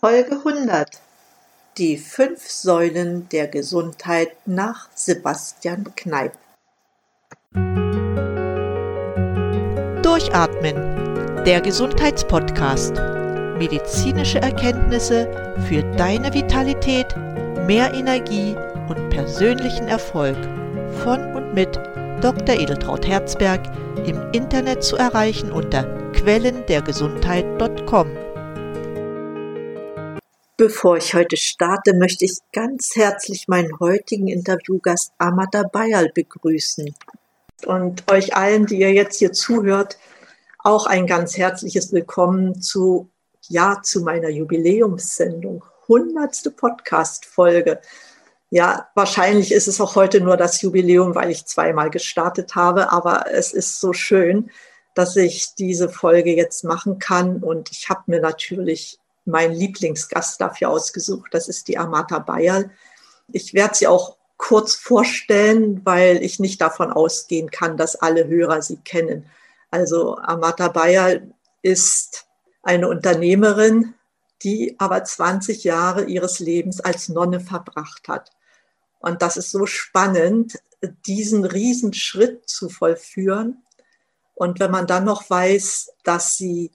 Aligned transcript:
Folge 0.00 0.38
100. 0.44 1.00
Die 1.76 1.96
fünf 1.96 2.48
Säulen 2.48 3.28
der 3.30 3.48
Gesundheit 3.48 4.28
nach 4.46 4.88
Sebastian 4.94 5.92
Kneip. 5.96 6.34
Durchatmen. 10.00 11.42
Der 11.44 11.60
Gesundheitspodcast. 11.60 12.92
Medizinische 13.58 14.38
Erkenntnisse 14.38 15.56
für 15.66 15.82
deine 15.96 16.32
Vitalität, 16.32 17.16
mehr 17.66 17.92
Energie 17.92 18.54
und 18.88 19.10
persönlichen 19.10 19.88
Erfolg. 19.88 20.38
Von 21.02 21.34
und 21.34 21.54
mit 21.54 21.76
Dr. 22.20 22.54
Edeltraut 22.54 23.04
Herzberg 23.04 23.66
im 24.06 24.30
Internet 24.30 24.84
zu 24.84 24.94
erreichen 24.94 25.50
unter 25.50 25.82
quellendergesundheit.com. 26.12 28.27
Bevor 30.60 30.96
ich 30.96 31.14
heute 31.14 31.36
starte, 31.36 31.94
möchte 31.94 32.24
ich 32.24 32.38
ganz 32.52 32.96
herzlich 32.96 33.46
meinen 33.46 33.78
heutigen 33.78 34.26
Interviewgast 34.26 35.12
Amata 35.16 35.62
Bayal 35.62 36.10
begrüßen. 36.12 36.96
Und 37.64 38.10
euch 38.10 38.34
allen, 38.34 38.66
die 38.66 38.80
ihr 38.80 38.92
jetzt 38.92 39.20
hier 39.20 39.32
zuhört, 39.32 39.98
auch 40.58 40.86
ein 40.86 41.06
ganz 41.06 41.36
herzliches 41.36 41.92
Willkommen 41.92 42.60
zu, 42.60 43.08
ja, 43.46 43.82
zu 43.84 44.00
meiner 44.00 44.30
Jubiläumssendung. 44.30 45.64
Hundertste 45.86 46.50
Podcast-Folge. 46.50 47.80
Ja, 48.50 48.88
wahrscheinlich 48.96 49.52
ist 49.52 49.68
es 49.68 49.80
auch 49.80 49.94
heute 49.94 50.20
nur 50.20 50.36
das 50.36 50.60
Jubiläum, 50.60 51.14
weil 51.14 51.30
ich 51.30 51.46
zweimal 51.46 51.88
gestartet 51.88 52.56
habe, 52.56 52.90
aber 52.90 53.26
es 53.30 53.52
ist 53.52 53.78
so 53.78 53.92
schön, 53.92 54.50
dass 54.96 55.14
ich 55.14 55.54
diese 55.54 55.88
Folge 55.88 56.34
jetzt 56.34 56.64
machen 56.64 56.98
kann. 56.98 57.44
Und 57.44 57.70
ich 57.70 57.88
habe 57.88 58.02
mir 58.06 58.20
natürlich 58.20 58.98
meinen 59.28 59.54
Lieblingsgast 59.54 60.40
dafür 60.40 60.70
ausgesucht. 60.70 61.28
Das 61.32 61.48
ist 61.48 61.68
die 61.68 61.78
Amata 61.78 62.18
Bayal. 62.18 62.70
Ich 63.30 63.54
werde 63.54 63.76
sie 63.76 63.86
auch 63.86 64.16
kurz 64.36 64.74
vorstellen, 64.74 65.84
weil 65.84 66.22
ich 66.22 66.38
nicht 66.38 66.60
davon 66.60 66.90
ausgehen 66.92 67.50
kann, 67.50 67.76
dass 67.76 67.96
alle 67.96 68.26
Hörer 68.26 68.62
sie 68.62 68.78
kennen. 68.78 69.26
Also 69.70 70.16
Amata 70.16 70.68
Bayal 70.68 71.34
ist 71.62 72.26
eine 72.62 72.88
Unternehmerin, 72.88 73.94
die 74.42 74.76
aber 74.78 75.04
20 75.04 75.64
Jahre 75.64 76.04
ihres 76.04 76.38
Lebens 76.38 76.80
als 76.80 77.08
Nonne 77.08 77.40
verbracht 77.40 78.08
hat. 78.08 78.30
Und 79.00 79.22
das 79.22 79.36
ist 79.36 79.50
so 79.50 79.66
spannend, 79.66 80.58
diesen 81.06 81.44
Riesenschritt 81.44 82.48
zu 82.48 82.68
vollführen. 82.68 83.62
Und 84.34 84.60
wenn 84.60 84.70
man 84.70 84.86
dann 84.86 85.04
noch 85.04 85.28
weiß, 85.28 85.90
dass 86.04 86.36
sie 86.36 86.70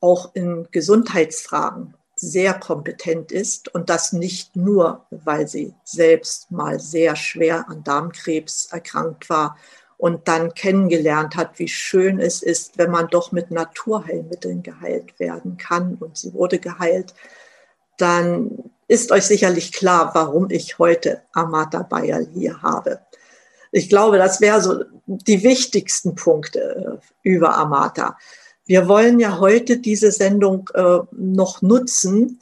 auch 0.00 0.34
in 0.34 0.68
Gesundheitsfragen 0.70 1.94
sehr 2.16 2.54
kompetent 2.54 3.30
ist 3.30 3.72
und 3.74 3.90
das 3.90 4.12
nicht 4.12 4.56
nur, 4.56 5.06
weil 5.10 5.46
sie 5.46 5.74
selbst 5.84 6.50
mal 6.50 6.80
sehr 6.80 7.14
schwer 7.14 7.68
an 7.68 7.84
Darmkrebs 7.84 8.66
erkrankt 8.72 9.28
war 9.28 9.56
und 9.98 10.26
dann 10.28 10.54
kennengelernt 10.54 11.36
hat, 11.36 11.58
wie 11.58 11.68
schön 11.68 12.18
es 12.18 12.42
ist, 12.42 12.78
wenn 12.78 12.90
man 12.90 13.08
doch 13.08 13.32
mit 13.32 13.50
Naturheilmitteln 13.50 14.62
geheilt 14.62 15.18
werden 15.18 15.58
kann 15.58 15.96
und 15.96 16.16
sie 16.16 16.32
wurde 16.32 16.58
geheilt, 16.58 17.14
dann 17.98 18.70
ist 18.88 19.10
euch 19.12 19.24
sicherlich 19.24 19.72
klar, 19.72 20.14
warum 20.14 20.50
ich 20.50 20.78
heute 20.78 21.22
Amata 21.32 21.82
Bayal 21.82 22.26
hier 22.32 22.62
habe. 22.62 23.00
Ich 23.72 23.88
glaube, 23.88 24.16
das 24.18 24.40
wäre 24.40 24.60
so 24.62 24.84
die 25.06 25.42
wichtigsten 25.42 26.14
Punkte 26.14 27.00
äh, 27.02 27.28
über 27.28 27.56
Amata. 27.56 28.16
Wir 28.66 28.88
wollen 28.88 29.20
ja 29.20 29.38
heute 29.38 29.78
diese 29.78 30.10
Sendung 30.10 30.68
äh, 30.74 30.98
noch 31.12 31.62
nutzen, 31.62 32.40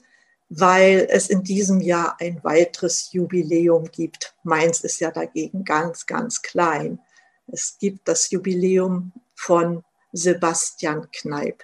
weil 0.49 1.07
es 1.11 1.29
in 1.29 1.43
diesem 1.43 1.83
Jahr 1.83 2.17
ein 2.19 2.43
weiteres 2.43 3.13
Jubiläum 3.13 3.91
gibt. 3.91 4.35
Meins 4.43 4.81
ist 4.81 5.01
ja 5.01 5.11
dagegen 5.11 5.65
ganz, 5.65 6.07
ganz 6.07 6.41
klein. 6.41 6.99
Es 7.47 7.77
gibt 7.79 8.09
das 8.09 8.31
Jubiläum 8.31 9.13
von 9.35 9.85
Sebastian 10.13 11.09
Kneip. 11.13 11.63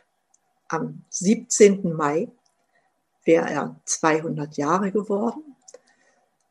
Am 0.69 1.05
17. 1.09 1.95
Mai 1.95 2.29
wäre 3.25 3.49
er 3.49 3.81
200 3.87 4.59
Jahre 4.59 4.93
geworden. 4.93 5.57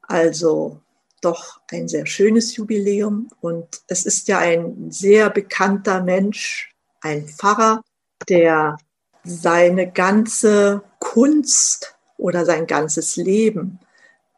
Also 0.02 0.81
doch 1.22 1.62
ein 1.70 1.88
sehr 1.88 2.08
schönes 2.08 2.56
Jubiläum. 2.56 3.30
Und 3.40 3.81
es 3.88 4.08
ist 4.08 4.28
ja 4.28 4.40
ein 4.40 4.91
sehr 4.91 5.30
bekannter 5.30 6.02
Mensch, 6.02 6.74
ein 7.02 7.28
Pfarrer, 7.28 7.84
der 8.28 8.78
seine 9.24 9.91
ganze 9.91 10.81
Kunst 11.00 11.96
oder 12.18 12.46
sein 12.46 12.68
ganzes 12.68 13.16
Leben 13.16 13.80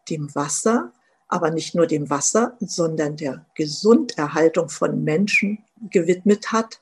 dem 0.10 0.34
Wasser, 0.36 0.92
aber 1.28 1.50
nicht 1.52 1.76
nur 1.76 1.88
dem 1.88 2.10
Wasser, 2.10 2.58
sondern 2.60 3.16
der 3.16 3.46
Gesunderhaltung 3.56 4.70
von 4.70 5.04
Menschen 5.04 5.60
gewidmet 5.90 6.52
hat. 6.52 6.82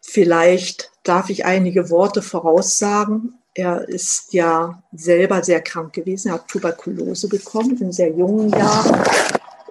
Vielleicht 0.00 0.90
darf 1.04 1.30
ich 1.30 1.44
einige 1.44 1.90
Worte 1.90 2.20
voraussagen. 2.20 3.38
Er 3.54 3.88
ist 3.88 4.32
ja 4.32 4.82
selber 4.92 5.44
sehr 5.44 5.62
krank 5.62 5.92
gewesen. 5.92 6.28
Er 6.28 6.34
hat 6.34 6.48
Tuberkulose 6.48 7.28
bekommen 7.28 7.80
in 7.80 7.92
sehr 7.92 8.10
jungen 8.10 8.50
Jahren 8.50 9.02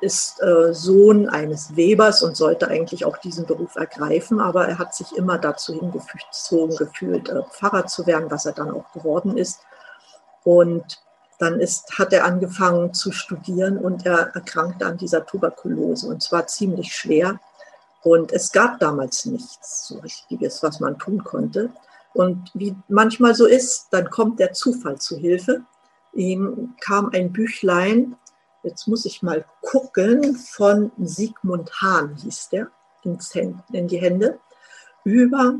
ist 0.04 0.42
äh, 0.44 0.74
Sohn 0.74 1.30
eines 1.30 1.76
Webers 1.76 2.22
und 2.22 2.36
sollte 2.36 2.68
eigentlich 2.68 3.06
auch 3.06 3.18
diesen 3.18 3.46
Beruf 3.46 3.76
ergreifen, 3.76 4.40
aber 4.40 4.68
er 4.68 4.78
hat 4.78 4.94
sich 4.94 5.16
immer 5.16 5.38
dazu 5.38 5.74
hingezogen 5.74 6.76
gefühlt, 6.76 7.30
äh, 7.30 7.42
Pfarrer 7.52 7.88
zu 7.88 8.06
werden, 8.06 8.30
was 8.30 8.46
er 8.46 8.52
dann 8.52 8.70
auch 8.72 8.92
geworden 8.92 9.38
ist. 9.38 9.62
Und 10.44 11.02
dann 11.40 11.60
ist, 11.60 11.98
hat 11.98 12.14
er 12.14 12.26
angefangen 12.26 12.94
zu 12.94 13.12
studieren 13.12 13.78
und 13.78 14.06
er 14.06 14.36
erkrankte 14.36 14.86
an 14.86 14.98
dieser 14.98 15.26
Tuberkulose 15.26 16.08
und 16.08 16.22
zwar 16.22 16.48
ziemlich 16.48 16.96
schwer. 16.96 17.40
Und 18.04 18.34
es 18.34 18.52
gab 18.52 18.80
damals 18.80 19.26
nichts 19.26 19.88
so 19.88 20.00
Richtiges, 20.00 20.62
was 20.62 20.82
man 20.82 21.00
tun 21.00 21.24
konnte. 21.24 21.70
Und 22.14 22.52
wie 22.54 22.76
manchmal 22.90 23.34
so 23.34 23.46
ist, 23.46 23.88
dann 23.92 24.10
kommt 24.10 24.40
der 24.40 24.52
Zufall 24.52 25.00
zu 25.00 25.18
Hilfe. 25.18 25.62
Ihm 26.14 26.76
kam 26.82 27.10
ein 27.14 27.32
Büchlein 27.32 28.18
jetzt 28.64 28.88
muss 28.88 29.06
ich 29.06 29.22
mal 29.22 29.46
gucken, 29.62 30.36
von 30.36 30.92
Sigmund 30.98 31.72
Hahn 31.82 32.16
hieß 32.16 32.50
der, 32.50 32.68
in 33.04 33.88
die 33.88 33.98
Hände, 34.02 34.40
über 35.04 35.56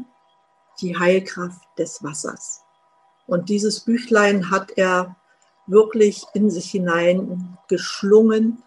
die 0.80 0.98
Heilkraft 0.98 1.68
des 1.78 2.02
Wassers. 2.04 2.62
Und 3.28 3.50
dieses 3.50 3.82
Büchlein 3.82 4.50
hat 4.50 4.72
er 4.78 5.16
wirklich 5.68 6.26
in 6.34 6.50
sich 6.50 6.72
hinein 6.72 7.58
geschlungen 7.68 8.64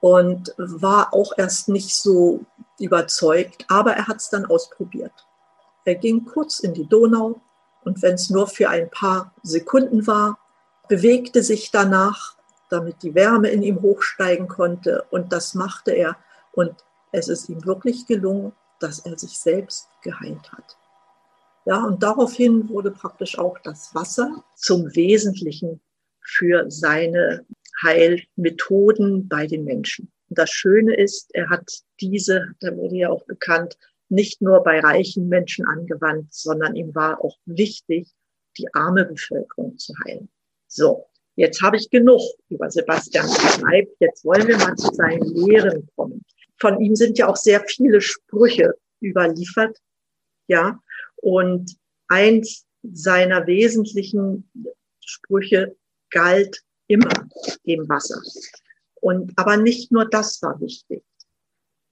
und 0.00 0.54
war 0.58 1.12
auch 1.14 1.32
erst 1.36 1.68
nicht 1.68 1.94
so 1.94 2.44
überzeugt, 2.78 3.64
aber 3.68 3.92
er 3.92 4.06
hat 4.06 4.18
es 4.18 4.28
dann 4.28 4.46
ausprobiert. 4.46 5.12
Er 5.84 5.94
ging 5.94 6.24
kurz 6.24 6.60
in 6.60 6.74
die 6.74 6.86
Donau 6.86 7.40
und 7.84 8.02
wenn 8.02 8.14
es 8.14 8.30
nur 8.30 8.46
für 8.48 8.68
ein 8.68 8.90
paar 8.90 9.32
Sekunden 9.42 10.06
war, 10.06 10.38
bewegte 10.88 11.42
sich 11.42 11.70
danach 11.70 12.35
damit 12.70 13.02
die 13.02 13.14
Wärme 13.14 13.48
in 13.48 13.62
ihm 13.62 13.82
hochsteigen 13.82 14.48
konnte. 14.48 15.04
Und 15.10 15.32
das 15.32 15.54
machte 15.54 15.92
er. 15.92 16.16
Und 16.52 16.74
es 17.12 17.28
ist 17.28 17.48
ihm 17.48 17.64
wirklich 17.64 18.06
gelungen, 18.06 18.52
dass 18.80 19.00
er 19.00 19.18
sich 19.18 19.38
selbst 19.38 19.88
geheilt 20.02 20.52
hat. 20.52 20.76
Ja, 21.64 21.84
und 21.84 22.02
daraufhin 22.02 22.68
wurde 22.68 22.90
praktisch 22.90 23.38
auch 23.38 23.58
das 23.58 23.94
Wasser 23.94 24.44
zum 24.54 24.94
Wesentlichen 24.94 25.80
für 26.20 26.70
seine 26.70 27.44
Heilmethoden 27.82 29.28
bei 29.28 29.46
den 29.46 29.64
Menschen. 29.64 30.12
Und 30.28 30.38
das 30.38 30.50
Schöne 30.50 30.96
ist, 30.96 31.34
er 31.34 31.50
hat 31.50 31.70
diese, 32.00 32.54
da 32.60 32.76
wurde 32.76 32.96
ja 32.96 33.10
auch 33.10 33.24
bekannt, 33.26 33.76
nicht 34.08 34.40
nur 34.40 34.62
bei 34.62 34.80
reichen 34.80 35.28
Menschen 35.28 35.66
angewandt, 35.66 36.32
sondern 36.32 36.76
ihm 36.76 36.94
war 36.94 37.22
auch 37.24 37.36
wichtig, 37.44 38.08
die 38.56 38.72
arme 38.72 39.04
Bevölkerung 39.04 39.76
zu 39.78 39.92
heilen. 40.04 40.28
So, 40.68 41.06
Jetzt 41.36 41.60
habe 41.60 41.76
ich 41.76 41.90
genug 41.90 42.22
über 42.48 42.70
Sebastian 42.70 43.26
Kneip. 43.26 43.88
Jetzt 44.00 44.24
wollen 44.24 44.48
wir 44.48 44.56
mal 44.56 44.74
zu 44.74 44.92
seinen 44.94 45.22
Lehren 45.34 45.86
kommen. 45.94 46.24
Von 46.58 46.80
ihm 46.80 46.96
sind 46.96 47.18
ja 47.18 47.28
auch 47.28 47.36
sehr 47.36 47.62
viele 47.66 48.00
Sprüche 48.00 48.74
überliefert. 49.02 49.78
Ja, 50.48 50.80
und 51.16 51.76
eins 52.08 52.64
seiner 52.82 53.46
wesentlichen 53.46 54.50
Sprüche 55.04 55.76
galt 56.10 56.62
immer 56.86 57.28
dem 57.66 57.86
Wasser. 57.88 58.20
Und, 59.02 59.32
aber 59.36 59.58
nicht 59.58 59.92
nur 59.92 60.08
das 60.08 60.40
war 60.40 60.58
wichtig. 60.60 61.02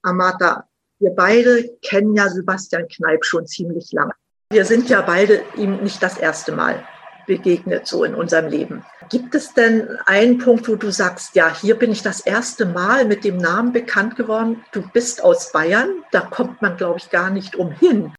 Amata, 0.03 0.69
wir 1.01 1.11
beide 1.11 1.77
kennen 1.83 2.15
ja 2.15 2.31
Sebastian 2.31 2.89
Kneip 2.89 3.25
schon 3.25 3.47
ziemlich 3.47 3.93
lange. 3.93 4.13
Wir 4.51 4.65
sind 4.65 4.89
ja 4.89 5.03
beide 5.03 5.43
ihm 5.57 5.83
nicht 5.83 6.03
das 6.03 6.17
erste 6.17 6.53
Mal 6.53 6.87
begegnet 7.27 7.87
so 7.87 8.05
in 8.05 8.15
unserem 8.15 8.49
Leben. 8.49 8.85
Gibt 9.11 9.35
es 9.35 9.55
denn 9.55 9.89
einen 10.07 10.39
Punkt, 10.39 10.69
wo 10.69 10.77
du 10.77 10.91
sagst, 10.91 11.35
ja, 11.35 11.55
hier 11.55 11.77
bin 11.79 11.93
ich 11.93 12.03
das 12.03 12.21
erste 12.21 12.67
Mal 12.67 13.05
mit 13.05 13.25
dem 13.25 13.37
Namen 13.37 13.73
bekannt 13.73 14.17
geworden. 14.17 14.65
Du 14.73 14.83
bist 14.93 15.23
aus 15.23 15.53
Bayern, 15.53 15.89
da 16.13 16.21
kommt 16.21 16.63
man, 16.63 16.77
glaube 16.77 16.99
ich, 16.99 17.11
gar 17.11 17.31
nicht 17.31 17.57
umhin. 17.57 18.13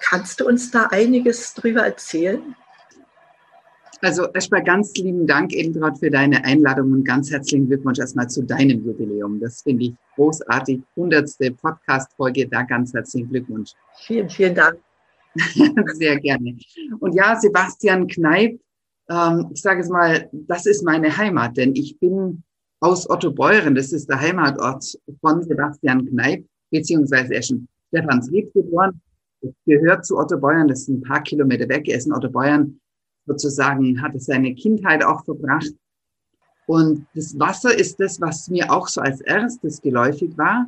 Kannst 0.00 0.40
du 0.40 0.46
uns 0.46 0.70
da 0.70 0.88
einiges 0.90 1.54
drüber 1.54 1.82
erzählen? 1.82 2.54
Also 4.00 4.26
erstmal 4.32 4.62
ganz 4.62 4.94
lieben 4.96 5.26
Dank, 5.26 5.54
Edeltraud, 5.54 5.98
für 5.98 6.10
deine 6.10 6.44
Einladung 6.44 6.92
und 6.92 7.04
ganz 7.04 7.30
herzlichen 7.30 7.68
Glückwunsch 7.68 7.98
erstmal 7.98 8.28
zu 8.28 8.42
deinem 8.42 8.84
Jubiläum. 8.84 9.40
Das 9.40 9.62
finde 9.62 9.84
ich 9.84 9.94
großartig. 10.16 10.82
Hundertste 10.94 11.52
Podcast-Folge, 11.52 12.46
da 12.48 12.62
ganz 12.62 12.92
herzlichen 12.92 13.30
Glückwunsch. 13.30 13.72
Vielen, 13.96 14.28
vielen 14.28 14.54
Dank. 14.54 14.78
Sehr 15.94 16.18
gerne. 16.20 16.56
Und 17.00 17.14
ja, 17.14 17.36
Sebastian 17.36 18.06
Kneip, 18.06 18.60
ähm, 19.08 19.50
ich 19.52 19.60
sage 19.60 19.80
es 19.80 19.88
mal, 19.88 20.28
das 20.32 20.66
ist 20.66 20.84
meine 20.84 21.16
Heimat, 21.16 21.56
denn 21.56 21.74
ich 21.74 21.98
bin 21.98 22.42
aus 22.80 23.08
Ottobeuren, 23.08 23.74
das 23.74 23.92
ist 23.92 24.08
der 24.08 24.20
Heimatort 24.20 24.84
von 25.20 25.42
Sebastian 25.42 26.06
Kneip, 26.06 26.46
beziehungsweise 26.70 27.34
er 27.34 27.40
ist 27.40 27.50
in 27.50 27.68
Stephansried 27.88 28.52
geboren, 28.52 29.00
gehört 29.66 30.06
zu 30.06 30.16
Ottobeuren, 30.18 30.68
das 30.68 30.80
ist 30.80 30.88
ein 30.88 31.02
paar 31.02 31.22
Kilometer 31.22 31.68
weg, 31.68 31.88
er 31.88 31.98
ist 31.98 32.06
in 32.06 32.12
Ottobeuren 32.12 32.80
sozusagen 33.26 34.00
hatte 34.02 34.20
seine 34.20 34.54
Kindheit 34.54 35.04
auch 35.04 35.24
verbracht. 35.24 35.72
Und 36.66 37.06
das 37.14 37.38
Wasser 37.38 37.76
ist 37.76 38.00
das, 38.00 38.20
was 38.20 38.48
mir 38.48 38.72
auch 38.72 38.88
so 38.88 39.00
als 39.00 39.20
erstes 39.20 39.82
geläufig 39.82 40.36
war. 40.36 40.66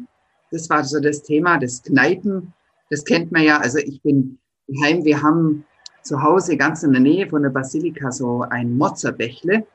Das 0.51 0.69
war 0.69 0.85
so 0.85 1.01
das 1.01 1.23
Thema 1.23 1.59
des 1.59 1.83
Kneipen. 1.83 2.53
Das 2.91 3.05
kennt 3.05 3.33
man 3.33 3.43
ja. 3.43 3.59
Also 3.59 3.79
ich 3.79 4.03
bin 4.03 4.39
heim, 4.83 5.05
wir 5.05 5.23
haben 5.23 5.65
zu 6.03 6.23
Hause 6.23 6.57
ganz 6.57 6.83
in 6.83 6.93
der 6.93 7.01
Nähe 7.01 7.29
von 7.29 7.43
der 7.43 7.51
Basilika 7.51 8.11
so 8.13 8.43
ein 8.43 8.77
Mozzerbächle. 8.77 9.67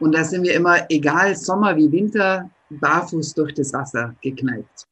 Und 0.00 0.14
da 0.14 0.24
sind 0.24 0.42
wir 0.42 0.54
immer, 0.54 0.90
egal 0.90 1.36
Sommer 1.36 1.76
wie 1.76 1.90
Winter, 1.90 2.50
barfuß 2.70 3.34
durch 3.34 3.54
das 3.54 3.72
Wasser 3.72 4.14
gekneipt. 4.20 4.86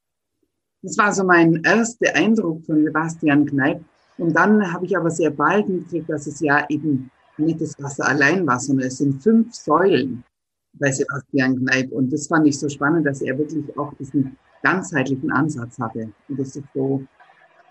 Das 0.83 0.97
war 0.99 1.13
so 1.13 1.25
mein 1.25 1.63
erster 1.65 2.15
Eindruck 2.15 2.65
von 2.65 2.83
Sebastian 2.83 3.47
Kneip. 3.47 3.83
Und 4.19 4.35
dann 4.35 4.73
habe 4.73 4.87
ich 4.87 4.97
aber 4.97 5.11
sehr 5.11 5.31
bald 5.31 5.69
mitgekriegt, 5.69 6.09
dass 6.09 6.27
es 6.27 6.41
ja 6.41 6.65
eben 6.69 7.11
nicht 7.39 7.61
das 7.61 7.81
Wasser 7.83 8.07
allein 8.07 8.47
war, 8.47 8.61
sondern 8.61 8.87
es 8.87 8.99
sind 8.99 9.23
fünf 9.23 9.55
Säulen 9.55 10.25
bei 10.75 10.91
Sebastian 10.91 11.59
Kneip. 11.59 11.91
Und 11.93 12.13
das 12.13 12.27
fand 12.27 12.47
ich 12.47 12.59
so 12.59 12.69
spannend, 12.69 13.07
dass 13.07 13.23
er 13.23 13.39
wirklich 13.39 13.77
auch 13.77 13.93
diesen 13.95 14.37
ganzheitlichen 14.63 15.31
Ansatz 15.31 15.79
hatte. 15.79 16.13
Und 16.29 16.39
das 16.39 16.57
ist 16.57 16.65
so. 16.75 17.03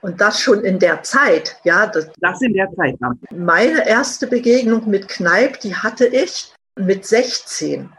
Und 0.02 0.20
das 0.20 0.40
schon 0.40 0.64
in 0.64 0.80
der 0.80 1.04
Zeit, 1.04 1.58
ja. 1.64 1.88
Das, 1.88 2.10
das 2.20 2.42
in 2.42 2.54
der 2.54 2.70
Zeit. 2.76 2.98
Ja. 3.00 3.14
Meine 3.32 3.88
erste 3.88 4.28
Begegnung 4.28 4.90
mit 4.90 5.08
Kneip, 5.08 5.60
die 5.60 5.76
hatte 5.76 6.08
ich 6.08 6.54
mit 6.76 7.06
16. 7.06 7.92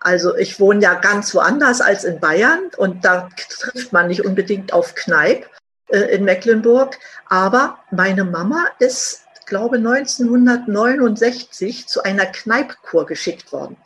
Also 0.00 0.36
ich 0.36 0.60
wohne 0.60 0.82
ja 0.82 0.94
ganz 0.94 1.34
woanders 1.34 1.80
als 1.80 2.04
in 2.04 2.20
Bayern 2.20 2.70
und 2.76 3.04
da 3.04 3.28
trifft 3.48 3.92
man 3.92 4.08
nicht 4.08 4.24
unbedingt 4.24 4.72
auf 4.72 4.94
Kneip. 4.94 5.46
Äh, 5.88 6.16
in 6.16 6.24
Mecklenburg. 6.24 6.98
Aber 7.28 7.78
meine 7.90 8.24
Mama 8.24 8.66
ist, 8.78 9.24
glaube 9.46 9.76
1969 9.76 11.86
zu 11.86 12.02
einer 12.02 12.26
Kneipkur 12.26 13.06
geschickt 13.06 13.52
worden. 13.52 13.76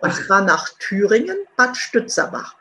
Und 0.00 0.14
zwar 0.14 0.42
nach 0.42 0.70
Thüringen, 0.78 1.36
Bad 1.56 1.76
Stützerbach. 1.76 2.54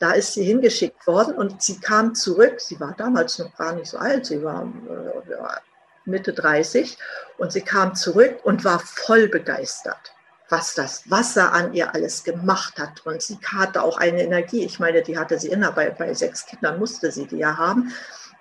Da 0.00 0.12
ist 0.12 0.34
sie 0.34 0.42
hingeschickt 0.42 1.06
worden 1.06 1.34
und 1.36 1.62
sie 1.62 1.78
kam 1.78 2.14
zurück. 2.14 2.60
Sie 2.60 2.80
war 2.80 2.94
damals 2.96 3.38
noch 3.38 3.56
gar 3.56 3.74
nicht 3.74 3.86
so 3.86 3.98
alt, 3.98 4.26
sie 4.26 4.42
war 4.42 4.62
äh, 4.64 6.10
Mitte 6.10 6.32
30 6.32 6.98
und 7.38 7.52
sie 7.52 7.60
kam 7.60 7.94
zurück 7.94 8.40
und 8.42 8.64
war 8.64 8.80
voll 8.80 9.28
begeistert 9.28 10.12
was 10.50 10.74
das 10.74 11.08
Wasser 11.08 11.52
an 11.52 11.72
ihr 11.72 11.94
alles 11.94 12.24
gemacht 12.24 12.78
hat. 12.78 13.06
Und 13.06 13.22
sie 13.22 13.38
hatte 13.44 13.82
auch 13.82 13.98
eine 13.98 14.22
Energie. 14.22 14.64
Ich 14.64 14.80
meine, 14.80 15.02
die 15.02 15.18
hatte 15.18 15.38
sie 15.38 15.48
immer, 15.48 15.72
bei, 15.72 15.90
bei 15.90 16.12
sechs 16.12 16.44
Kindern 16.46 16.78
musste 16.78 17.10
sie 17.12 17.26
die 17.26 17.38
ja 17.38 17.56
haben. 17.56 17.92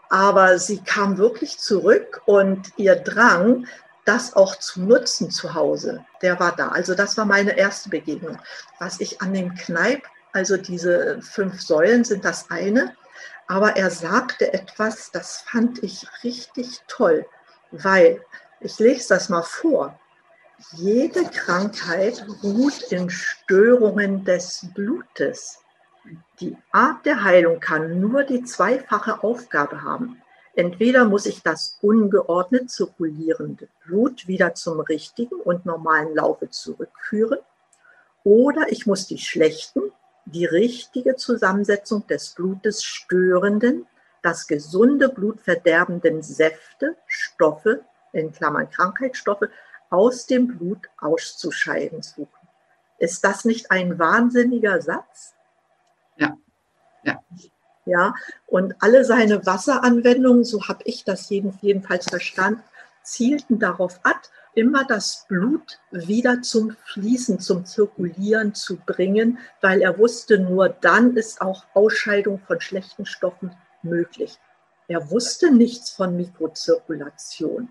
Aber 0.09 0.57
sie 0.57 0.79
kam 0.79 1.17
wirklich 1.17 1.59
zurück 1.59 2.21
und 2.25 2.71
ihr 2.77 2.95
Drang, 2.95 3.67
das 4.06 4.35
auch 4.35 4.56
zu 4.56 4.81
nutzen 4.81 5.29
zu 5.29 5.53
Hause, 5.53 6.03
der 6.23 6.39
war 6.39 6.56
da. 6.56 6.69
Also 6.69 6.95
das 6.95 7.15
war 7.15 7.25
meine 7.25 7.56
erste 7.56 7.89
Begegnung. 7.89 8.39
Was 8.79 9.00
ich 9.00 9.21
an 9.21 9.33
dem 9.33 9.53
Kneip, 9.53 10.01
also 10.31 10.57
diese 10.57 11.21
fünf 11.21 11.61
Säulen 11.61 12.03
sind 12.03 12.25
das 12.25 12.49
eine, 12.49 12.95
aber 13.47 13.75
er 13.75 13.89
sagte 13.89 14.53
etwas, 14.53 15.11
das 15.11 15.41
fand 15.41 15.83
ich 15.83 16.05
richtig 16.23 16.81
toll, 16.87 17.25
weil, 17.71 18.23
ich 18.59 18.77
lese 18.79 19.09
das 19.09 19.29
mal 19.29 19.43
vor, 19.43 19.99
jede 20.73 21.23
Krankheit 21.23 22.25
ruht 22.43 22.91
in 22.91 23.09
Störungen 23.09 24.25
des 24.25 24.67
Blutes. 24.73 25.59
Die 26.39 26.57
Art 26.71 27.05
der 27.05 27.23
Heilung 27.23 27.59
kann 27.59 27.99
nur 27.99 28.23
die 28.23 28.43
zweifache 28.43 29.23
Aufgabe 29.23 29.81
haben. 29.81 30.21
Entweder 30.55 31.05
muss 31.05 31.25
ich 31.25 31.41
das 31.41 31.77
ungeordnet 31.81 32.69
zirkulierende 32.69 33.69
Blut 33.85 34.27
wieder 34.27 34.53
zum 34.55 34.81
richtigen 34.81 35.39
und 35.39 35.65
normalen 35.65 36.13
Laufe 36.15 36.49
zurückführen, 36.49 37.39
oder 38.23 38.69
ich 38.69 38.85
muss 38.85 39.07
die 39.07 39.17
schlechten, 39.17 39.93
die 40.31 40.45
richtige 40.45 41.15
Zusammensetzung 41.15 42.05
des 42.07 42.29
Blutes 42.29 42.83
störenden, 42.83 43.87
das 44.21 44.47
gesunde 44.47 45.09
Blut 45.09 45.41
verderbenden 45.41 46.21
Säfte, 46.21 46.97
Stoffe, 47.07 47.83
in 48.11 48.31
Klammern 48.31 48.69
Krankheitsstoffe, 48.69 49.47
aus 49.89 50.25
dem 50.25 50.47
Blut 50.47 50.89
auszuscheiden 50.97 52.01
suchen. 52.01 52.47
Ist 52.97 53.23
das 53.23 53.45
nicht 53.45 53.71
ein 53.71 53.97
wahnsinniger 53.97 54.81
Satz? 54.81 55.33
Ja. 56.17 56.37
Ja. 57.03 57.23
Ja, 57.85 58.13
und 58.45 58.75
alle 58.81 59.03
seine 59.03 59.45
Wasseranwendungen, 59.45 60.43
so 60.43 60.67
habe 60.67 60.83
ich 60.83 61.05
das 61.05 61.29
jedenfalls 61.29 62.05
verstanden, 62.05 62.63
zielten 63.01 63.57
darauf 63.57 63.99
ab, 64.03 64.21
immer 64.59 64.83
das 64.83 65.25
Blut 65.29 65.79
wieder 65.89 66.41
zum 66.41 66.75
Fließen, 66.83 67.39
zum 67.39 67.65
Zirkulieren 67.65 68.53
zu 68.53 68.75
bringen, 68.75 69.39
weil 69.61 69.81
er 69.81 69.97
wusste, 69.97 70.38
nur 70.38 70.67
dann 70.67 71.15
ist 71.15 71.39
auch 71.39 71.63
Ausscheidung 71.73 72.39
von 72.45 72.59
schlechten 72.59 73.06
Stoffen 73.06 73.56
möglich. 73.83 74.38
Er 74.89 75.09
wusste 75.09 75.50
nichts 75.50 75.91
von 75.91 76.17
Mikrozirkulation, 76.17 77.69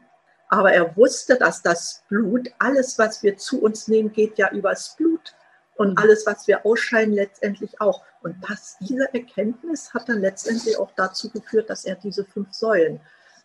aber 0.49 0.73
er 0.73 0.97
wusste, 0.97 1.37
dass 1.37 1.61
das 1.61 2.05
Blut, 2.09 2.49
alles, 2.59 2.99
was 2.99 3.23
wir 3.23 3.37
zu 3.37 3.61
uns 3.61 3.87
nehmen, 3.89 4.11
geht 4.11 4.39
ja 4.39 4.51
übers 4.51 4.97
Blut 4.97 5.35
und 5.77 5.91
mhm. 5.91 5.99
alles, 5.99 6.25
was 6.25 6.49
wir 6.49 6.65
ausscheiden, 6.65 7.13
letztendlich 7.13 7.83
auch. 7.83 8.03
Und 8.23 8.37
das, 8.49 8.79
diese 8.81 9.13
Erkenntnis 9.13 9.93
hat 9.93 10.09
dann 10.09 10.21
letztendlich 10.21 10.79
auch 10.79 10.93
dazu 10.97 11.29
geführt, 11.29 11.69
dass 11.69 11.85
er 11.85 11.97
diese 11.97 12.25
fünf 12.25 12.55
Säulen 12.55 12.99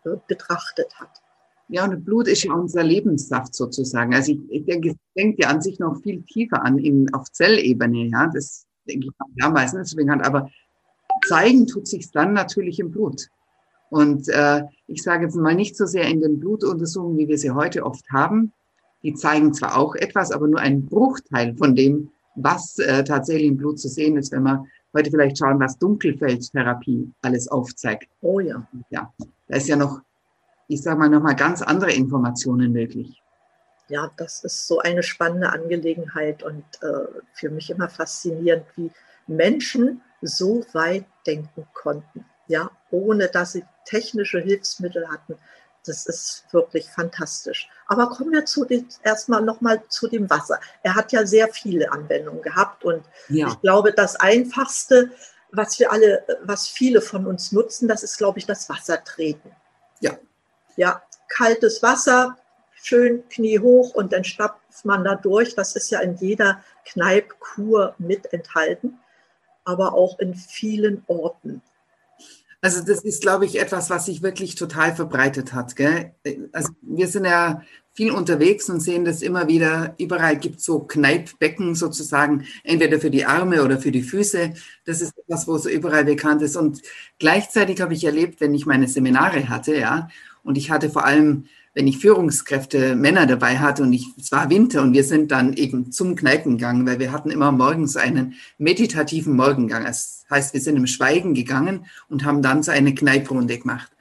äh, 0.05 0.11
betrachtet 0.27 0.97
hat. 0.97 1.22
Ja, 1.69 1.85
und 1.85 2.03
Blut 2.03 2.27
ist 2.27 2.43
ja 2.43 2.53
unser 2.53 2.83
Lebenssaft 2.83 3.55
sozusagen. 3.55 4.13
Also 4.13 4.33
ich, 4.33 4.39
ich 4.49 4.65
denke, 4.65 4.89
es 4.89 4.95
denkt 5.15 5.39
ja 5.41 5.49
an 5.49 5.61
sich 5.61 5.79
noch 5.79 6.01
viel 6.01 6.21
tiefer 6.23 6.63
an, 6.63 6.77
in, 6.77 7.11
auf 7.13 7.31
Zellebene. 7.31 8.07
Ja, 8.07 8.29
das 8.33 8.65
denke 8.87 9.07
ich 9.07 9.13
ja 9.35 9.49
meistens 9.49 9.91
deswegen 9.91 10.11
hat. 10.11 10.25
Aber 10.25 10.49
zeigen 11.27 11.67
tut 11.67 11.87
sich 11.87 12.11
dann 12.11 12.33
natürlich 12.33 12.79
im 12.79 12.91
Blut. 12.91 13.27
Und 13.89 14.27
äh, 14.29 14.63
ich 14.87 15.03
sage 15.03 15.25
jetzt 15.25 15.35
mal 15.35 15.55
nicht 15.55 15.77
so 15.77 15.85
sehr 15.85 16.05
in 16.05 16.21
den 16.21 16.39
Blutuntersuchungen, 16.39 17.17
wie 17.17 17.27
wir 17.27 17.37
sie 17.37 17.51
heute 17.51 17.85
oft 17.85 18.03
haben. 18.11 18.51
Die 19.03 19.13
zeigen 19.13 19.53
zwar 19.53 19.77
auch 19.77 19.95
etwas, 19.95 20.31
aber 20.31 20.47
nur 20.47 20.59
einen 20.59 20.85
Bruchteil 20.85 21.55
von 21.55 21.75
dem, 21.75 22.09
was 22.35 22.79
äh, 22.79 23.03
tatsächlich 23.03 23.47
im 23.47 23.57
Blut 23.57 23.79
zu 23.79 23.89
sehen 23.89 24.17
ist, 24.17 24.31
wenn 24.31 24.43
wir 24.43 24.65
heute 24.93 25.11
vielleicht 25.11 25.37
schauen, 25.37 25.59
was 25.59 25.77
Dunkelfeldtherapie 25.77 27.11
alles 27.21 27.47
aufzeigt. 27.47 28.07
Oh 28.21 28.39
ja. 28.39 28.67
Ja, 28.89 29.13
da 29.47 29.57
ist 29.57 29.67
ja 29.67 29.75
noch, 29.75 30.01
ich 30.67 30.81
sage 30.81 30.97
mal, 30.97 31.09
nochmal 31.09 31.35
ganz 31.35 31.61
andere 31.61 31.91
Informationen 31.91 32.71
möglich. 32.71 33.21
Ja, 33.89 34.11
das 34.17 34.43
ist 34.43 34.67
so 34.67 34.79
eine 34.79 35.03
spannende 35.03 35.49
Angelegenheit 35.49 36.41
und 36.41 36.63
äh, 36.81 37.21
für 37.33 37.49
mich 37.49 37.69
immer 37.69 37.89
faszinierend, 37.89 38.65
wie 38.75 38.91
Menschen 39.27 40.01
so 40.21 40.65
weit 40.73 41.05
denken 41.27 41.67
konnten, 41.73 42.25
ja, 42.47 42.71
ohne 42.91 43.27
dass 43.27 43.53
sie 43.53 43.65
technische 43.85 44.39
Hilfsmittel 44.39 45.07
hatten, 45.09 45.37
das 45.85 46.05
ist 46.05 46.45
wirklich 46.51 46.89
fantastisch. 46.89 47.69
Aber 47.87 48.09
kommen 48.09 48.31
wir 48.31 48.45
zu 48.45 48.65
dem, 48.65 48.87
erstmal 49.03 49.41
nochmal 49.41 49.83
zu 49.89 50.07
dem 50.07 50.29
Wasser. 50.29 50.59
Er 50.81 50.95
hat 50.95 51.11
ja 51.11 51.25
sehr 51.25 51.49
viele 51.49 51.91
Anwendungen 51.91 52.41
gehabt 52.41 52.85
und 52.85 53.03
ja. 53.29 53.47
ich 53.47 53.59
glaube, 53.61 53.91
das 53.91 54.15
Einfachste, 54.15 55.11
was 55.51 55.77
wir 55.79 55.91
alle, 55.91 56.25
was 56.43 56.67
viele 56.67 57.01
von 57.01 57.25
uns 57.25 57.51
nutzen, 57.51 57.87
das 57.87 58.03
ist, 58.03 58.17
glaube 58.17 58.39
ich, 58.39 58.45
das 58.45 58.69
Wassertreten. 58.69 59.51
Ja. 59.99 60.17
Ja, 60.75 61.01
kaltes 61.27 61.81
Wasser, 61.83 62.37
schön 62.73 63.23
Knie 63.29 63.59
hoch 63.59 63.93
und 63.93 64.13
dann 64.13 64.23
stapft 64.23 64.85
man 64.85 65.03
da 65.03 65.15
durch. 65.15 65.55
Das 65.55 65.75
ist 65.75 65.89
ja 65.89 65.99
in 65.99 66.15
jeder 66.15 66.63
Kneipkur 66.85 67.95
mit 67.97 68.31
enthalten, 68.33 68.99
aber 69.63 69.93
auch 69.93 70.19
in 70.19 70.35
vielen 70.35 71.03
Orten. 71.07 71.61
Also 72.61 72.81
das 72.81 73.03
ist, 73.03 73.21
glaube 73.21 73.45
ich, 73.45 73.59
etwas, 73.59 73.89
was 73.89 74.05
sich 74.05 74.21
wirklich 74.21 74.55
total 74.55 74.95
verbreitet 74.95 75.53
hat. 75.53 75.75
Gell? 75.75 76.13
Also 76.53 76.71
wir 76.81 77.09
sind 77.09 77.25
ja 77.25 77.61
viel 77.91 78.11
unterwegs 78.11 78.69
und 78.69 78.79
sehen 78.79 79.03
das 79.03 79.21
immer 79.21 79.49
wieder. 79.49 79.95
Überall 79.97 80.37
gibt 80.37 80.59
es 80.59 80.65
so 80.65 80.79
Kneippbecken 80.79 81.75
sozusagen, 81.75 82.45
entweder 82.63 83.01
für 83.01 83.11
die 83.11 83.25
Arme 83.25 83.63
oder 83.63 83.79
für 83.79 83.91
die 83.91 84.01
Füße. 84.01 84.53
Das 84.85 85.01
ist 85.01 85.17
etwas, 85.17 85.45
wo 85.45 85.57
so 85.57 85.67
überall 85.67 86.05
bekannt 86.05 86.41
ist. 86.41 86.55
Und 86.55 86.81
gleichzeitig 87.19 87.81
habe 87.81 87.93
ich 87.93 88.05
erlebt, 88.05 88.39
wenn 88.39 88.55
ich 88.55 88.65
meine 88.65 88.87
Seminare 88.87 89.49
hatte, 89.49 89.75
ja, 89.75 90.07
und 90.43 90.57
ich 90.57 90.71
hatte 90.71 90.89
vor 90.89 91.05
allem 91.05 91.45
wenn 91.73 91.87
ich 91.87 91.97
Führungskräfte, 91.97 92.95
Männer 92.95 93.25
dabei 93.25 93.57
hatte 93.57 93.81
und 93.81 93.93
ich, 93.93 94.07
es 94.17 94.31
war 94.31 94.49
Winter 94.49 94.81
und 94.83 94.93
wir 94.93 95.03
sind 95.03 95.31
dann 95.31 95.53
eben 95.53 95.91
zum 95.91 96.15
Kneipen 96.15 96.57
gegangen, 96.57 96.85
weil 96.85 96.99
wir 96.99 97.11
hatten 97.11 97.31
immer 97.31 97.51
morgens 97.51 97.97
einen 97.97 98.35
meditativen 98.59 99.35
Morgengang. 99.35 99.83
Das 99.83 100.25
heißt, 100.29 100.53
wir 100.53 100.61
sind 100.61 100.77
im 100.77 100.85
Schweigen 100.85 101.33
gegangen 101.33 101.87
und 102.09 102.25
haben 102.25 102.43
dann 102.43 102.61
so 102.61 102.71
eine 102.71 102.93
Kneiprunde 102.93 103.57
gemacht. 103.57 103.91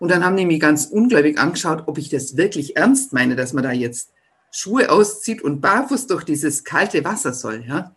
Und 0.00 0.10
dann 0.10 0.24
haben 0.24 0.36
die 0.36 0.46
mich 0.46 0.60
ganz 0.60 0.86
ungläubig 0.86 1.38
angeschaut, 1.38 1.84
ob 1.86 1.98
ich 1.98 2.08
das 2.08 2.36
wirklich 2.36 2.76
ernst 2.76 3.12
meine, 3.12 3.36
dass 3.36 3.52
man 3.52 3.64
da 3.64 3.72
jetzt 3.72 4.10
Schuhe 4.50 4.90
auszieht 4.90 5.42
und 5.42 5.60
barfuß 5.60 6.08
durch 6.08 6.24
dieses 6.24 6.64
kalte 6.64 7.04
Wasser 7.04 7.32
soll. 7.32 7.64
Ja? 7.66 7.94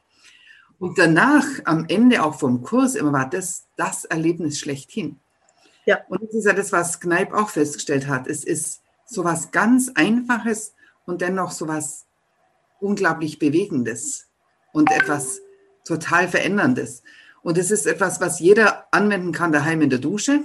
Und 0.77 0.99
danach, 0.99 1.45
am 1.65 1.85
Ende 1.87 2.23
auch 2.23 2.35
vom 2.35 2.61
Kurs, 2.61 2.95
immer 2.95 3.13
war 3.13 3.29
das 3.29 3.65
das 3.77 4.05
Erlebnis 4.05 4.59
schlechthin. 4.59 5.17
Ja. 5.85 5.99
Und 6.09 6.21
das 6.23 6.33
ist 6.33 6.45
ja 6.45 6.53
das, 6.53 6.71
was 6.71 6.99
Kneip 6.99 7.33
auch 7.33 7.49
festgestellt 7.49 8.07
hat. 8.07 8.27
Es 8.27 8.43
ist 8.43 8.81
so 9.05 9.23
was 9.23 9.51
ganz 9.51 9.91
Einfaches 9.95 10.73
und 11.05 11.21
dennoch 11.21 11.51
so 11.51 11.67
was 11.67 12.05
unglaublich 12.79 13.39
Bewegendes 13.39 14.27
und 14.73 14.91
etwas 14.91 15.41
total 15.85 16.27
Veränderndes. 16.27 17.03
Und 17.43 17.57
es 17.57 17.71
ist 17.71 17.87
etwas, 17.87 18.21
was 18.21 18.39
jeder 18.39 18.87
anwenden 18.91 19.31
kann 19.31 19.51
daheim 19.51 19.81
in 19.81 19.89
der 19.89 19.99
Dusche 19.99 20.41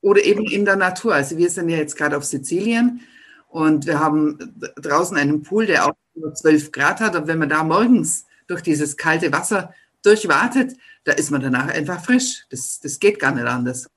oder 0.00 0.24
eben 0.24 0.44
in 0.44 0.64
der 0.64 0.76
Natur. 0.76 1.14
Also 1.14 1.36
wir 1.36 1.50
sind 1.50 1.68
ja 1.68 1.76
jetzt 1.76 1.96
gerade 1.96 2.16
auf 2.16 2.24
Sizilien 2.24 3.00
und 3.48 3.86
wir 3.86 4.00
haben 4.00 4.38
draußen 4.76 5.16
einen 5.16 5.42
Pool, 5.42 5.66
der 5.66 5.86
auch 5.86 5.94
nur 6.14 6.34
12 6.34 6.72
Grad 6.72 7.00
hat. 7.00 7.16
Und 7.16 7.26
wenn 7.26 7.38
man 7.38 7.48
da 7.48 7.64
morgens 7.64 8.26
durch 8.46 8.62
dieses 8.62 8.96
kalte 8.96 9.32
Wasser 9.32 9.74
durchwartet, 10.02 10.76
da 11.04 11.12
ist 11.12 11.30
man 11.30 11.40
danach 11.40 11.68
einfach 11.68 12.04
frisch. 12.04 12.46
Das, 12.50 12.80
das 12.80 12.98
geht 12.98 13.18
gar 13.18 13.32
nicht 13.32 13.46
anders. 13.46 13.88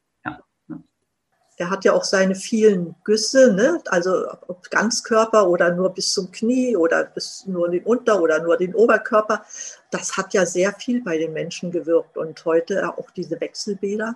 Ja. 1.58 1.66
Er 1.66 1.70
hat 1.70 1.86
ja 1.86 1.94
auch 1.94 2.04
seine 2.04 2.36
vielen 2.36 2.96
Güsse, 3.04 3.54
ne? 3.54 3.82
also 3.88 4.26
ob 4.48 4.70
Ganzkörper 4.70 5.48
oder 5.48 5.74
nur 5.74 5.94
bis 5.94 6.12
zum 6.12 6.32
Knie 6.32 6.76
oder 6.76 7.06
bis 7.06 7.46
nur 7.46 7.70
den 7.70 7.84
Unter- 7.84 8.22
oder 8.22 8.42
nur 8.42 8.58
den 8.58 8.76
Oberkörper. 8.76 9.46
Das 9.90 10.18
hat 10.18 10.34
ja 10.34 10.46
sehr 10.46 10.74
viel 10.74 11.04
bei 11.04 11.18
den 11.18 11.34
Menschen 11.34 11.72
gewirkt. 11.72 12.18
Und 12.18 12.44
heute 12.46 12.90
auch 12.98 13.10
diese 13.12 13.40
Wechselbäder 13.40 14.16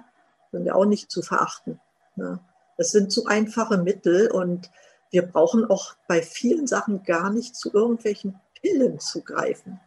sind 0.52 0.66
ja 0.66 0.76
auch 0.76 0.86
nicht 0.86 1.12
zu 1.12 1.22
verachten. 1.22 1.80
Ne? 2.16 2.40
Das 2.78 2.92
sind 2.92 3.12
so 3.12 3.26
einfache 3.26 3.78
Mittel 3.78 4.32
und 4.32 4.70
wir 5.12 5.24
brauchen 5.24 5.70
auch 5.70 5.96
bei 6.08 6.22
vielen 6.22 6.68
Sachen 6.68 7.04
gar 7.04 7.30
nicht 7.32 7.56
zu 7.56 7.74
irgendwelchen 7.74 8.40
Pillen 8.62 9.00
zu 9.00 9.22
greifen. 9.22 9.80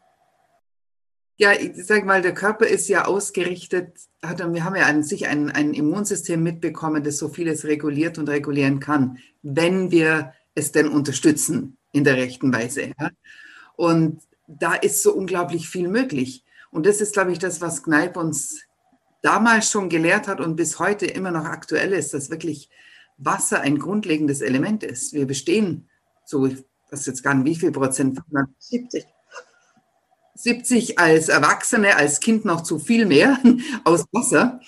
Ja, 1.43 1.51
ich 1.55 1.73
sage 1.87 2.05
mal, 2.05 2.23
der 2.23 2.35
Körper 2.35 2.69
ist 2.69 2.87
ja 2.87 3.05
ausgerichtet, 3.05 3.99
hat, 4.25 4.39
wir 4.39 4.63
haben 4.63 4.77
ja 4.77 4.87
an 4.87 5.03
sich 5.03 5.27
ein, 5.27 5.51
ein 5.51 5.75
Immunsystem 5.75 6.41
mitbekommen, 6.41 7.03
das 7.03 7.19
so 7.19 7.29
vieles 7.29 7.65
reguliert 7.65 8.17
und 8.17 8.29
regulieren 8.29 8.79
kann, 8.79 9.19
wenn 9.43 9.91
wir 9.91 10.35
es 10.55 10.71
denn 10.71 10.87
unterstützen 10.87 11.79
in 11.91 12.05
der 12.05 12.15
rechten 12.15 12.55
Weise. 12.55 12.93
Ja? 12.97 13.11
Und 13.75 14.23
da 14.47 14.75
ist 14.75 15.03
so 15.03 15.13
unglaublich 15.13 15.69
viel 15.69 15.89
möglich. 15.89 16.45
Und 16.71 16.87
das 16.87 17.01
ist, 17.01 17.13
glaube 17.13 17.33
ich, 17.33 17.41
das, 17.41 17.61
was 17.61 17.83
Kneipp 17.83 18.17
uns 18.17 18.63
damals 19.21 19.69
schon 19.69 19.89
gelehrt 19.89 20.29
hat 20.29 20.41
und 20.41 20.55
bis 20.55 20.79
heute 20.79 21.07
immer 21.07 21.33
noch 21.33 21.47
aktuell 21.47 21.93
ist, 21.93 22.15
dass 22.15 22.31
wirklich 22.31 22.71
Wasser 23.19 23.63
ein 23.63 23.81
grundlegendes 23.81 24.43
Element 24.43 24.85
ist. 24.85 25.13
Wir 25.13 25.27
bestehen 25.27 25.89
so, 26.25 26.47
ich 26.47 26.65
weiß 26.93 27.05
jetzt 27.07 27.25
gar 27.25 27.35
nicht, 27.35 27.47
wie 27.47 27.59
viel 27.59 27.73
Prozent? 27.73 28.21
70. 28.61 29.05
70 30.43 30.99
als 30.99 31.29
Erwachsene, 31.29 31.97
als 31.97 32.21
Kind 32.21 32.45
noch 32.45 32.63
zu 32.63 32.79
viel 32.79 33.07
mehr 33.07 33.39
aus 33.85 34.05
Wasser. 34.13 34.61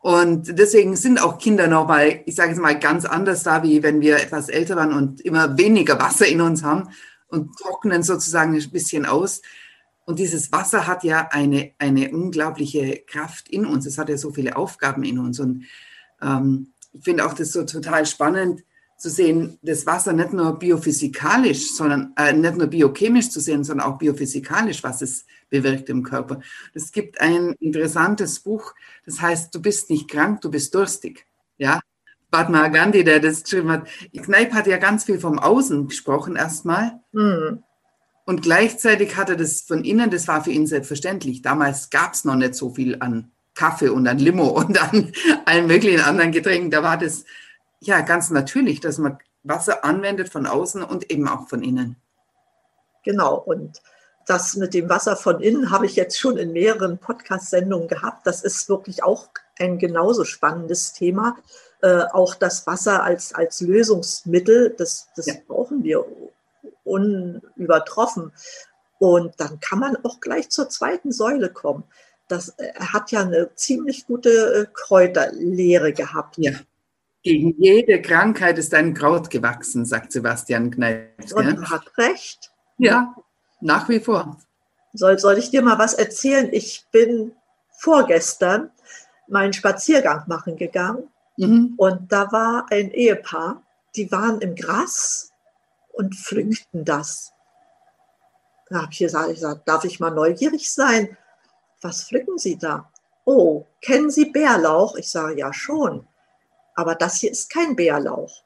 Und 0.00 0.58
deswegen 0.58 0.96
sind 0.96 1.22
auch 1.22 1.38
Kinder 1.38 1.68
noch 1.68 1.86
mal, 1.86 2.22
ich 2.26 2.34
sage 2.34 2.50
jetzt 2.50 2.60
mal, 2.60 2.78
ganz 2.78 3.04
anders 3.04 3.44
da, 3.44 3.62
wie 3.62 3.84
wenn 3.84 4.00
wir 4.00 4.16
etwas 4.16 4.48
älter 4.48 4.74
waren 4.74 4.92
und 4.92 5.20
immer 5.20 5.56
weniger 5.56 5.98
Wasser 6.00 6.26
in 6.26 6.40
uns 6.40 6.64
haben 6.64 6.88
und 7.28 7.56
trocknen 7.56 8.02
sozusagen 8.02 8.54
ein 8.54 8.70
bisschen 8.70 9.06
aus. 9.06 9.42
Und 10.04 10.18
dieses 10.18 10.50
Wasser 10.50 10.88
hat 10.88 11.04
ja 11.04 11.28
eine, 11.30 11.72
eine 11.78 12.10
unglaubliche 12.10 13.04
Kraft 13.06 13.48
in 13.48 13.64
uns. 13.64 13.86
Es 13.86 13.96
hat 13.96 14.08
ja 14.08 14.16
so 14.16 14.32
viele 14.32 14.56
Aufgaben 14.56 15.04
in 15.04 15.20
uns. 15.20 15.38
Und 15.38 15.66
ähm, 16.20 16.72
ich 16.92 17.04
finde 17.04 17.24
auch 17.24 17.34
das 17.34 17.52
so 17.52 17.62
total 17.62 18.04
spannend 18.04 18.64
zu 19.02 19.10
sehen, 19.10 19.58
das 19.62 19.84
Wasser 19.84 20.12
nicht 20.12 20.32
nur 20.32 20.56
biophysikalisch, 20.56 21.72
sondern 21.72 22.12
äh, 22.16 22.32
nicht 22.32 22.56
nur 22.56 22.68
biochemisch 22.68 23.30
zu 23.30 23.40
sehen, 23.40 23.64
sondern 23.64 23.88
auch 23.88 23.98
biophysikalisch, 23.98 24.84
was 24.84 25.02
es 25.02 25.26
bewirkt 25.50 25.88
im 25.88 26.04
Körper. 26.04 26.40
Es 26.72 26.92
gibt 26.92 27.20
ein 27.20 27.56
interessantes 27.58 28.38
Buch, 28.38 28.74
das 29.04 29.20
heißt, 29.20 29.52
du 29.52 29.60
bist 29.60 29.90
nicht 29.90 30.08
krank, 30.08 30.40
du 30.42 30.52
bist 30.52 30.72
durstig. 30.72 31.26
Ja, 31.58 31.80
Padma 32.30 32.68
Gandhi, 32.68 33.02
der 33.02 33.18
das 33.18 33.42
geschrieben 33.42 33.72
hat. 33.72 33.88
Kneip 34.16 34.52
hat 34.52 34.68
ja 34.68 34.76
ganz 34.76 35.02
viel 35.02 35.18
vom 35.18 35.40
Außen 35.40 35.88
gesprochen 35.88 36.36
erstmal. 36.36 37.00
Mhm. 37.10 37.64
Und 38.24 38.42
gleichzeitig 38.42 39.16
hat 39.16 39.30
er 39.30 39.36
das 39.36 39.62
von 39.62 39.82
innen, 39.82 40.10
das 40.10 40.28
war 40.28 40.44
für 40.44 40.52
ihn 40.52 40.68
selbstverständlich. 40.68 41.42
Damals 41.42 41.90
gab 41.90 42.14
es 42.14 42.24
noch 42.24 42.36
nicht 42.36 42.54
so 42.54 42.72
viel 42.72 42.98
an 43.00 43.32
Kaffee 43.54 43.88
und 43.88 44.06
an 44.06 44.20
Limo 44.20 44.46
und 44.46 44.80
an 44.80 45.10
allen 45.44 45.66
möglichen 45.66 46.00
anderen 46.00 46.30
Getränken. 46.30 46.70
Da 46.70 46.84
war 46.84 46.96
das 46.96 47.24
ja 47.86 48.00
ganz 48.00 48.30
natürlich, 48.30 48.80
dass 48.80 48.98
man 48.98 49.18
Wasser 49.42 49.84
anwendet 49.84 50.28
von 50.28 50.46
außen 50.46 50.82
und 50.82 51.10
eben 51.10 51.28
auch 51.28 51.48
von 51.48 51.62
innen. 51.62 51.96
Genau. 53.04 53.36
Und 53.36 53.82
das 54.26 54.54
mit 54.56 54.74
dem 54.74 54.88
Wasser 54.88 55.16
von 55.16 55.40
innen 55.40 55.70
habe 55.70 55.86
ich 55.86 55.96
jetzt 55.96 56.18
schon 56.18 56.36
in 56.36 56.52
mehreren 56.52 56.98
Podcast-Sendungen 56.98 57.88
gehabt. 57.88 58.26
Das 58.26 58.42
ist 58.42 58.68
wirklich 58.68 59.02
auch 59.02 59.28
ein 59.58 59.78
genauso 59.78 60.24
spannendes 60.24 60.92
Thema. 60.92 61.36
Äh, 61.80 62.04
auch 62.12 62.36
das 62.36 62.66
Wasser 62.66 63.02
als, 63.02 63.34
als 63.34 63.60
Lösungsmittel, 63.60 64.74
das, 64.78 65.08
das 65.16 65.26
ja. 65.26 65.34
brauchen 65.46 65.82
wir 65.82 66.04
unübertroffen. 66.84 68.32
Und 68.98 69.34
dann 69.40 69.58
kann 69.58 69.80
man 69.80 69.96
auch 70.04 70.20
gleich 70.20 70.50
zur 70.50 70.68
zweiten 70.68 71.10
Säule 71.10 71.52
kommen 71.52 71.82
das, 72.32 72.48
er 72.56 72.92
hat 72.92 73.12
ja 73.12 73.20
eine 73.20 73.54
ziemlich 73.54 74.06
gute 74.06 74.30
äh, 74.30 74.66
Kräuterlehre 74.72 75.92
gehabt. 75.92 76.38
Ja. 76.38 76.52
Gegen 77.22 77.54
jede 77.58 78.02
Krankheit 78.02 78.58
ist 78.58 78.74
ein 78.74 78.94
Kraut 78.94 79.30
gewachsen, 79.30 79.84
sagt 79.84 80.12
Sebastian 80.12 80.70
Kneips. 80.70 81.32
Und 81.32 81.46
er 81.46 81.70
hat 81.70 81.96
recht. 81.96 82.52
Ja, 82.78 83.14
nach 83.60 83.88
wie 83.88 84.00
vor. 84.00 84.38
Soll, 84.92 85.18
soll 85.18 85.38
ich 85.38 85.50
dir 85.50 85.62
mal 85.62 85.78
was 85.78 85.94
erzählen? 85.94 86.48
Ich 86.52 86.84
bin 86.90 87.32
vorgestern 87.78 88.70
meinen 89.28 89.52
Spaziergang 89.52 90.24
machen 90.26 90.56
gegangen 90.56 91.08
mhm. 91.36 91.74
und 91.76 92.12
da 92.12 92.30
war 92.32 92.66
ein 92.70 92.90
Ehepaar, 92.90 93.62
die 93.94 94.10
waren 94.10 94.40
im 94.40 94.54
Gras 94.54 95.32
und 95.92 96.14
pflückten 96.14 96.84
das. 96.84 97.32
Da 98.68 98.82
habe 98.82 98.92
ich 98.92 98.98
gesagt, 98.98 99.68
darf 99.68 99.84
ich 99.84 100.00
mal 100.00 100.10
neugierig 100.10 100.72
sein? 100.72 101.16
was 101.82 102.04
pflücken 102.04 102.38
Sie 102.38 102.56
da? 102.56 102.90
Oh, 103.24 103.66
kennen 103.80 104.10
Sie 104.10 104.26
Bärlauch? 104.26 104.96
Ich 104.96 105.10
sage, 105.10 105.38
ja 105.38 105.52
schon. 105.52 106.06
Aber 106.74 106.94
das 106.94 107.16
hier 107.16 107.30
ist 107.30 107.50
kein 107.50 107.76
Bärlauch. 107.76 108.42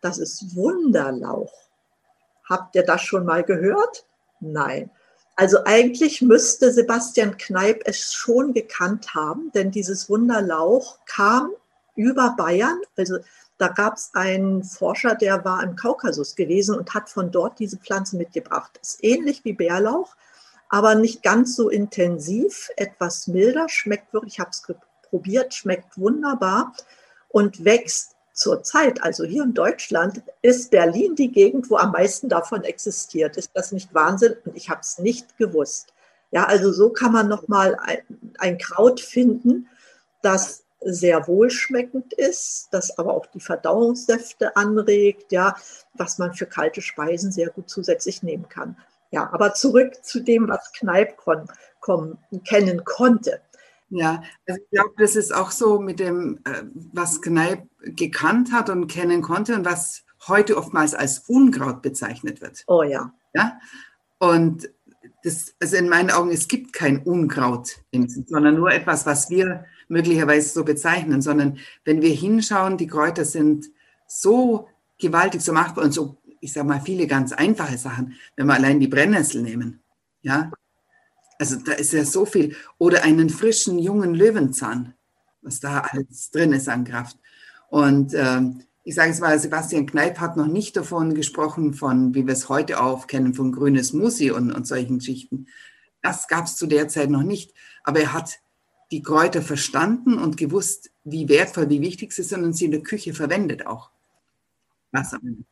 Das 0.00 0.18
ist 0.18 0.56
Wunderlauch. 0.56 1.52
Habt 2.48 2.74
ihr 2.74 2.82
das 2.82 3.02
schon 3.02 3.24
mal 3.24 3.44
gehört? 3.44 4.04
Nein. 4.40 4.90
Also 5.36 5.58
eigentlich 5.64 6.20
müsste 6.20 6.72
Sebastian 6.72 7.38
Kneip 7.38 7.82
es 7.86 8.12
schon 8.12 8.52
gekannt 8.52 9.14
haben, 9.14 9.50
denn 9.52 9.70
dieses 9.70 10.10
Wunderlauch 10.10 10.98
kam 11.06 11.50
über 11.94 12.34
Bayern. 12.36 12.78
Also 12.96 13.18
da 13.58 13.68
gab 13.68 13.96
es 13.96 14.10
einen 14.12 14.64
Forscher, 14.64 15.14
der 15.14 15.44
war 15.44 15.62
im 15.62 15.76
Kaukasus 15.76 16.34
gewesen 16.34 16.76
und 16.76 16.92
hat 16.94 17.08
von 17.08 17.30
dort 17.30 17.58
diese 17.60 17.78
Pflanze 17.78 18.16
mitgebracht. 18.16 18.78
Ist 18.82 19.02
ähnlich 19.02 19.44
wie 19.44 19.52
Bärlauch, 19.52 20.16
aber 20.68 20.96
nicht 20.96 21.22
ganz 21.22 21.54
so 21.54 21.70
intensiv, 21.70 22.70
etwas 22.76 23.28
milder, 23.28 23.68
schmeckt 23.68 24.12
wirklich, 24.12 24.34
ich 24.34 24.40
habe 24.40 24.50
es 24.50 24.62
probiert, 25.08 25.54
schmeckt 25.54 25.96
wunderbar 25.96 26.74
und 27.32 27.64
wächst 27.64 28.14
zurzeit, 28.32 29.02
also 29.02 29.24
hier 29.24 29.42
in 29.42 29.54
Deutschland, 29.54 30.22
ist 30.40 30.70
Berlin 30.70 31.14
die 31.14 31.32
Gegend, 31.32 31.70
wo 31.70 31.76
am 31.76 31.92
meisten 31.92 32.28
davon 32.28 32.64
existiert. 32.64 33.36
Ist 33.36 33.50
das 33.54 33.72
nicht 33.72 33.92
Wahnsinn? 33.94 34.36
Und 34.44 34.56
ich 34.56 34.70
habe 34.70 34.80
es 34.80 34.98
nicht 34.98 35.36
gewusst. 35.38 35.92
Ja, 36.30 36.44
also 36.46 36.72
so 36.72 36.90
kann 36.90 37.12
man 37.12 37.28
nochmal 37.28 37.76
ein, 38.38 38.58
Kraut 38.58 39.00
finden, 39.00 39.68
das 40.22 40.64
sehr 40.80 41.28
wohlschmeckend 41.28 42.12
ist, 42.14 42.68
das 42.72 42.98
aber 42.98 43.12
auch 43.12 43.26
die 43.26 43.40
Verdauungssäfte 43.40 44.56
anregt, 44.56 45.30
ja, 45.30 45.54
was 45.94 46.18
man 46.18 46.32
für 46.32 46.46
kalte 46.46 46.80
Speisen 46.80 47.30
sehr 47.30 47.50
gut 47.50 47.68
zusätzlich 47.68 48.22
nehmen 48.22 48.48
kann. 48.48 48.76
Ja, 49.10 49.28
aber 49.30 49.52
zurück 49.52 50.02
zu 50.02 50.20
dem, 50.20 50.48
was 50.48 50.72
Kneip 50.72 51.18
kon, 51.18 51.46
kon, 51.80 52.18
kennen 52.46 52.82
konnte. 52.84 53.40
Ja, 53.94 54.22
also 54.48 54.60
ich 54.62 54.70
glaube, 54.70 54.94
das 54.96 55.16
ist 55.16 55.34
auch 55.34 55.50
so 55.50 55.78
mit 55.78 56.00
dem, 56.00 56.40
äh, 56.44 56.62
was 56.92 57.20
Kneip 57.20 57.68
gekannt 57.80 58.50
hat 58.50 58.70
und 58.70 58.86
kennen 58.86 59.20
konnte 59.20 59.54
und 59.54 59.66
was 59.66 60.04
heute 60.26 60.56
oftmals 60.56 60.94
als 60.94 61.18
Unkraut 61.28 61.82
bezeichnet 61.82 62.40
wird. 62.40 62.64
Oh 62.68 62.82
ja. 62.82 63.12
Ja. 63.34 63.58
Und 64.18 64.70
das, 65.24 65.54
also 65.60 65.76
in 65.76 65.90
meinen 65.90 66.10
Augen, 66.10 66.30
es 66.30 66.48
gibt 66.48 66.72
kein 66.72 67.02
Unkraut, 67.02 67.76
sondern 68.26 68.56
nur 68.56 68.72
etwas, 68.72 69.04
was 69.04 69.28
wir 69.28 69.66
möglicherweise 69.88 70.48
so 70.48 70.64
bezeichnen, 70.64 71.20
sondern 71.20 71.58
wenn 71.84 72.00
wir 72.00 72.14
hinschauen, 72.14 72.78
die 72.78 72.86
Kräuter 72.86 73.26
sind 73.26 73.66
so 74.06 74.68
gewaltig 74.98 75.42
so 75.42 75.52
machbar 75.52 75.84
und 75.84 75.92
so, 75.92 76.16
ich 76.40 76.54
sage 76.54 76.66
mal, 76.66 76.80
viele 76.80 77.06
ganz 77.06 77.32
einfache 77.32 77.76
Sachen, 77.76 78.14
wenn 78.36 78.46
wir 78.46 78.54
allein 78.54 78.80
die 78.80 78.88
Brennnessel 78.88 79.42
nehmen. 79.42 79.80
Ja, 80.22 80.50
also 81.38 81.56
da 81.56 81.72
ist 81.72 81.92
ja 81.92 82.04
so 82.04 82.24
viel. 82.24 82.56
Oder 82.78 83.04
einen 83.04 83.30
frischen, 83.30 83.78
jungen 83.78 84.14
Löwenzahn, 84.14 84.94
was 85.40 85.60
da 85.60 85.80
alles 85.80 86.30
drin 86.30 86.52
ist 86.52 86.68
an 86.68 86.84
Kraft. 86.84 87.18
Und 87.68 88.14
ähm, 88.14 88.64
ich 88.84 88.94
sage 88.94 89.12
es 89.12 89.20
mal, 89.20 89.38
Sebastian 89.38 89.86
Kneip 89.86 90.18
hat 90.18 90.36
noch 90.36 90.46
nicht 90.46 90.76
davon 90.76 91.14
gesprochen, 91.14 91.74
von 91.74 92.14
wie 92.14 92.26
wir 92.26 92.32
es 92.32 92.48
heute 92.48 92.82
auch 92.82 93.06
kennen, 93.06 93.34
von 93.34 93.52
grünes 93.52 93.92
Musi 93.92 94.30
und, 94.30 94.52
und 94.52 94.66
solchen 94.66 94.98
Geschichten. 94.98 95.46
Das 96.02 96.26
gab 96.26 96.46
es 96.46 96.56
zu 96.56 96.66
der 96.66 96.88
Zeit 96.88 97.10
noch 97.10 97.22
nicht. 97.22 97.54
Aber 97.84 98.00
er 98.00 98.12
hat 98.12 98.40
die 98.90 99.02
Kräuter 99.02 99.40
verstanden 99.40 100.18
und 100.18 100.36
gewusst, 100.36 100.90
wie 101.04 101.28
wertvoll, 101.28 101.70
wie 101.70 101.80
wichtig 101.80 102.12
sie 102.12 102.22
sind 102.22 102.44
und 102.44 102.52
sie 102.52 102.66
in 102.66 102.72
der 102.72 102.82
Küche 102.82 103.14
verwendet 103.14 103.66
auch. 103.66 103.90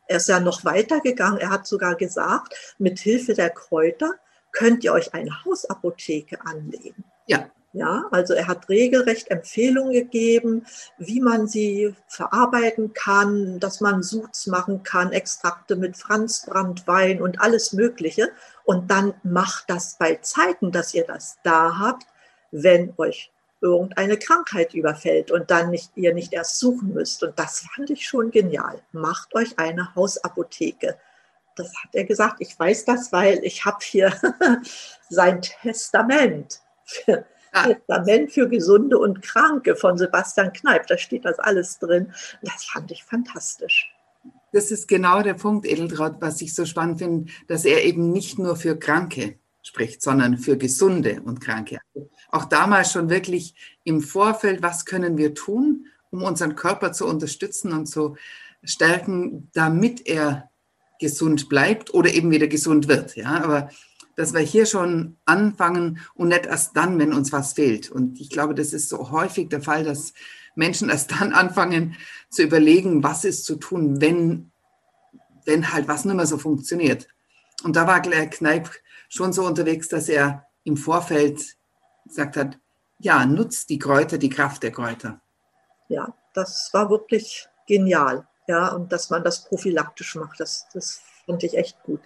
Er 0.07 0.17
ist 0.17 0.29
ja 0.29 0.39
noch 0.39 0.63
weiter 0.63 0.99
gegangen. 0.99 1.37
Er 1.37 1.49
hat 1.49 1.65
sogar 1.65 1.95
gesagt, 1.95 2.53
mit 2.77 2.99
Hilfe 2.99 3.33
der 3.33 3.49
Kräuter 3.49 4.13
könnt 4.51 4.83
ihr 4.83 4.93
euch 4.93 5.13
eine 5.13 5.43
Hausapotheke 5.45 6.39
anlegen. 6.45 7.03
Ja. 7.27 7.49
Ja, 7.73 8.03
also 8.11 8.33
er 8.33 8.47
hat 8.47 8.67
regelrecht 8.67 9.31
Empfehlungen 9.31 9.93
gegeben, 9.93 10.65
wie 10.97 11.21
man 11.21 11.47
sie 11.47 11.95
verarbeiten 12.07 12.91
kann, 12.91 13.61
dass 13.61 13.79
man 13.79 14.03
Suds 14.03 14.47
machen 14.47 14.83
kann, 14.83 15.13
Extrakte 15.13 15.77
mit 15.77 15.95
Franzbrandwein 15.95 17.21
und 17.21 17.39
alles 17.39 17.71
Mögliche. 17.71 18.29
Und 18.65 18.91
dann 18.91 19.13
macht 19.23 19.69
das 19.69 19.97
bei 19.97 20.15
Zeiten, 20.15 20.73
dass 20.73 20.93
ihr 20.93 21.05
das 21.05 21.37
da 21.43 21.79
habt, 21.79 22.07
wenn 22.51 22.93
euch 22.97 23.31
irgendeine 23.61 24.17
Krankheit 24.17 24.73
überfällt 24.73 25.31
und 25.31 25.49
dann 25.49 25.69
nicht, 25.69 25.91
ihr 25.95 26.13
nicht 26.13 26.33
erst 26.33 26.59
suchen 26.59 26.93
müsst. 26.93 27.23
Und 27.23 27.39
das 27.39 27.65
fand 27.73 27.89
ich 27.89 28.05
schon 28.05 28.31
genial. 28.31 28.81
Macht 28.91 29.33
euch 29.33 29.57
eine 29.57 29.95
Hausapotheke 29.95 30.97
das 31.61 31.75
hat 31.75 31.93
er 31.93 32.05
gesagt, 32.05 32.37
ich 32.39 32.57
weiß 32.57 32.85
das, 32.85 33.11
weil 33.11 33.39
ich 33.43 33.65
habe 33.65 33.77
hier 33.81 34.13
sein 35.09 35.41
Testament. 35.41 36.61
Für, 36.85 37.25
ah. 37.53 37.67
Testament 37.67 38.31
für 38.31 38.49
Gesunde 38.49 38.97
und 38.97 39.21
Kranke 39.21 39.75
von 39.75 39.97
Sebastian 39.97 40.51
Kneip. 40.51 40.87
Da 40.87 40.97
steht 40.97 41.25
das 41.25 41.39
alles 41.39 41.79
drin. 41.79 42.13
Das 42.41 42.65
fand 42.65 42.91
ich 42.91 43.03
fantastisch. 43.03 43.93
Das 44.51 44.71
ist 44.71 44.87
genau 44.87 45.21
der 45.21 45.35
Punkt, 45.35 45.65
Edeltraut, 45.65 46.17
was 46.19 46.41
ich 46.41 46.53
so 46.53 46.65
spannend 46.65 46.99
finde, 46.99 47.31
dass 47.47 47.63
er 47.63 47.85
eben 47.85 48.11
nicht 48.11 48.37
nur 48.37 48.57
für 48.57 48.77
Kranke 48.77 49.39
spricht, 49.61 50.01
sondern 50.01 50.37
für 50.37 50.57
Gesunde 50.57 51.21
und 51.23 51.39
Kranke. 51.39 51.79
Auch 52.29 52.45
damals 52.45 52.91
schon 52.91 53.09
wirklich 53.09 53.55
im 53.83 54.01
Vorfeld, 54.01 54.61
was 54.61 54.85
können 54.85 55.17
wir 55.17 55.33
tun, 55.33 55.85
um 56.09 56.23
unseren 56.23 56.55
Körper 56.55 56.91
zu 56.91 57.07
unterstützen 57.07 57.71
und 57.71 57.85
zu 57.85 58.17
stärken, 58.63 59.49
damit 59.53 60.07
er 60.07 60.50
gesund 61.01 61.49
bleibt 61.49 61.93
oder 61.93 62.13
eben 62.13 62.31
wieder 62.31 62.47
gesund 62.47 62.87
wird. 62.87 63.17
Ja, 63.17 63.43
aber 63.43 63.69
dass 64.15 64.33
wir 64.33 64.41
hier 64.41 64.65
schon 64.65 65.17
anfangen 65.25 65.99
und 66.13 66.29
nicht 66.29 66.45
erst 66.45 66.77
dann, 66.77 66.99
wenn 66.99 67.11
uns 67.11 67.31
was 67.31 67.53
fehlt. 67.53 67.91
Und 67.91 68.21
ich 68.21 68.29
glaube, 68.29 68.55
das 68.55 68.71
ist 68.71 68.87
so 68.87 69.11
häufig 69.11 69.49
der 69.49 69.61
Fall, 69.61 69.83
dass 69.83 70.13
Menschen 70.55 70.89
erst 70.89 71.11
dann 71.11 71.33
anfangen 71.33 71.97
zu 72.29 72.43
überlegen, 72.43 73.03
was 73.03 73.25
ist 73.25 73.45
zu 73.45 73.55
tun, 73.55 73.99
wenn, 73.99 74.51
wenn 75.45 75.73
halt 75.73 75.87
was 75.87 76.05
nicht 76.05 76.15
mehr 76.15 76.27
so 76.27 76.37
funktioniert. 76.37 77.07
Und 77.63 77.75
da 77.75 77.87
war 77.87 78.01
Claire 78.01 78.29
Kneip 78.29 78.69
schon 79.09 79.33
so 79.33 79.45
unterwegs, 79.45 79.89
dass 79.89 80.07
er 80.07 80.45
im 80.63 80.77
Vorfeld 80.77 81.57
gesagt 82.07 82.37
hat, 82.37 82.59
ja, 82.99 83.25
nutzt 83.25 83.69
die 83.69 83.79
Kräuter, 83.79 84.17
die 84.17 84.29
Kraft 84.29 84.63
der 84.63 84.71
Kräuter. 84.71 85.19
Ja, 85.89 86.13
das 86.33 86.69
war 86.73 86.89
wirklich 86.89 87.47
genial. 87.67 88.27
Ja, 88.51 88.67
und 88.67 88.91
dass 88.91 89.09
man 89.09 89.23
das 89.23 89.45
prophylaktisch 89.45 90.15
macht, 90.15 90.41
das, 90.41 90.67
das 90.73 91.01
fand 91.25 91.41
ich 91.45 91.57
echt 91.57 91.81
gut. 91.83 92.01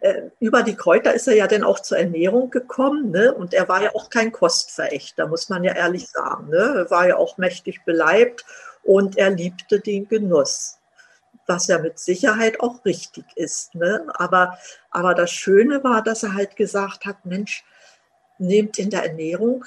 Äh, 0.00 0.24
über 0.40 0.62
die 0.62 0.76
Kräuter 0.76 1.14
ist 1.14 1.26
er 1.26 1.34
ja 1.34 1.46
dann 1.46 1.64
auch 1.64 1.80
zur 1.80 1.96
Ernährung 1.96 2.50
gekommen, 2.50 3.12
ne? 3.12 3.32
Und 3.32 3.54
er 3.54 3.66
war 3.70 3.82
ja 3.82 3.94
auch 3.94 4.10
kein 4.10 4.30
Kostverächter, 4.30 5.26
muss 5.26 5.48
man 5.48 5.64
ja 5.64 5.72
ehrlich 5.72 6.06
sagen. 6.08 6.50
Ne? 6.50 6.58
Er 6.58 6.90
war 6.90 7.08
ja 7.08 7.16
auch 7.16 7.38
mächtig 7.38 7.82
beleibt 7.86 8.44
und 8.82 9.16
er 9.16 9.30
liebte 9.30 9.80
den 9.80 10.06
Genuss, 10.06 10.76
was 11.46 11.66
ja 11.68 11.78
mit 11.78 11.98
Sicherheit 11.98 12.60
auch 12.60 12.84
richtig 12.84 13.24
ist. 13.36 13.74
Ne? 13.74 14.06
Aber, 14.16 14.58
aber 14.90 15.14
das 15.14 15.30
Schöne 15.30 15.82
war, 15.82 16.02
dass 16.02 16.24
er 16.24 16.34
halt 16.34 16.56
gesagt 16.56 17.06
hat, 17.06 17.24
Mensch, 17.24 17.64
nehmt 18.36 18.78
in 18.78 18.90
der 18.90 19.04
Ernährung 19.04 19.64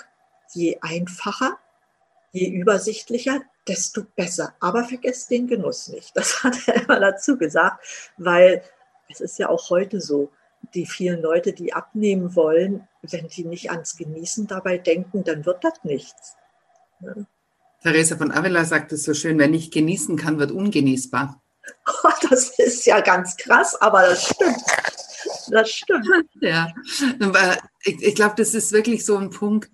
je 0.53 0.77
einfacher, 0.81 1.57
je 2.31 2.49
übersichtlicher, 2.49 3.41
desto 3.67 4.03
besser. 4.15 4.53
Aber 4.59 4.83
vergesst 4.83 5.29
den 5.31 5.47
Genuss 5.47 5.89
nicht. 5.89 6.15
Das 6.15 6.43
hat 6.43 6.55
er 6.67 6.83
immer 6.83 6.99
dazu 6.99 7.37
gesagt, 7.37 7.83
weil 8.17 8.63
es 9.09 9.21
ist 9.21 9.39
ja 9.39 9.49
auch 9.49 9.69
heute 9.69 10.01
so, 10.01 10.31
die 10.73 10.85
vielen 10.85 11.21
Leute, 11.21 11.53
die 11.53 11.73
abnehmen 11.73 12.35
wollen, 12.35 12.87
wenn 13.01 13.27
die 13.27 13.45
nicht 13.45 13.71
ans 13.71 13.95
Genießen 13.95 14.47
dabei 14.47 14.77
denken, 14.77 15.23
dann 15.23 15.45
wird 15.45 15.63
das 15.63 15.83
nichts. 15.83 16.35
Ja. 17.01 17.13
Theresa 17.81 18.17
von 18.17 18.31
Avila 18.31 18.65
sagt 18.65 18.91
es 18.91 19.03
so 19.03 19.13
schön, 19.13 19.39
wer 19.39 19.47
nicht 19.47 19.73
genießen 19.73 20.17
kann, 20.17 20.37
wird 20.37 20.51
ungenießbar. 20.51 21.41
Oh, 22.03 22.09
das 22.29 22.59
ist 22.59 22.85
ja 22.85 22.99
ganz 22.99 23.37
krass, 23.37 23.79
aber 23.79 24.01
das 24.01 24.25
stimmt. 24.25 24.63
Das 25.49 25.69
stimmt. 25.69 26.07
Ja, 26.41 26.73
ich, 27.83 28.01
ich 28.01 28.15
glaube, 28.15 28.35
das 28.37 28.53
ist 28.53 28.71
wirklich 28.71 29.05
so 29.05 29.17
ein 29.17 29.29
Punkt, 29.29 29.69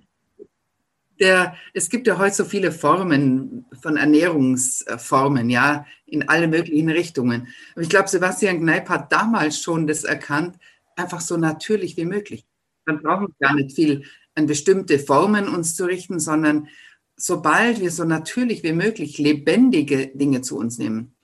der, 1.19 1.56
es 1.73 1.89
gibt 1.89 2.08
ja 2.08 2.17
heute 2.17 2.36
so 2.36 2.45
viele 2.45 2.71
Formen 2.71 3.65
von 3.82 3.97
Ernährungsformen, 3.97 5.49
ja, 5.49 5.86
in 6.06 6.28
alle 6.28 6.47
möglichen 6.47 6.89
Richtungen. 6.89 7.47
Aber 7.73 7.82
ich 7.82 7.89
glaube, 7.89 8.10
Sebastian 8.10 8.60
Kneip 8.60 8.89
hat 8.89 9.12
damals 9.12 9.60
schon 9.60 9.88
das 9.88 10.04
erkannt, 10.04 10.58
einfach 10.95 11.21
so 11.21 11.38
natürlich 11.38 11.97
wie 11.97 12.06
möglich. 12.06 12.45
Dann 12.86 13.01
brauchen 13.01 13.28
wir 13.28 13.47
gar 13.47 13.56
nicht 13.56 13.75
viel 13.75 14.04
an 14.36 14.45
bestimmte 14.45 14.99
Formen 14.99 15.47
uns 15.47 15.75
zu 15.75 15.86
richten, 15.86 16.19
sondern 16.19 16.67
sobald 17.15 17.80
wir 17.80 17.91
so 17.91 18.04
natürlich 18.04 18.63
wie 18.63 18.73
möglich 18.73 19.17
lebendige 19.17 20.08
Dinge 20.08 20.41
zu 20.41 20.58
uns 20.58 20.78
nehmen, 20.78 21.15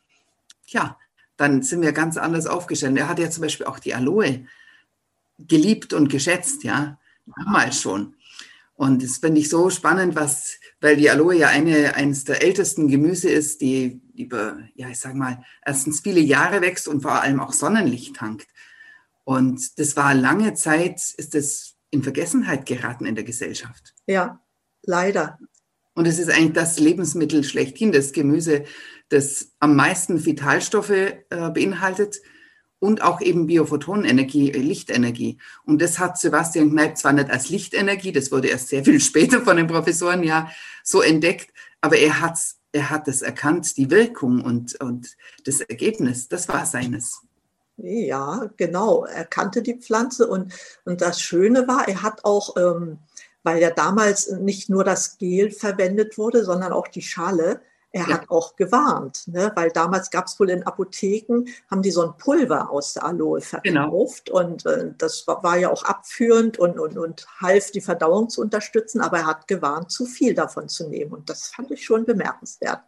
ja, 0.67 0.97
dann 1.35 1.63
sind 1.63 1.81
wir 1.81 1.91
ganz 1.91 2.17
anders 2.17 2.47
aufgestellt. 2.47 2.97
Er 2.97 3.09
hat 3.09 3.19
ja 3.19 3.29
zum 3.29 3.41
Beispiel 3.41 3.65
auch 3.65 3.79
die 3.79 3.93
Aloe 3.93 4.45
geliebt 5.39 5.93
und 5.93 6.09
geschätzt, 6.09 6.63
ja, 6.63 6.99
damals 7.35 7.81
schon. 7.81 8.15
Und 8.81 9.03
das 9.03 9.19
finde 9.19 9.39
ich 9.39 9.47
so 9.47 9.69
spannend, 9.69 10.15
was, 10.15 10.57
weil 10.79 10.95
die 10.95 11.11
Aloe 11.11 11.35
ja 11.35 11.49
eine, 11.49 11.93
eines 11.93 12.23
der 12.23 12.41
ältesten 12.41 12.87
Gemüse 12.87 13.29
ist, 13.29 13.61
die 13.61 14.01
über, 14.15 14.57
ja, 14.73 14.89
ich 14.89 14.99
sag 14.99 15.13
mal, 15.13 15.43
erstens 15.63 15.99
viele 15.99 16.19
Jahre 16.19 16.61
wächst 16.61 16.87
und 16.87 17.01
vor 17.01 17.21
allem 17.21 17.39
auch 17.39 17.53
Sonnenlicht 17.53 18.15
tankt. 18.15 18.47
Und 19.23 19.77
das 19.77 19.95
war 19.95 20.15
lange 20.15 20.55
Zeit, 20.55 20.95
ist 21.17 21.35
das 21.35 21.75
in 21.91 22.01
Vergessenheit 22.01 22.65
geraten 22.65 23.05
in 23.05 23.13
der 23.13 23.23
Gesellschaft. 23.23 23.93
Ja, 24.07 24.41
leider. 24.81 25.37
Und 25.93 26.07
es 26.07 26.17
ist 26.17 26.31
eigentlich 26.31 26.53
das 26.53 26.79
Lebensmittel 26.79 27.43
schlechthin, 27.43 27.91
das 27.91 28.13
Gemüse, 28.13 28.63
das 29.09 29.51
am 29.59 29.75
meisten 29.75 30.25
Vitalstoffe 30.25 30.89
äh, 30.89 31.21
beinhaltet 31.29 32.17
und 32.81 33.03
auch 33.03 33.21
eben 33.21 33.45
Biophotonenergie, 33.45 34.51
äh, 34.51 34.57
Lichtenergie. 34.57 35.37
Und 35.65 35.81
das 35.81 35.99
hat 35.99 36.17
Sebastian 36.17 36.71
Kneip 36.71 36.97
zwar 36.97 37.13
nicht 37.13 37.29
als 37.29 37.49
Lichtenergie, 37.49 38.11
das 38.11 38.31
wurde 38.31 38.47
erst 38.49 38.69
sehr 38.69 38.83
viel 38.83 38.99
später 38.99 39.41
von 39.41 39.55
den 39.55 39.67
Professoren 39.67 40.23
ja 40.23 40.49
so 40.83 41.01
entdeckt, 41.01 41.53
aber 41.79 41.97
er 41.97 42.19
hat 42.19 42.37
er 42.73 42.89
hat 42.89 43.07
es 43.09 43.21
erkannt, 43.21 43.75
die 43.77 43.91
Wirkung 43.91 44.41
und, 44.41 44.79
und 44.79 45.17
das 45.45 45.59
Ergebnis, 45.59 46.29
das 46.29 46.47
war 46.47 46.65
seines. 46.65 47.21
Ja, 47.77 48.49
genau. 48.57 49.05
Er 49.05 49.25
kannte 49.25 49.61
die 49.61 49.75
Pflanze 49.75 50.27
und, 50.27 50.53
und 50.85 51.01
das 51.01 51.19
Schöne 51.19 51.67
war, 51.67 51.87
er 51.87 52.01
hat 52.01 52.23
auch, 52.23 52.55
ähm, 52.57 52.99
weil 53.43 53.61
ja 53.61 53.71
damals 53.71 54.31
nicht 54.31 54.69
nur 54.69 54.83
das 54.83 55.17
Gel 55.17 55.51
verwendet 55.51 56.17
wurde, 56.17 56.45
sondern 56.45 56.71
auch 56.71 56.87
die 56.87 57.01
Schale, 57.01 57.61
er 57.93 58.07
ja. 58.07 58.13
hat 58.13 58.29
auch 58.29 58.55
gewarnt, 58.55 59.27
ne? 59.27 59.51
weil 59.55 59.69
damals 59.69 60.09
gab 60.09 60.27
es 60.27 60.39
wohl 60.39 60.49
in 60.49 60.63
Apotheken, 60.63 61.45
haben 61.69 61.81
die 61.81 61.91
so 61.91 62.03
ein 62.03 62.17
Pulver 62.17 62.69
aus 62.69 62.93
der 62.93 63.03
Aloe 63.03 63.41
verkauft 63.41 64.25
genau. 64.27 64.39
und 64.39 64.65
äh, 64.65 64.93
das 64.97 65.27
war, 65.27 65.43
war, 65.43 65.57
ja 65.57 65.69
auch 65.69 65.83
abführend 65.83 66.57
und, 66.57 66.79
und, 66.79 66.97
und 66.97 67.27
half 67.41 67.71
die 67.71 67.81
Verdauung 67.81 68.29
zu 68.29 68.41
unterstützen, 68.41 69.01
aber 69.01 69.19
er 69.19 69.25
hat 69.25 69.47
gewarnt, 69.47 69.91
zu 69.91 70.05
viel 70.05 70.33
davon 70.33 70.69
zu 70.69 70.87
nehmen 70.87 71.11
und 71.11 71.29
das 71.29 71.47
fand 71.47 71.69
ich 71.71 71.83
schon 71.83 72.05
bemerkenswert. 72.05 72.81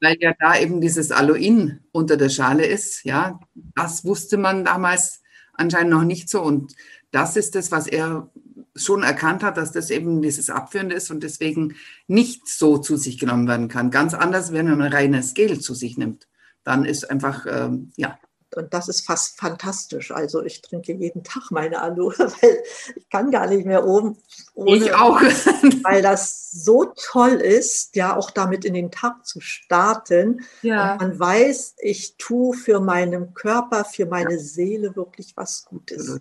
Weil 0.00 0.16
ja 0.20 0.32
da 0.38 0.58
eben 0.58 0.80
dieses 0.80 1.12
Aloin 1.12 1.80
unter 1.92 2.16
der 2.16 2.30
Schale 2.30 2.64
ist, 2.64 3.04
ja, 3.04 3.38
das 3.54 4.04
wusste 4.04 4.38
man 4.38 4.64
damals 4.64 5.20
anscheinend 5.52 5.92
noch 5.92 6.04
nicht 6.04 6.30
so 6.30 6.40
und 6.42 6.74
das 7.10 7.36
ist 7.36 7.54
das, 7.54 7.70
was 7.70 7.86
er 7.86 8.30
schon 8.74 9.02
erkannt 9.02 9.42
hat, 9.42 9.56
dass 9.56 9.72
das 9.72 9.90
eben 9.90 10.22
dieses 10.22 10.50
Abführende 10.50 10.94
ist 10.94 11.10
und 11.10 11.22
deswegen 11.22 11.76
nicht 12.06 12.48
so 12.48 12.78
zu 12.78 12.96
sich 12.96 13.18
genommen 13.18 13.46
werden 13.46 13.68
kann. 13.68 13.90
Ganz 13.90 14.14
anders, 14.14 14.52
wenn 14.52 14.66
man 14.66 14.92
reines 14.92 15.34
Gel 15.34 15.60
zu 15.60 15.74
sich 15.74 15.98
nimmt. 15.98 16.28
Dann 16.64 16.84
ist 16.84 17.10
einfach, 17.10 17.44
ähm, 17.46 17.92
ja. 17.96 18.18
und 18.54 18.72
das 18.72 18.88
ist 18.88 19.04
fast 19.04 19.38
fantastisch. 19.38 20.12
Also 20.12 20.42
ich 20.42 20.62
trinke 20.62 20.92
jeden 20.94 21.24
Tag 21.24 21.50
meine 21.50 21.82
Aloe, 21.82 22.14
weil 22.18 22.62
ich 22.94 23.08
kann 23.10 23.30
gar 23.30 23.48
nicht 23.48 23.66
mehr 23.66 23.84
oben. 23.84 24.16
Ohne, 24.54 24.76
ich 24.76 24.94
auch. 24.94 25.20
weil 25.82 26.00
das 26.00 26.50
so 26.50 26.92
toll 26.96 27.32
ist, 27.32 27.96
ja, 27.96 28.16
auch 28.16 28.30
damit 28.30 28.64
in 28.64 28.74
den 28.74 28.90
Tag 28.90 29.26
zu 29.26 29.40
starten. 29.40 30.44
Ja. 30.62 30.92
Und 30.92 31.00
man 31.00 31.18
weiß, 31.18 31.74
ich 31.78 32.16
tue 32.16 32.56
für 32.56 32.80
meinen 32.80 33.34
Körper, 33.34 33.84
für 33.84 34.06
meine 34.06 34.34
ja. 34.34 34.38
Seele 34.40 34.96
wirklich 34.96 35.32
was 35.36 35.64
Gutes. 35.64 36.20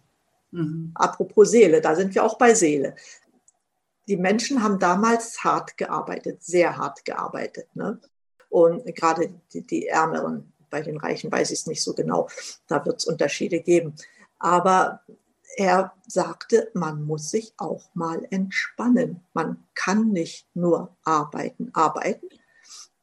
Mhm. 0.52 0.92
Apropos 0.96 1.52
Seele, 1.52 1.82
da 1.82 1.96
sind 1.96 2.14
wir 2.14 2.24
auch 2.24 2.38
bei 2.38 2.54
Seele. 2.54 2.96
Die 4.08 4.18
Menschen 4.18 4.62
haben 4.62 4.80
damals 4.80 5.44
hart 5.44 5.78
gearbeitet, 5.78 6.44
sehr 6.44 6.78
hart 6.78 7.06
gearbeitet. 7.06 7.68
Ne? 7.76 8.00
Und 8.50 8.86
gerade 8.96 9.34
die, 9.54 9.62
die 9.66 9.88
Ärmeren 9.88 10.52
bei 10.70 10.82
den 10.82 10.98
Reichen 10.98 11.32
weiß 11.32 11.52
ich 11.52 11.60
es 11.60 11.68
nicht 11.68 11.84
so 11.84 11.94
genau. 11.94 12.28
Da 12.68 12.86
wird 12.86 13.00
es 13.00 13.06
Unterschiede 13.06 13.62
geben. 13.62 13.96
Aber 14.40 15.02
er 15.58 15.94
sagte, 16.08 16.72
man 16.74 17.04
muss 17.04 17.30
sich 17.30 17.54
auch 17.58 17.84
mal 17.94 18.26
entspannen. 18.32 19.22
Man 19.34 19.64
kann 19.76 20.12
nicht 20.12 20.48
nur 20.54 20.96
arbeiten, 21.04 21.70
arbeiten. 21.74 22.28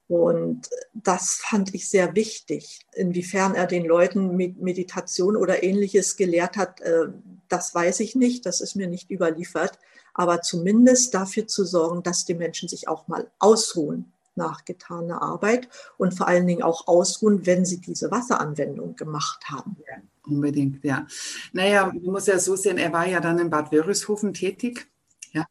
Und 0.08 0.70
das 0.94 1.34
fand 1.34 1.74
ich 1.74 1.88
sehr 1.88 2.14
wichtig. 2.14 2.86
Inwiefern 2.94 3.54
er 3.54 3.66
den 3.66 3.84
Leuten 3.84 4.36
Meditation 4.36 5.36
oder 5.36 5.62
ähnliches 5.62 6.16
gelehrt 6.16 6.56
hat, 6.56 6.80
äh, 6.80 7.08
das 7.48 7.74
weiß 7.74 8.00
ich 8.00 8.14
nicht, 8.14 8.46
das 8.46 8.60
ist 8.60 8.76
mir 8.76 8.86
nicht 8.86 9.10
überliefert. 9.10 9.78
Aber 10.14 10.42
zumindest 10.42 11.14
dafür 11.14 11.46
zu 11.46 11.64
sorgen, 11.64 12.02
dass 12.02 12.24
die 12.24 12.34
Menschen 12.34 12.68
sich 12.68 12.88
auch 12.88 13.08
mal 13.08 13.30
ausruhen 13.38 14.12
nach 14.38 14.64
getaner 14.64 15.20
Arbeit 15.20 15.68
und 15.98 16.16
vor 16.16 16.28
allen 16.28 16.46
Dingen 16.46 16.62
auch 16.62 16.86
ausruhen, 16.86 17.44
wenn 17.44 17.64
sie 17.64 17.80
diese 17.80 18.10
Wasseranwendung 18.10 18.96
gemacht 18.96 19.44
haben. 19.50 19.76
Ja, 19.86 19.96
unbedingt, 20.26 20.82
ja. 20.84 21.06
Naja, 21.52 21.86
man 21.86 22.02
muss 22.02 22.26
ja 22.26 22.38
so 22.38 22.56
sehen, 22.56 22.78
er 22.78 22.92
war 22.92 23.06
ja 23.06 23.20
dann 23.20 23.38
in 23.38 23.50
Bad 23.50 23.70
Wörishofen 23.72 24.32
tätig, 24.32 24.86
ja, 25.32 25.44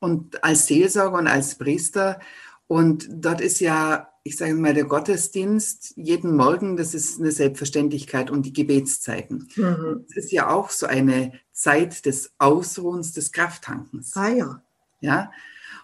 und 0.00 0.42
als 0.42 0.66
Seelsorger 0.66 1.18
und 1.18 1.28
als 1.28 1.54
Priester. 1.54 2.18
Und 2.66 3.06
dort 3.10 3.40
ist 3.40 3.60
ja, 3.60 4.08
ich 4.26 4.36
sage 4.36 4.54
mal, 4.54 4.74
der 4.74 4.84
Gottesdienst 4.84 5.94
jeden 5.96 6.34
Morgen, 6.34 6.76
das 6.76 6.94
ist 6.94 7.20
eine 7.20 7.30
Selbstverständlichkeit 7.30 8.30
und 8.30 8.44
die 8.44 8.52
Gebetszeiten. 8.52 9.48
Mhm. 9.54 10.04
Das 10.08 10.24
ist 10.24 10.32
ja 10.32 10.50
auch 10.50 10.70
so 10.70 10.86
eine 10.86 11.32
Zeit 11.52 12.04
des 12.06 12.32
Ausruhens, 12.38 13.12
des 13.12 13.30
Krafttankens. 13.30 14.16
Ah 14.16 14.28
ja. 14.28 14.62
Ja, 15.00 15.30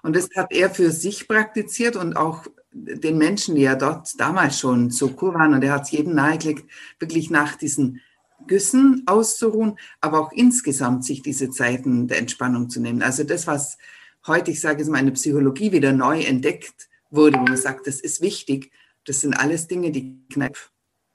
und 0.03 0.17
das 0.17 0.29
hat 0.35 0.53
er 0.53 0.71
für 0.71 0.91
sich 0.91 1.29
praktiziert 1.29 1.97
und 1.97 2.17
auch 2.17 2.47
den 2.73 3.19
Menschen, 3.19 3.55
die 3.55 3.63
ja 3.63 3.77
dort 3.77 4.19
damals 4.19 4.59
schon 4.59 4.91
so 4.91 5.15
cool 5.21 5.35
waren. 5.35 5.55
Und 5.55 5.63
er 5.63 5.75
hat 5.75 5.83
es 5.83 5.91
jedem 5.93 6.15
nahegelegt, 6.15 6.65
wirklich 6.99 7.31
nach 7.31 7.55
diesen 7.55 8.01
Güssen 8.49 9.05
auszuruhen, 9.07 9.79
aber 10.01 10.19
auch 10.19 10.33
insgesamt 10.33 11.05
sich 11.05 11.23
diese 11.23 11.51
Zeiten 11.51 12.09
der 12.09 12.19
Entspannung 12.19 12.71
zu 12.71 12.81
nehmen. 12.81 13.03
Also 13.03 13.23
das, 13.23 13.47
was 13.47 13.79
heute, 14.27 14.51
ich 14.51 14.61
sage 14.61 14.83
es 14.83 14.89
mal, 14.89 14.99
in 14.99 15.07
der 15.07 15.13
Psychologie 15.13 15.71
wieder 15.71 15.93
neu 15.93 16.23
entdeckt 16.23 16.89
wurde, 17.13 17.39
wo 17.39 17.43
man 17.43 17.57
sagt, 17.57 17.87
das 17.87 18.01
ist 18.01 18.21
wichtig, 18.21 18.73
das 19.05 19.21
sind 19.21 19.35
alles 19.35 19.69
Dinge, 19.69 19.91
die 19.91 20.27
Kneip 20.33 20.59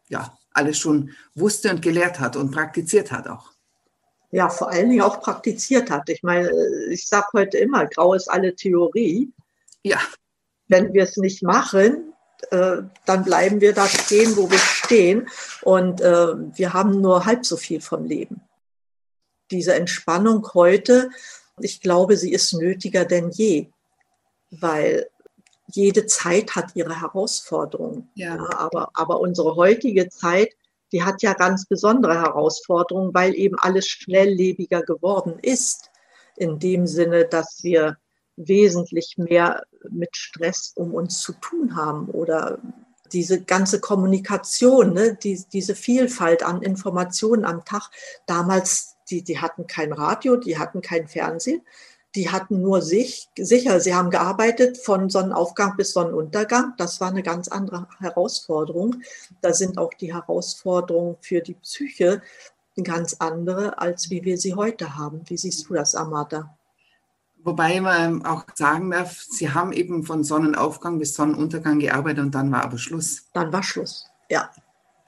ja 0.07 0.37
alles 0.51 0.77
schon 0.77 1.11
wusste 1.35 1.69
und 1.69 1.81
gelehrt 1.81 2.19
hat 2.19 2.35
und 2.35 2.51
praktiziert 2.51 3.11
hat 3.11 3.27
auch 3.27 3.51
ja, 4.31 4.49
vor 4.49 4.69
allen 4.69 4.89
Dingen 4.89 5.01
auch 5.01 5.21
praktiziert 5.21 5.89
hat. 5.89 6.09
Ich 6.09 6.23
meine, 6.23 6.51
ich 6.89 7.07
sage 7.07 7.27
heute 7.33 7.57
immer, 7.57 7.85
grau 7.85 8.13
ist 8.13 8.29
alle 8.29 8.55
Theorie. 8.55 9.31
Ja. 9.83 9.99
Wenn 10.67 10.93
wir 10.93 11.03
es 11.03 11.17
nicht 11.17 11.43
machen, 11.43 12.13
äh, 12.51 12.77
dann 13.05 13.23
bleiben 13.23 13.61
wir 13.61 13.73
da 13.73 13.87
stehen, 13.87 14.35
wo 14.35 14.49
wir 14.51 14.57
stehen. 14.57 15.29
Und 15.61 16.01
äh, 16.01 16.35
wir 16.57 16.73
haben 16.73 17.01
nur 17.01 17.25
halb 17.25 17.45
so 17.45 17.55
viel 17.55 17.79
vom 17.79 18.05
Leben. 18.05 18.41
Diese 19.49 19.75
Entspannung 19.75 20.45
heute, 20.53 21.09
ich 21.61 21.79
glaube, 21.79 22.17
sie 22.17 22.33
ist 22.33 22.53
nötiger 22.53 23.05
denn 23.05 23.29
je, 23.29 23.69
weil 24.51 25.09
jede 25.67 26.05
Zeit 26.05 26.55
hat 26.55 26.75
ihre 26.75 27.01
Herausforderungen. 27.01 28.09
Ja. 28.15 28.35
ja 28.35 28.57
aber, 28.57 28.89
aber 28.93 29.19
unsere 29.19 29.55
heutige 29.55 30.09
Zeit 30.09 30.49
die 30.91 31.03
hat 31.03 31.21
ja 31.21 31.33
ganz 31.33 31.65
besondere 31.65 32.21
Herausforderungen, 32.21 33.13
weil 33.13 33.35
eben 33.35 33.57
alles 33.59 33.87
schnelllebiger 33.87 34.83
geworden 34.83 35.37
ist. 35.41 35.91
In 36.35 36.59
dem 36.59 36.87
Sinne, 36.87 37.25
dass 37.25 37.63
wir 37.63 37.97
wesentlich 38.35 39.15
mehr 39.17 39.63
mit 39.89 40.15
Stress 40.15 40.73
um 40.75 40.93
uns 40.93 41.19
zu 41.21 41.33
tun 41.33 41.75
haben 41.75 42.09
oder 42.09 42.59
diese 43.11 43.41
ganze 43.43 43.79
Kommunikation, 43.79 44.93
ne, 44.93 45.15
die, 45.15 45.43
diese 45.51 45.75
Vielfalt 45.75 46.43
an 46.43 46.61
Informationen 46.61 47.45
am 47.45 47.65
Tag. 47.65 47.89
Damals, 48.27 48.95
die, 49.09 49.23
die 49.23 49.39
hatten 49.39 49.65
kein 49.65 49.93
Radio, 49.93 50.35
die 50.35 50.59
hatten 50.59 50.81
kein 50.81 51.07
Fernsehen 51.07 51.61
die 52.15 52.29
hatten 52.29 52.61
nur 52.61 52.81
sich, 52.81 53.29
sicher, 53.37 53.79
sie 53.79 53.93
haben 53.93 54.09
gearbeitet 54.09 54.77
von 54.77 55.09
Sonnenaufgang 55.09 55.75
bis 55.77 55.93
Sonnenuntergang. 55.93 56.73
Das 56.77 56.99
war 56.99 57.09
eine 57.09 57.23
ganz 57.23 57.47
andere 57.47 57.87
Herausforderung. 57.99 59.01
Da 59.41 59.53
sind 59.53 59.77
auch 59.77 59.93
die 59.93 60.13
Herausforderungen 60.13 61.17
für 61.21 61.41
die 61.41 61.55
Psyche 61.55 62.21
ganz 62.83 63.15
andere, 63.19 63.79
als 63.79 64.09
wie 64.09 64.23
wir 64.23 64.37
sie 64.37 64.53
heute 64.53 64.97
haben. 64.97 65.21
Wie 65.27 65.37
siehst 65.37 65.69
du 65.69 65.73
das, 65.73 65.95
Amata? 65.95 66.57
Wobei 67.43 67.79
man 67.79 68.25
auch 68.25 68.45
sagen 68.55 68.91
darf, 68.91 69.21
sie 69.21 69.51
haben 69.51 69.71
eben 69.71 70.03
von 70.03 70.23
Sonnenaufgang 70.23 70.99
bis 70.99 71.15
Sonnenuntergang 71.15 71.79
gearbeitet 71.79 72.19
und 72.19 72.35
dann 72.35 72.51
war 72.51 72.63
aber 72.63 72.77
Schluss. 72.77 73.27
Dann 73.33 73.53
war 73.53 73.63
Schluss, 73.63 74.05
ja. 74.29 74.49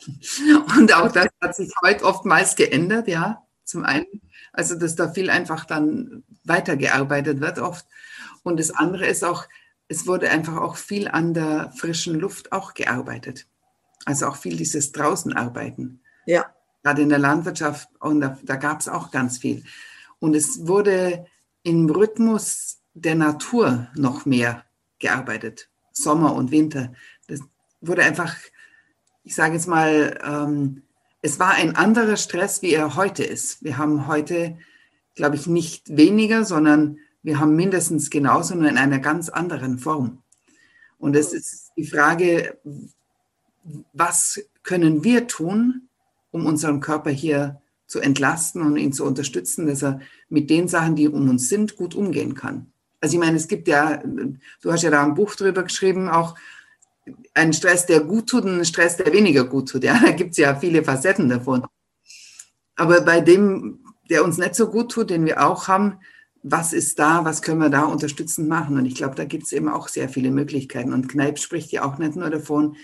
Und 0.77 0.93
auch 0.93 1.11
das 1.11 1.27
hat 1.41 1.55
sich 1.55 1.69
heute 1.83 2.05
oftmals 2.05 2.55
geändert, 2.55 3.09
ja. 3.09 3.43
Zum 3.69 3.85
einen, 3.85 4.07
also 4.51 4.73
dass 4.73 4.95
da 4.95 5.09
viel 5.09 5.29
einfach 5.29 5.63
dann 5.63 6.23
weitergearbeitet 6.43 7.39
wird 7.39 7.59
oft. 7.59 7.85
Und 8.41 8.59
das 8.59 8.71
andere 8.71 9.05
ist 9.05 9.23
auch, 9.23 9.45
es 9.87 10.07
wurde 10.07 10.31
einfach 10.31 10.57
auch 10.57 10.75
viel 10.75 11.07
an 11.07 11.35
der 11.35 11.71
frischen 11.77 12.19
Luft 12.19 12.51
auch 12.51 12.73
gearbeitet. 12.73 13.45
Also 14.05 14.25
auch 14.25 14.37
viel 14.37 14.57
dieses 14.57 14.91
Draußenarbeiten. 14.91 16.01
Ja. 16.25 16.47
Gerade 16.81 17.03
in 17.03 17.09
der 17.09 17.19
Landwirtschaft 17.19 17.89
und 17.99 18.21
da, 18.21 18.39
da 18.41 18.55
gab 18.55 18.79
es 18.79 18.87
auch 18.87 19.11
ganz 19.11 19.37
viel. 19.37 19.63
Und 20.17 20.35
es 20.35 20.65
wurde 20.65 21.27
im 21.61 21.87
Rhythmus 21.91 22.79
der 22.95 23.13
Natur 23.13 23.87
noch 23.93 24.25
mehr 24.25 24.65
gearbeitet. 24.97 25.69
Sommer 25.91 26.33
und 26.33 26.49
Winter. 26.49 26.93
Das 27.27 27.41
wurde 27.81 28.01
einfach, 28.01 28.35
ich 29.23 29.35
sage 29.35 29.53
jetzt 29.53 29.67
mal, 29.67 30.19
ähm, 30.23 30.81
es 31.21 31.39
war 31.39 31.51
ein 31.51 31.75
anderer 31.75 32.17
Stress, 32.17 32.61
wie 32.61 32.73
er 32.73 32.95
heute 32.95 33.23
ist. 33.23 33.63
Wir 33.63 33.77
haben 33.77 34.07
heute 34.07 34.57
glaube 35.19 35.35
ich, 35.35 35.47
nicht 35.47 35.97
weniger, 35.97 36.45
sondern 36.45 36.97
wir 37.21 37.39
haben 37.39 37.55
mindestens 37.55 38.09
genauso, 38.09 38.55
nur 38.55 38.69
in 38.69 38.77
einer 38.77 38.99
ganz 38.99 39.27
anderen 39.27 39.77
Form. 39.77 40.23
Und 40.97 41.15
es 41.15 41.33
ist 41.33 41.71
die 41.75 41.85
Frage, 41.85 42.57
was 43.93 44.41
können 44.63 45.03
wir 45.03 45.27
tun, 45.27 45.89
um 46.31 46.45
unseren 46.45 46.79
Körper 46.79 47.09
hier 47.09 47.61
zu 47.85 47.99
entlasten 47.99 48.61
und 48.61 48.77
ihn 48.77 48.93
zu 48.93 49.03
unterstützen, 49.03 49.67
dass 49.67 49.83
er 49.83 49.99
mit 50.29 50.49
den 50.49 50.69
Sachen, 50.69 50.95
die 50.95 51.09
um 51.09 51.29
uns 51.29 51.49
sind, 51.49 51.75
gut 51.75 51.95
umgehen 51.95 52.33
kann. 52.33 52.71
Also 53.01 53.15
ich 53.15 53.19
meine, 53.19 53.35
es 53.35 53.49
gibt 53.49 53.67
ja, 53.67 54.01
du 54.61 54.71
hast 54.71 54.83
ja 54.83 54.89
da 54.89 55.03
ein 55.03 55.15
Buch 55.15 55.35
drüber 55.35 55.63
geschrieben, 55.63 56.07
auch 56.07 56.35
einen 57.33 57.53
Stress, 57.53 57.85
der 57.85 58.01
gut 58.01 58.27
tut 58.27 58.43
und 58.43 58.51
einen 58.51 58.65
Stress, 58.65 58.97
der 58.97 59.11
weniger 59.13 59.45
gut 59.45 59.69
tut. 59.69 59.83
Ja, 59.83 59.99
da 60.05 60.11
gibt 60.11 60.31
es 60.31 60.37
ja 60.37 60.55
viele 60.55 60.83
Facetten 60.83 61.29
davon. 61.29 61.65
Aber 62.75 63.01
bei 63.01 63.21
dem, 63.21 63.79
der 64.09 64.23
uns 64.23 64.37
nicht 64.37 64.55
so 64.55 64.69
gut 64.69 64.91
tut, 64.91 65.09
den 65.09 65.25
wir 65.25 65.45
auch 65.45 65.67
haben, 65.67 65.99
was 66.41 66.71
ist 66.71 66.99
da, 66.99 67.25
was 67.25 67.41
können 67.41 67.59
wir 67.59 67.69
da 67.69 67.83
unterstützend 67.83 68.47
machen? 68.47 68.77
Und 68.77 68.85
ich 68.85 68.95
glaube, 68.95 69.15
da 69.15 69.25
gibt 69.25 69.43
es 69.43 69.51
eben 69.51 69.67
auch 69.67 69.89
sehr 69.89 70.07
viele 70.07 70.31
Möglichkeiten. 70.31 70.93
Und 70.93 71.09
Kneip 71.09 71.37
spricht 71.37 71.71
ja 71.71 71.83
auch 71.83 71.97
nicht 71.97 72.15
nur 72.15 72.29
davon, 72.29 72.77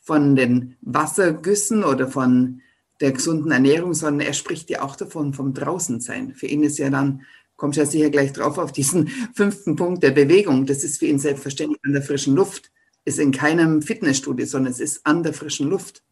von 0.00 0.36
den 0.36 0.76
Wassergüssen 0.82 1.82
oder 1.82 2.08
von 2.08 2.60
der 3.00 3.12
gesunden 3.12 3.50
Ernährung, 3.50 3.94
sondern 3.94 4.26
er 4.26 4.34
spricht 4.34 4.70
ja 4.70 4.82
auch 4.82 4.96
davon 4.96 5.32
vom 5.34 5.54
Draußensein. 5.54 6.34
Für 6.34 6.46
ihn 6.46 6.62
ist 6.62 6.78
ja 6.78 6.90
dann, 6.90 7.22
kommt 7.56 7.76
ja 7.76 7.86
sicher 7.86 8.10
gleich 8.10 8.32
drauf, 8.32 8.58
auf 8.58 8.72
diesen 8.72 9.08
fünften 9.34 9.76
Punkt 9.76 10.02
der 10.02 10.10
Bewegung. 10.10 10.66
Das 10.66 10.84
ist 10.84 10.98
für 10.98 11.06
ihn 11.06 11.18
selbstverständlich 11.18 11.80
an 11.84 11.92
der 11.92 12.02
frischen 12.02 12.34
Luft. 12.34 12.70
Ist 13.04 13.18
in 13.18 13.32
keinem 13.32 13.82
Fitnessstudio, 13.82 14.46
sondern 14.46 14.72
es 14.72 14.80
ist 14.80 15.06
an 15.06 15.22
der 15.22 15.34
frischen 15.34 15.68
Luft. 15.68 16.02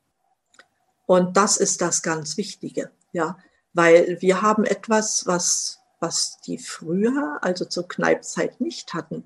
Und 1.07 1.37
das 1.37 1.57
ist 1.57 1.81
das 1.81 2.03
ganz 2.03 2.37
Wichtige. 2.37 2.91
Ja, 3.13 3.39
weil 3.73 4.19
wir 4.21 4.43
haben 4.43 4.65
etwas, 4.65 5.27
was, 5.27 5.81
was 6.01 6.39
die 6.47 6.59
früher, 6.59 7.39
also 7.43 7.65
zur 7.65 7.89
Kneipzeit, 7.89 8.61
nicht 8.61 8.95
hatten. 8.95 9.25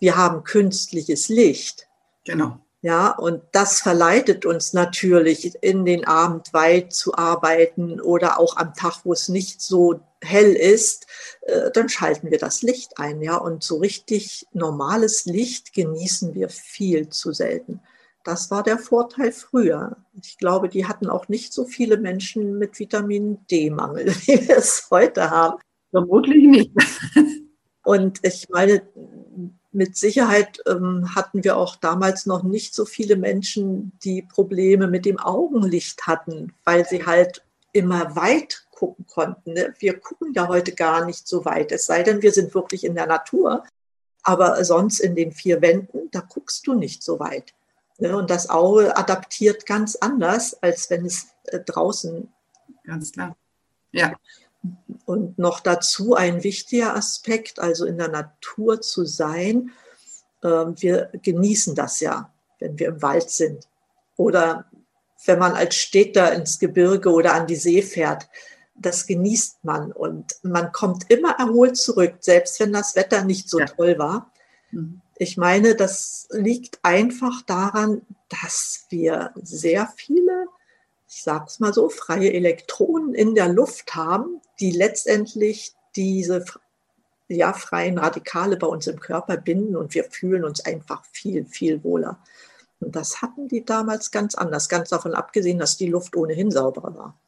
Wir 0.00 0.16
haben 0.16 0.44
künstliches 0.44 1.28
Licht. 1.28 1.88
Genau. 2.24 2.58
Ja, 2.86 3.10
und 3.10 3.42
das 3.50 3.80
verleitet 3.80 4.46
uns 4.46 4.72
natürlich, 4.72 5.60
in 5.60 5.84
den 5.84 6.04
Abend 6.06 6.52
weit 6.52 6.92
zu 6.92 7.16
arbeiten 7.16 8.00
oder 8.00 8.38
auch 8.38 8.56
am 8.56 8.74
Tag, 8.74 9.00
wo 9.02 9.12
es 9.12 9.28
nicht 9.28 9.60
so 9.60 9.98
hell 10.22 10.52
ist, 10.52 11.08
äh, 11.40 11.72
dann 11.72 11.88
schalten 11.88 12.30
wir 12.30 12.38
das 12.38 12.62
Licht 12.62 13.00
ein. 13.00 13.20
Ja, 13.22 13.38
und 13.38 13.64
so 13.64 13.78
richtig 13.78 14.46
normales 14.52 15.24
Licht 15.24 15.72
genießen 15.72 16.36
wir 16.36 16.48
viel 16.48 17.08
zu 17.08 17.32
selten. 17.32 17.80
Das 18.22 18.52
war 18.52 18.62
der 18.62 18.78
Vorteil 18.78 19.32
früher. 19.32 19.96
Ich 20.22 20.38
glaube, 20.38 20.68
die 20.68 20.86
hatten 20.86 21.08
auch 21.08 21.28
nicht 21.28 21.52
so 21.52 21.64
viele 21.64 21.96
Menschen 21.96 22.56
mit 22.56 22.78
Vitamin 22.78 23.44
D-Mangel, 23.50 24.06
wie 24.26 24.46
wir 24.46 24.58
es 24.58 24.86
heute 24.92 25.28
haben. 25.28 25.60
Vermutlich 25.90 26.46
nicht. 26.46 26.70
Und 27.82 28.20
ich 28.22 28.48
meine, 28.48 28.80
mit 29.72 29.96
Sicherheit 29.96 30.62
ähm, 30.66 31.14
hatten 31.14 31.44
wir 31.44 31.56
auch 31.56 31.76
damals 31.76 32.26
noch 32.26 32.42
nicht 32.42 32.74
so 32.74 32.84
viele 32.84 33.16
Menschen, 33.16 33.92
die 34.02 34.22
Probleme 34.22 34.86
mit 34.86 35.04
dem 35.04 35.18
Augenlicht 35.18 36.06
hatten, 36.06 36.54
weil 36.64 36.86
sie 36.86 37.04
halt 37.04 37.44
immer 37.72 38.16
weit 38.16 38.66
gucken 38.70 39.06
konnten. 39.06 39.52
Ne? 39.52 39.74
Wir 39.78 39.98
gucken 39.98 40.32
ja 40.34 40.48
heute 40.48 40.72
gar 40.72 41.04
nicht 41.04 41.28
so 41.28 41.44
weit, 41.44 41.72
es 41.72 41.86
sei 41.86 42.02
denn, 42.02 42.22
wir 42.22 42.32
sind 42.32 42.54
wirklich 42.54 42.84
in 42.84 42.94
der 42.94 43.06
Natur. 43.06 43.64
Aber 44.22 44.64
sonst 44.64 44.98
in 44.98 45.14
den 45.14 45.30
vier 45.30 45.62
Wänden, 45.62 46.10
da 46.10 46.20
guckst 46.20 46.66
du 46.66 46.74
nicht 46.74 47.02
so 47.02 47.20
weit. 47.20 47.54
Ne? 47.98 48.16
Und 48.16 48.30
das 48.30 48.50
Auge 48.50 48.96
adaptiert 48.96 49.66
ganz 49.66 49.94
anders, 49.96 50.60
als 50.62 50.90
wenn 50.90 51.06
es 51.06 51.28
äh, 51.44 51.60
draußen. 51.60 52.28
Ganz 52.84 53.12
klar. 53.12 53.36
Ja. 53.92 54.14
Und 55.04 55.38
noch 55.38 55.60
dazu 55.60 56.14
ein 56.14 56.42
wichtiger 56.42 56.96
Aspekt, 56.96 57.58
also 57.58 57.84
in 57.84 57.98
der 57.98 58.08
Natur 58.08 58.80
zu 58.80 59.04
sein. 59.04 59.70
Ähm, 60.42 60.74
wir 60.78 61.10
genießen 61.22 61.74
das 61.74 62.00
ja, 62.00 62.32
wenn 62.58 62.78
wir 62.78 62.88
im 62.88 63.02
Wald 63.02 63.30
sind. 63.30 63.68
Oder 64.16 64.66
wenn 65.24 65.38
man 65.38 65.52
als 65.52 65.74
Städter 65.74 66.32
ins 66.32 66.58
Gebirge 66.58 67.10
oder 67.10 67.34
an 67.34 67.46
die 67.46 67.56
See 67.56 67.82
fährt. 67.82 68.28
Das 68.74 69.06
genießt 69.06 69.64
man 69.64 69.90
und 69.90 70.36
man 70.42 70.70
kommt 70.70 71.10
immer 71.10 71.36
erholt 71.38 71.76
zurück, 71.76 72.16
selbst 72.20 72.60
wenn 72.60 72.72
das 72.72 72.94
Wetter 72.94 73.24
nicht 73.24 73.48
so 73.48 73.58
ja. 73.58 73.66
toll 73.66 73.98
war. 73.98 74.30
Mhm. 74.70 75.00
Ich 75.18 75.38
meine, 75.38 75.74
das 75.74 76.28
liegt 76.30 76.78
einfach 76.82 77.40
daran, 77.42 78.02
dass 78.28 78.84
wir 78.90 79.32
sehr 79.36 79.90
viele, 79.96 80.46
ich 81.08 81.22
sage 81.22 81.44
es 81.46 81.60
mal 81.60 81.72
so, 81.72 81.88
freie 81.88 82.32
Elektronen 82.32 83.14
in 83.14 83.34
der 83.34 83.48
Luft 83.48 83.94
haben, 83.94 84.40
die 84.60 84.72
letztendlich 84.72 85.74
diese 85.94 86.44
ja, 87.28 87.52
freien 87.52 87.98
Radikale 87.98 88.56
bei 88.56 88.66
uns 88.66 88.86
im 88.86 89.00
Körper 89.00 89.36
binden 89.36 89.76
und 89.76 89.94
wir 89.94 90.04
fühlen 90.04 90.44
uns 90.44 90.64
einfach 90.64 91.04
viel, 91.12 91.46
viel 91.46 91.82
wohler. 91.82 92.18
Und 92.78 92.94
das 92.94 93.22
hatten 93.22 93.48
die 93.48 93.64
damals 93.64 94.10
ganz 94.10 94.34
anders, 94.34 94.68
ganz 94.68 94.90
davon 94.90 95.14
abgesehen, 95.14 95.58
dass 95.58 95.76
die 95.76 95.88
Luft 95.88 96.14
ohnehin 96.16 96.50
sauberer 96.50 96.94
war. 96.94 97.18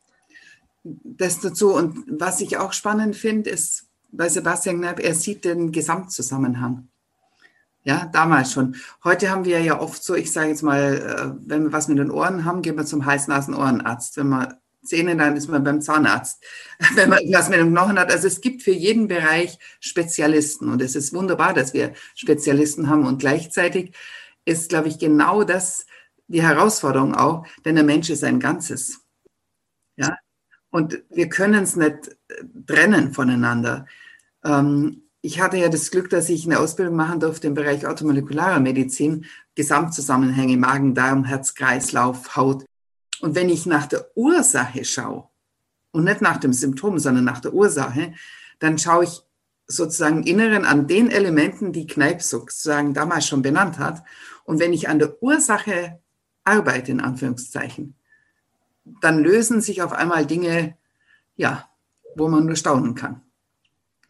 Das 0.84 1.40
dazu. 1.40 1.74
Und 1.74 2.04
was 2.08 2.40
ich 2.40 2.58
auch 2.58 2.72
spannend 2.72 3.16
finde, 3.16 3.50
ist 3.50 3.86
bei 4.10 4.28
Sebastian 4.28 4.78
Knapp, 4.78 5.00
er 5.00 5.14
sieht 5.14 5.44
den 5.44 5.72
Gesamtzusammenhang. 5.72 6.88
Ja, 7.84 8.06
damals 8.12 8.52
schon. 8.52 8.76
Heute 9.04 9.30
haben 9.30 9.44
wir 9.44 9.60
ja 9.60 9.80
oft 9.80 10.02
so, 10.02 10.14
ich 10.14 10.32
sage 10.32 10.48
jetzt 10.48 10.62
mal, 10.62 11.36
äh, 11.38 11.48
wenn 11.48 11.64
wir 11.64 11.72
was 11.72 11.88
mit 11.88 11.98
den 11.98 12.10
Ohren 12.10 12.44
haben, 12.44 12.62
gehen 12.62 12.76
wir 12.76 12.84
zum 12.84 13.06
Hals-Nasen-Ohrenarzt. 13.06 14.16
Wenn 14.16 14.28
wir 14.28 14.60
Zähne, 14.84 15.16
dann 15.16 15.36
ist 15.36 15.48
man 15.48 15.64
beim 15.64 15.80
Zahnarzt. 15.80 16.42
Wenn 16.94 17.10
man 17.10 17.18
was 17.32 17.48
mit 17.48 17.58
dem 17.58 17.70
Knochen 17.70 17.98
hat. 17.98 18.12
Also 18.12 18.26
es 18.26 18.40
gibt 18.40 18.62
für 18.62 18.70
jeden 18.70 19.08
Bereich 19.08 19.58
Spezialisten. 19.80 20.68
Und 20.68 20.80
es 20.80 20.94
ist 20.94 21.12
wunderbar, 21.12 21.52
dass 21.52 21.74
wir 21.74 21.92
Spezialisten 22.14 22.88
haben. 22.88 23.04
Und 23.04 23.18
gleichzeitig 23.18 23.94
ist, 24.44 24.70
glaube 24.70 24.88
ich, 24.88 24.98
genau 24.98 25.44
das 25.44 25.84
die 26.28 26.42
Herausforderung 26.42 27.14
auch, 27.14 27.46
denn 27.64 27.74
der 27.74 27.84
Mensch 27.84 28.10
ist 28.10 28.22
ein 28.22 28.38
Ganzes. 28.38 29.00
Ja, 29.96 30.16
und 30.70 31.02
wir 31.10 31.28
können 31.28 31.64
es 31.64 31.74
nicht 31.74 32.16
trennen 32.66 33.12
voneinander. 33.12 33.86
Ähm, 34.44 35.07
ich 35.20 35.40
hatte 35.40 35.56
ja 35.56 35.68
das 35.68 35.90
Glück, 35.90 36.10
dass 36.10 36.28
ich 36.28 36.46
eine 36.46 36.60
Ausbildung 36.60 36.94
machen 36.94 37.20
durfte 37.20 37.48
im 37.48 37.54
Bereich 37.54 37.86
automolekularer 37.86 38.60
Medizin, 38.60 39.26
Gesamtzusammenhänge, 39.54 40.56
Magen, 40.56 40.94
Darm, 40.94 41.24
Herz, 41.24 41.54
Kreislauf, 41.54 42.36
Haut. 42.36 42.64
Und 43.20 43.34
wenn 43.34 43.48
ich 43.48 43.66
nach 43.66 43.86
der 43.86 44.06
Ursache 44.14 44.84
schaue 44.84 45.28
und 45.90 46.04
nicht 46.04 46.20
nach 46.20 46.36
dem 46.36 46.52
Symptom, 46.52 46.98
sondern 46.98 47.24
nach 47.24 47.40
der 47.40 47.52
Ursache, 47.52 48.14
dann 48.60 48.78
schaue 48.78 49.04
ich 49.04 49.22
sozusagen 49.66 50.22
Inneren 50.22 50.64
an 50.64 50.86
den 50.86 51.10
Elementen, 51.10 51.72
die 51.72 51.86
Kneipp 51.86 52.22
sozusagen 52.22 52.94
damals 52.94 53.26
schon 53.26 53.42
benannt 53.42 53.78
hat. 53.78 54.04
Und 54.44 54.60
wenn 54.60 54.72
ich 54.72 54.88
an 54.88 55.00
der 55.00 55.20
Ursache 55.22 56.00
arbeite, 56.44 56.92
in 56.92 57.00
Anführungszeichen, 57.00 57.94
dann 59.00 59.18
lösen 59.18 59.60
sich 59.60 59.82
auf 59.82 59.92
einmal 59.92 60.26
Dinge, 60.26 60.76
ja, 61.36 61.68
wo 62.16 62.28
man 62.28 62.46
nur 62.46 62.56
staunen 62.56 62.94
kann. 62.94 63.20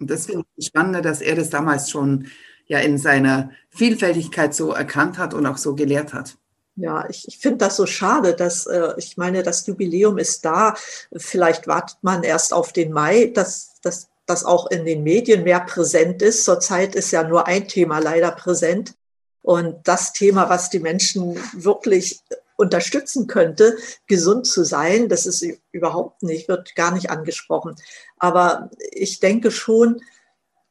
Und 0.00 0.10
das 0.10 0.26
finde 0.26 0.44
ich 0.56 0.66
spannend, 0.66 1.04
dass 1.04 1.20
er 1.20 1.34
das 1.34 1.50
damals 1.50 1.90
schon 1.90 2.28
ja 2.66 2.78
in 2.78 2.98
seiner 2.98 3.50
Vielfältigkeit 3.70 4.54
so 4.54 4.72
erkannt 4.72 5.18
hat 5.18 5.34
und 5.34 5.46
auch 5.46 5.56
so 5.56 5.74
gelehrt 5.74 6.12
hat. 6.12 6.36
Ja, 6.76 7.08
ich, 7.08 7.26
ich 7.26 7.38
finde 7.38 7.58
das 7.58 7.76
so 7.76 7.86
schade, 7.86 8.34
dass 8.34 8.66
äh, 8.66 8.92
ich 8.98 9.16
meine, 9.16 9.42
das 9.42 9.66
Jubiläum 9.66 10.16
ist 10.18 10.44
da. 10.44 10.76
Vielleicht 11.16 11.66
wartet 11.66 11.98
man 12.02 12.22
erst 12.22 12.52
auf 12.52 12.72
den 12.72 12.92
Mai, 12.92 13.32
dass, 13.34 13.80
dass 13.82 14.08
das 14.26 14.44
auch 14.44 14.70
in 14.70 14.84
den 14.84 15.02
Medien 15.02 15.42
mehr 15.42 15.60
präsent 15.60 16.22
ist. 16.22 16.44
Zurzeit 16.44 16.94
ist 16.94 17.10
ja 17.10 17.24
nur 17.24 17.48
ein 17.48 17.66
Thema 17.66 17.98
leider 17.98 18.30
präsent. 18.30 18.94
Und 19.42 19.88
das 19.88 20.12
Thema, 20.12 20.48
was 20.50 20.70
die 20.70 20.78
Menschen 20.78 21.36
wirklich 21.52 22.20
unterstützen 22.56 23.26
könnte, 23.26 23.76
gesund 24.06 24.46
zu 24.46 24.64
sein, 24.64 25.08
das 25.08 25.26
ist 25.26 25.46
überhaupt 25.72 26.22
nicht, 26.22 26.48
wird 26.48 26.74
gar 26.74 26.92
nicht 26.92 27.08
angesprochen. 27.08 27.76
Aber 28.18 28.70
ich 28.92 29.20
denke 29.20 29.50
schon, 29.50 30.00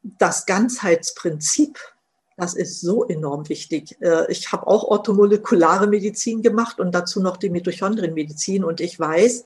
das 0.04 0.46
Ganzheitsprinzip, 0.46 1.80
das 2.38 2.54
ist 2.54 2.82
so 2.82 3.06
enorm 3.06 3.50
wichtig. 3.50 3.98
Äh, 4.02 4.32
ich 4.32 4.52
habe 4.52 4.68
auch 4.68 4.84
orthomolekulare 4.84 5.88
Medizin 5.88 6.42
gemacht 6.42 6.80
und 6.80 6.94
dazu 6.94 7.22
noch 7.22 7.38
die 7.38 7.50
Mitochondrienmedizin 7.50 8.64
und 8.64 8.80
ich 8.80 9.00
weiß, 9.00 9.46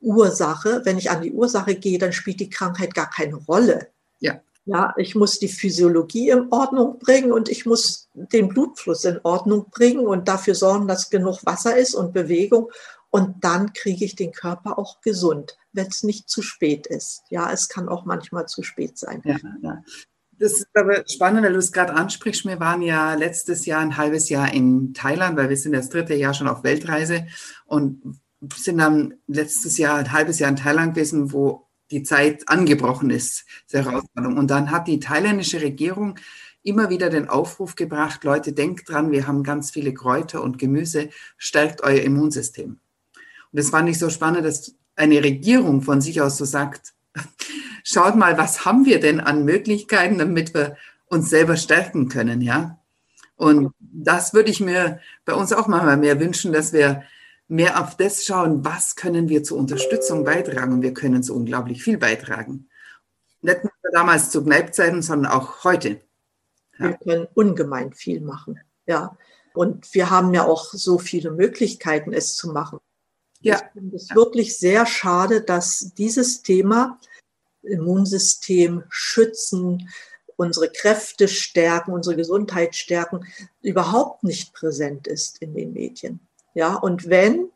Ursache, 0.00 0.82
wenn 0.84 0.98
ich 0.98 1.10
an 1.10 1.22
die 1.22 1.32
Ursache 1.32 1.74
gehe, 1.74 1.98
dann 1.98 2.12
spielt 2.12 2.40
die 2.40 2.50
Krankheit 2.50 2.94
gar 2.94 3.10
keine 3.10 3.36
Rolle. 3.36 3.88
Ja. 4.20 4.40
Ja, 4.64 4.92
ich 4.98 5.14
muss 5.14 5.38
die 5.38 5.48
Physiologie 5.48 6.28
in 6.28 6.48
Ordnung 6.50 6.98
bringen 6.98 7.32
und 7.32 7.48
ich 7.48 7.64
muss 7.64 8.10
den 8.12 8.48
Blutfluss 8.48 9.06
in 9.06 9.18
Ordnung 9.22 9.70
bringen 9.70 10.06
und 10.06 10.28
dafür 10.28 10.54
sorgen, 10.54 10.86
dass 10.86 11.08
genug 11.08 11.38
Wasser 11.46 11.78
ist 11.78 11.94
und 11.94 12.12
Bewegung. 12.12 12.70
Und 13.10 13.42
dann 13.42 13.72
kriege 13.72 14.04
ich 14.04 14.16
den 14.16 14.32
Körper 14.32 14.78
auch 14.78 15.00
gesund, 15.00 15.56
wenn 15.72 15.86
es 15.86 16.02
nicht 16.02 16.28
zu 16.28 16.42
spät 16.42 16.86
ist. 16.86 17.22
Ja, 17.30 17.50
es 17.52 17.68
kann 17.68 17.88
auch 17.88 18.04
manchmal 18.04 18.46
zu 18.46 18.62
spät 18.62 18.98
sein. 18.98 19.22
Ja, 19.24 19.38
ja. 19.62 19.82
Das 20.32 20.52
ist 20.52 20.68
aber 20.74 21.02
spannend, 21.08 21.42
weil 21.42 21.52
du 21.52 21.58
es 21.58 21.72
gerade 21.72 21.94
ansprichst. 21.94 22.44
Wir 22.44 22.60
waren 22.60 22.82
ja 22.82 23.14
letztes 23.14 23.66
Jahr 23.66 23.80
ein 23.80 23.96
halbes 23.96 24.28
Jahr 24.28 24.52
in 24.52 24.94
Thailand, 24.94 25.36
weil 25.36 25.48
wir 25.48 25.56
sind 25.56 25.72
das 25.72 25.88
dritte 25.88 26.14
Jahr 26.14 26.32
schon 26.32 26.46
auf 26.48 26.62
Weltreise 26.62 27.26
und 27.66 28.20
sind 28.54 28.78
dann 28.78 29.14
letztes 29.26 29.78
Jahr 29.78 29.96
ein 29.98 30.12
halbes 30.12 30.38
Jahr 30.38 30.50
in 30.50 30.56
Thailand 30.56 30.94
gewesen, 30.94 31.32
wo 31.32 31.66
die 31.90 32.04
Zeit 32.04 32.48
angebrochen 32.48 33.10
ist, 33.10 33.46
die 33.72 33.78
Herausforderung. 33.78 34.38
Und 34.38 34.48
dann 34.50 34.70
hat 34.70 34.86
die 34.86 35.00
thailändische 35.00 35.60
Regierung 35.60 36.18
immer 36.62 36.90
wieder 36.90 37.10
den 37.10 37.28
Aufruf 37.28 37.74
gebracht, 37.74 38.22
Leute, 38.24 38.52
denkt 38.52 38.88
dran, 38.88 39.10
wir 39.10 39.26
haben 39.26 39.42
ganz 39.42 39.70
viele 39.70 39.94
Kräuter 39.94 40.42
und 40.42 40.58
Gemüse, 40.58 41.08
stärkt 41.36 41.82
euer 41.82 42.02
Immunsystem. 42.02 42.78
Und 43.52 43.58
das 43.58 43.70
fand 43.70 43.88
ich 43.88 43.98
so 43.98 44.10
spannend, 44.10 44.44
dass 44.44 44.74
eine 44.96 45.22
Regierung 45.22 45.82
von 45.82 46.00
sich 46.00 46.20
aus 46.20 46.36
so 46.36 46.44
sagt, 46.44 46.94
schaut 47.84 48.16
mal, 48.16 48.36
was 48.36 48.64
haben 48.64 48.84
wir 48.84 49.00
denn 49.00 49.20
an 49.20 49.44
Möglichkeiten, 49.44 50.18
damit 50.18 50.54
wir 50.54 50.76
uns 51.06 51.30
selber 51.30 51.56
stärken 51.56 52.08
können, 52.08 52.40
ja? 52.40 52.78
Und 53.36 53.72
das 53.78 54.34
würde 54.34 54.50
ich 54.50 54.60
mir 54.60 55.00
bei 55.24 55.32
uns 55.32 55.52
auch 55.52 55.68
manchmal 55.68 55.96
mehr 55.96 56.18
wünschen, 56.18 56.52
dass 56.52 56.72
wir 56.72 57.04
mehr 57.46 57.80
auf 57.80 57.96
das 57.96 58.24
schauen, 58.24 58.64
was 58.64 58.96
können 58.96 59.28
wir 59.28 59.44
zur 59.44 59.58
Unterstützung 59.58 60.24
beitragen. 60.24 60.72
Und 60.74 60.82
wir 60.82 60.92
können 60.92 61.22
so 61.22 61.34
unglaublich 61.34 61.82
viel 61.82 61.98
beitragen. 61.98 62.68
Nicht 63.40 63.62
nur 63.62 63.72
damals 63.92 64.30
zu 64.30 64.42
Kneipzeiten, 64.42 65.02
sondern 65.02 65.32
auch 65.32 65.62
heute. 65.62 66.00
Ja. 66.78 66.88
Wir 66.88 66.94
können 66.94 67.28
ungemein 67.34 67.92
viel 67.92 68.20
machen. 68.20 68.60
Ja. 68.86 69.16
Und 69.54 69.94
wir 69.94 70.10
haben 70.10 70.34
ja 70.34 70.44
auch 70.44 70.72
so 70.72 70.98
viele 70.98 71.30
Möglichkeiten, 71.30 72.12
es 72.12 72.36
zu 72.36 72.52
machen. 72.52 72.80
Ja. 73.40 73.56
Ich 73.56 73.72
finde 73.72 73.96
es 73.96 74.14
wirklich 74.14 74.58
sehr 74.58 74.86
schade, 74.86 75.42
dass 75.42 75.92
dieses 75.96 76.42
Thema 76.42 76.98
Immunsystem 77.62 78.84
schützen, 78.88 79.88
unsere 80.36 80.70
Kräfte 80.70 81.28
stärken, 81.28 81.92
unsere 81.92 82.16
Gesundheit 82.16 82.76
stärken, 82.76 83.26
überhaupt 83.60 84.22
nicht 84.24 84.54
präsent 84.54 85.06
ist 85.06 85.42
in 85.42 85.54
den 85.54 85.72
Medien. 85.72 86.20
Ja, 86.54 86.74
und 86.74 87.08
wenn, 87.08 87.50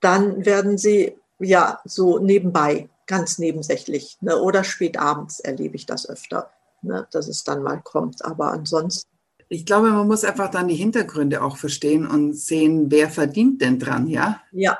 dann 0.00 0.44
werden 0.44 0.78
sie 0.78 1.16
ja 1.38 1.80
so 1.84 2.18
nebenbei, 2.18 2.88
ganz 3.06 3.38
nebensächlich. 3.38 4.18
Ne? 4.20 4.36
Oder 4.36 4.64
spät 4.64 4.98
abends 4.98 5.40
erlebe 5.40 5.76
ich 5.76 5.86
das 5.86 6.08
öfter, 6.08 6.50
ne? 6.82 7.06
dass 7.12 7.28
es 7.28 7.44
dann 7.44 7.62
mal 7.62 7.80
kommt. 7.82 8.24
Aber 8.24 8.52
ansonsten. 8.52 9.08
Ich 9.48 9.64
glaube, 9.64 9.90
man 9.90 10.08
muss 10.08 10.24
einfach 10.24 10.50
dann 10.50 10.66
die 10.66 10.74
Hintergründe 10.74 11.42
auch 11.42 11.56
verstehen 11.56 12.06
und 12.06 12.34
sehen, 12.34 12.90
wer 12.90 13.08
verdient 13.08 13.62
denn 13.62 13.78
dran, 13.78 14.08
ja? 14.08 14.40
Ja. 14.50 14.76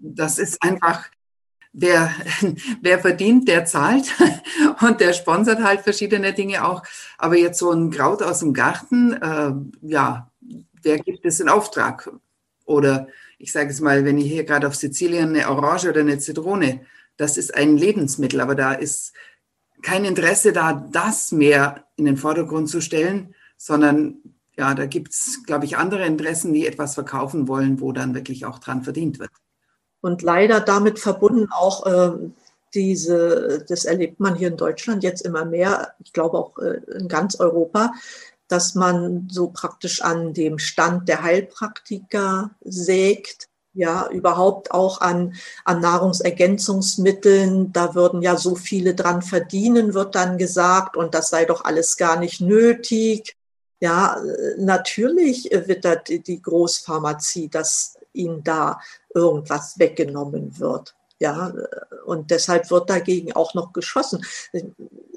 Das 0.00 0.38
ist 0.38 0.62
einfach, 0.62 1.06
wer, 1.72 2.12
wer 2.82 2.98
verdient, 2.98 3.48
der 3.48 3.64
zahlt 3.64 4.12
und 4.80 5.00
der 5.00 5.12
sponsert 5.12 5.62
halt 5.62 5.82
verschiedene 5.82 6.32
Dinge 6.32 6.66
auch. 6.66 6.82
Aber 7.18 7.36
jetzt 7.36 7.58
so 7.58 7.70
ein 7.70 7.90
Kraut 7.90 8.22
aus 8.22 8.40
dem 8.40 8.52
Garten, 8.54 9.12
äh, 9.12 9.52
ja, 9.82 10.30
wer 10.82 10.98
gibt 10.98 11.24
es 11.24 11.40
in 11.40 11.48
Auftrag? 11.48 12.10
Oder 12.64 13.08
ich 13.38 13.52
sage 13.52 13.70
es 13.70 13.80
mal, 13.80 14.04
wenn 14.04 14.18
ich 14.18 14.30
hier 14.30 14.44
gerade 14.44 14.66
auf 14.66 14.74
Sizilien 14.74 15.30
eine 15.30 15.48
Orange 15.48 15.90
oder 15.90 16.00
eine 16.00 16.18
Zitrone, 16.18 16.86
das 17.16 17.36
ist 17.36 17.54
ein 17.54 17.76
Lebensmittel, 17.76 18.40
aber 18.40 18.54
da 18.54 18.72
ist 18.72 19.12
kein 19.82 20.04
Interesse 20.04 20.52
da, 20.52 20.72
das 20.72 21.32
mehr 21.32 21.86
in 21.96 22.06
den 22.06 22.16
Vordergrund 22.16 22.68
zu 22.68 22.80
stellen, 22.80 23.34
sondern 23.56 24.16
ja, 24.56 24.74
da 24.74 24.86
gibt 24.86 25.12
es, 25.12 25.42
glaube 25.44 25.66
ich, 25.66 25.76
andere 25.76 26.06
Interessen, 26.06 26.52
die 26.52 26.66
etwas 26.66 26.94
verkaufen 26.94 27.46
wollen, 27.46 27.80
wo 27.80 27.92
dann 27.92 28.14
wirklich 28.14 28.46
auch 28.46 28.58
dran 28.58 28.82
verdient 28.82 29.18
wird. 29.18 29.30
Und 30.00 30.22
leider 30.22 30.60
damit 30.60 30.98
verbunden 30.98 31.48
auch 31.50 31.86
äh, 31.86 32.30
diese, 32.74 33.64
das 33.68 33.84
erlebt 33.84 34.20
man 34.20 34.34
hier 34.36 34.48
in 34.48 34.56
Deutschland 34.56 35.02
jetzt 35.02 35.22
immer 35.22 35.44
mehr, 35.44 35.94
ich 36.04 36.12
glaube 36.12 36.38
auch 36.38 36.58
äh, 36.58 36.80
in 36.98 37.08
ganz 37.08 37.40
Europa, 37.40 37.92
dass 38.48 38.74
man 38.74 39.28
so 39.30 39.48
praktisch 39.48 40.02
an 40.02 40.32
dem 40.32 40.58
Stand 40.58 41.08
der 41.08 41.22
Heilpraktiker 41.22 42.50
sägt, 42.62 43.48
ja, 43.76 44.08
überhaupt 44.08 44.70
auch 44.70 45.00
an, 45.02 45.34
an 45.64 45.80
Nahrungsergänzungsmitteln. 45.80 47.72
Da 47.72 47.94
würden 47.94 48.22
ja 48.22 48.36
so 48.36 48.54
viele 48.54 48.94
dran 48.94 49.20
verdienen, 49.20 49.92
wird 49.92 50.14
dann 50.14 50.38
gesagt, 50.38 50.96
und 50.96 51.14
das 51.14 51.28
sei 51.28 51.44
doch 51.44 51.64
alles 51.64 51.98
gar 51.98 52.18
nicht 52.18 52.40
nötig. 52.40 53.36
Ja, 53.80 54.18
natürlich 54.56 55.50
wird 55.52 55.84
da 55.84 55.96
die 55.96 56.40
Großpharmazie, 56.40 57.50
dass 57.50 57.95
ihnen 58.16 58.42
da 58.42 58.80
irgendwas 59.14 59.78
weggenommen 59.78 60.58
wird. 60.58 60.95
Ja, 61.18 61.52
und 62.04 62.30
deshalb 62.30 62.70
wird 62.70 62.90
dagegen 62.90 63.32
auch 63.32 63.54
noch 63.54 63.72
geschossen. 63.72 64.24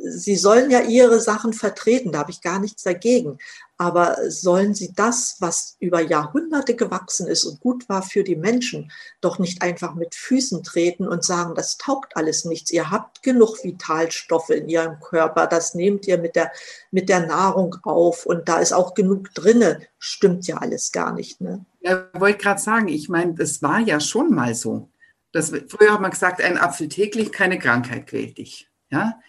Sie 0.02 0.38
sollen 0.38 0.72
ja 0.72 0.80
ihre 0.80 1.20
Sachen 1.20 1.52
vertreten, 1.52 2.14
da 2.14 2.20
habe 2.20 2.32
ich 2.32 2.42
gar 2.42 2.60
nichts 2.60 2.84
dagegen. 2.84 3.38
Aber 3.78 4.18
sollen 4.30 4.74
sie 4.74 4.94
das, 4.94 5.38
was 5.40 5.76
über 5.80 6.02
Jahrhunderte 6.02 6.76
gewachsen 6.76 7.28
ist 7.28 7.44
und 7.44 7.60
gut 7.60 7.88
war 7.90 8.02
für 8.02 8.24
die 8.24 8.38
Menschen, 8.38 8.92
doch 9.20 9.40
nicht 9.40 9.62
einfach 9.62 9.96
mit 9.96 10.16
Füßen 10.16 10.64
treten 10.64 11.06
und 11.08 11.26
sagen, 11.26 11.54
das 11.54 11.78
taugt 11.78 12.16
alles 12.16 12.46
nichts. 12.46 12.72
Ihr 12.72 12.92
habt 12.92 13.22
genug 13.22 13.64
Vitalstoffe 13.64 14.50
in 14.50 14.70
ihrem 14.70 15.00
Körper, 15.02 15.48
das 15.48 15.76
nehmt 15.76 16.08
ihr 16.08 16.18
mit 16.18 16.36
der, 16.36 16.52
mit 16.92 17.10
der 17.10 17.26
Nahrung 17.26 17.76
auf 17.84 18.26
und 18.26 18.48
da 18.48 18.60
ist 18.60 18.74
auch 18.74 18.94
genug 18.94 19.34
drinne. 19.34 19.82
Stimmt 19.98 20.48
ja 20.48 20.58
alles 20.58 20.94
gar 20.94 21.14
nicht. 21.14 21.42
Ne? 21.42 21.66
Ja, 21.82 22.08
wollte 22.14 22.40
gerade 22.40 22.62
sagen, 22.62 22.88
ich 22.88 23.10
meine, 23.10 23.34
das 23.34 23.62
war 23.62 23.80
ja 23.80 24.00
schon 24.00 24.34
mal 24.34 24.56
so. 24.56 24.90
Das, 25.32 25.52
früher 25.68 25.94
hat 25.94 26.02
man 26.02 26.12
gesagt, 26.12 26.42
ein 26.42 26.58
Apfel 26.58 26.90
täglich, 26.90 27.32
keine 27.32 27.60
Krankheit 27.60 28.08
quält 28.08 28.38
dich. 28.38 28.70
Ja? 28.90 29.20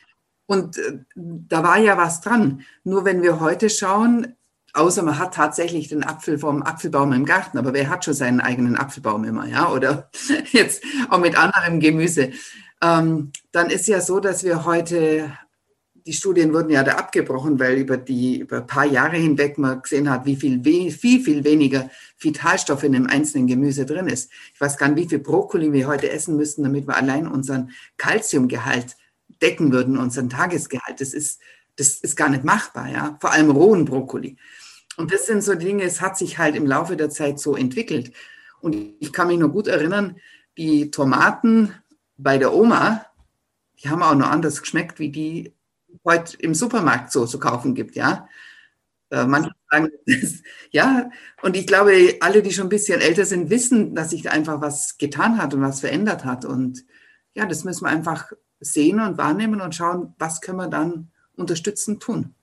Und 0.47 0.79
äh, 0.79 0.99
da 1.15 1.63
war 1.63 1.79
ja 1.79 1.97
was 1.97 2.21
dran. 2.21 2.63
Nur 2.85 3.05
wenn 3.05 3.23
wir 3.23 3.41
heute 3.41 3.71
schauen, 3.71 4.35
außer 4.73 5.03
man 5.03 5.19
hat 5.19 5.35
tatsächlich 5.35 5.89
den 5.89 6.05
Apfel 6.05 6.39
vom 6.39 6.63
Apfelbaum 6.63 7.13
im 7.13 7.25
Garten, 7.25 7.59
aber 7.59 7.73
wer 7.73 7.89
hat 7.89 8.05
schon 8.05 8.15
seinen 8.15 8.41
eigenen 8.41 8.77
Apfelbaum 8.77 9.25
immer, 9.25 9.47
ja? 9.47 9.71
Oder 9.71 10.11
jetzt 10.53 10.83
auch 11.09 11.21
mit 11.21 11.37
anderem 11.37 11.81
Gemüse. 11.81 12.33
Ähm, 12.83 13.33
dann 13.53 13.71
ist 13.71 13.87
ja 13.89 14.01
so, 14.01 14.21
dass 14.21 14.43
wir 14.43 14.65
heute, 14.65 15.33
die 16.07 16.13
Studien 16.13 16.53
wurden 16.55 16.71
ja 16.71 16.83
da 16.83 16.93
abgebrochen, 16.93 17.61
weil 17.61 17.77
über 17.77 17.97
die 17.97 18.41
über 18.41 18.59
ein 18.59 18.67
paar 18.67 18.87
Jahre 18.87 19.17
hinweg 19.17 19.59
man 19.59 19.83
gesehen 19.83 20.09
hat, 20.09 20.25
wie 20.25 20.37
viel, 20.37 20.63
viel, 20.91 21.21
viel 21.21 21.45
weniger 21.45 21.91
Vitalstoffe 22.20 22.85
in 22.85 22.94
einem 22.94 23.06
einzelnen 23.06 23.46
Gemüse 23.46 23.87
drin 23.87 24.06
ist. 24.06 24.30
Ich 24.54 24.61
weiß 24.61 24.76
gar 24.76 24.88
nicht, 24.88 25.04
wie 25.04 25.09
viel 25.09 25.18
Brokkoli 25.18 25.72
wir 25.72 25.88
heute 25.88 26.11
essen 26.11 26.37
müssten, 26.37 26.62
damit 26.62 26.87
wir 26.87 26.96
allein 26.96 27.26
unseren 27.26 27.70
Kalziumgehalt 27.96 28.96
decken 29.40 29.72
würden, 29.72 29.96
unseren 29.96 30.28
Tagesgehalt. 30.28 31.00
Das 31.00 31.14
ist, 31.14 31.40
das 31.76 31.98
ist 32.00 32.16
gar 32.16 32.28
nicht 32.28 32.44
machbar, 32.44 32.88
ja. 32.88 33.16
Vor 33.20 33.33
allem 33.33 33.50
rohen 33.50 33.85
Brokkoli. 33.85 34.37
Und 34.96 35.12
das 35.12 35.26
sind 35.26 35.42
so 35.42 35.54
Dinge, 35.54 35.85
es 35.85 36.00
hat 36.00 36.18
sich 36.18 36.38
halt 36.38 36.56
im 36.56 36.66
Laufe 36.66 36.96
der 36.96 37.11
Zeit 37.11 37.40
so 37.40 37.56
entwickelt. 37.56 38.12
Und 38.61 38.76
ich 39.00 39.12
kann 39.12 39.28
mich 39.28 39.38
noch 39.38 39.48
gut 39.48 39.66
erinnern, 39.66 40.16
die 40.59 40.90
Tomaten 40.90 41.74
bei 42.18 42.37
der 42.37 42.52
Oma, 42.52 43.06
die 43.83 43.88
haben 43.88 44.02
auch 44.02 44.14
noch 44.14 44.28
anders 44.28 44.61
geschmeckt, 44.61 44.98
wie 44.98 45.09
die 45.11 45.54
heute 46.04 46.37
im 46.37 46.54
Supermarkt 46.54 47.12
so 47.12 47.26
zu 47.26 47.38
kaufen 47.38 47.74
gibt, 47.74 47.96
ja. 47.96 48.28
Äh, 49.11 49.27
manche 49.27 49.51
sagen, 49.70 49.90
ja, 50.70 51.11
und 51.42 51.57
ich 51.57 51.66
glaube, 51.66 52.16
alle, 52.20 52.42
die 52.42 52.53
schon 52.53 52.66
ein 52.66 52.70
bisschen 52.70 53.01
älter 53.01 53.25
sind, 53.25 53.51
wissen, 53.51 53.94
dass 53.94 54.11
sich 54.11 54.31
einfach 54.31 54.61
was 54.61 54.99
getan 54.99 55.38
hat 55.38 55.53
und 55.55 55.62
was 55.62 55.81
verändert 55.81 56.25
hat. 56.25 56.44
Und 56.44 56.85
ja, 57.35 57.46
das 57.46 57.64
müssen 57.64 57.85
wir 57.85 57.90
einfach 57.90 58.33
sehen 58.61 59.01
und 59.01 59.18
wahrnehmen 59.18 59.61
und 59.61 59.75
schauen, 59.75 60.14
was 60.18 60.40
können 60.40 60.59
wir 60.59 60.68
dann 60.68 61.11
unterstützend 61.37 62.03
tun. 62.03 62.35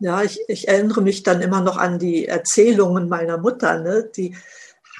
Ja, 0.00 0.22
ich, 0.22 0.38
ich 0.48 0.68
erinnere 0.68 1.02
mich 1.02 1.22
dann 1.22 1.40
immer 1.40 1.60
noch 1.60 1.76
an 1.76 1.98
die 1.98 2.26
Erzählungen 2.26 3.08
meiner 3.08 3.38
Mutter. 3.38 3.80
Ne? 3.80 4.10
Die 4.16 4.36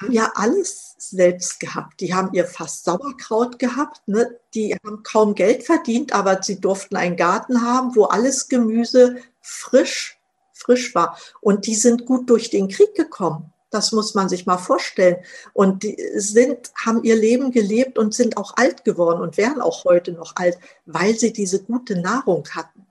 haben 0.01 0.11
ja 0.11 0.31
alles 0.35 0.95
selbst 0.97 1.59
gehabt. 1.59 2.01
Die 2.01 2.13
haben 2.13 2.33
ihr 2.33 2.45
fast 2.45 2.83
Sauerkraut 2.83 3.59
gehabt. 3.59 4.05
Ne? 4.07 4.37
Die 4.53 4.75
haben 4.75 5.03
kaum 5.03 5.35
Geld 5.35 5.63
verdient, 5.63 6.13
aber 6.13 6.43
sie 6.43 6.59
durften 6.59 6.97
einen 6.97 7.15
Garten 7.15 7.61
haben, 7.61 7.95
wo 7.95 8.05
alles 8.05 8.49
Gemüse 8.49 9.17
frisch, 9.41 10.18
frisch 10.59 10.93
war. 10.95 11.17
Und 11.41 11.65
die 11.67 11.75
sind 11.75 12.05
gut 12.05 12.29
durch 12.29 12.49
den 12.49 12.67
Krieg 12.67 12.95
gekommen. 12.95 13.53
Das 13.71 13.91
muss 13.91 14.15
man 14.15 14.29
sich 14.29 14.45
mal 14.45 14.57
vorstellen. 14.57 15.17
Und 15.53 15.83
die 15.83 15.97
sind, 16.15 16.71
haben 16.85 17.03
ihr 17.03 17.15
Leben 17.15 17.51
gelebt 17.51 17.97
und 17.97 18.13
sind 18.13 18.37
auch 18.37 18.57
alt 18.57 18.83
geworden 18.83 19.21
und 19.21 19.37
wären 19.37 19.61
auch 19.61 19.85
heute 19.85 20.11
noch 20.11 20.35
alt, 20.35 20.57
weil 20.85 21.13
sie 21.15 21.33
diese 21.33 21.63
gute 21.63 21.99
Nahrung 21.99 22.47
hatten. 22.49 22.87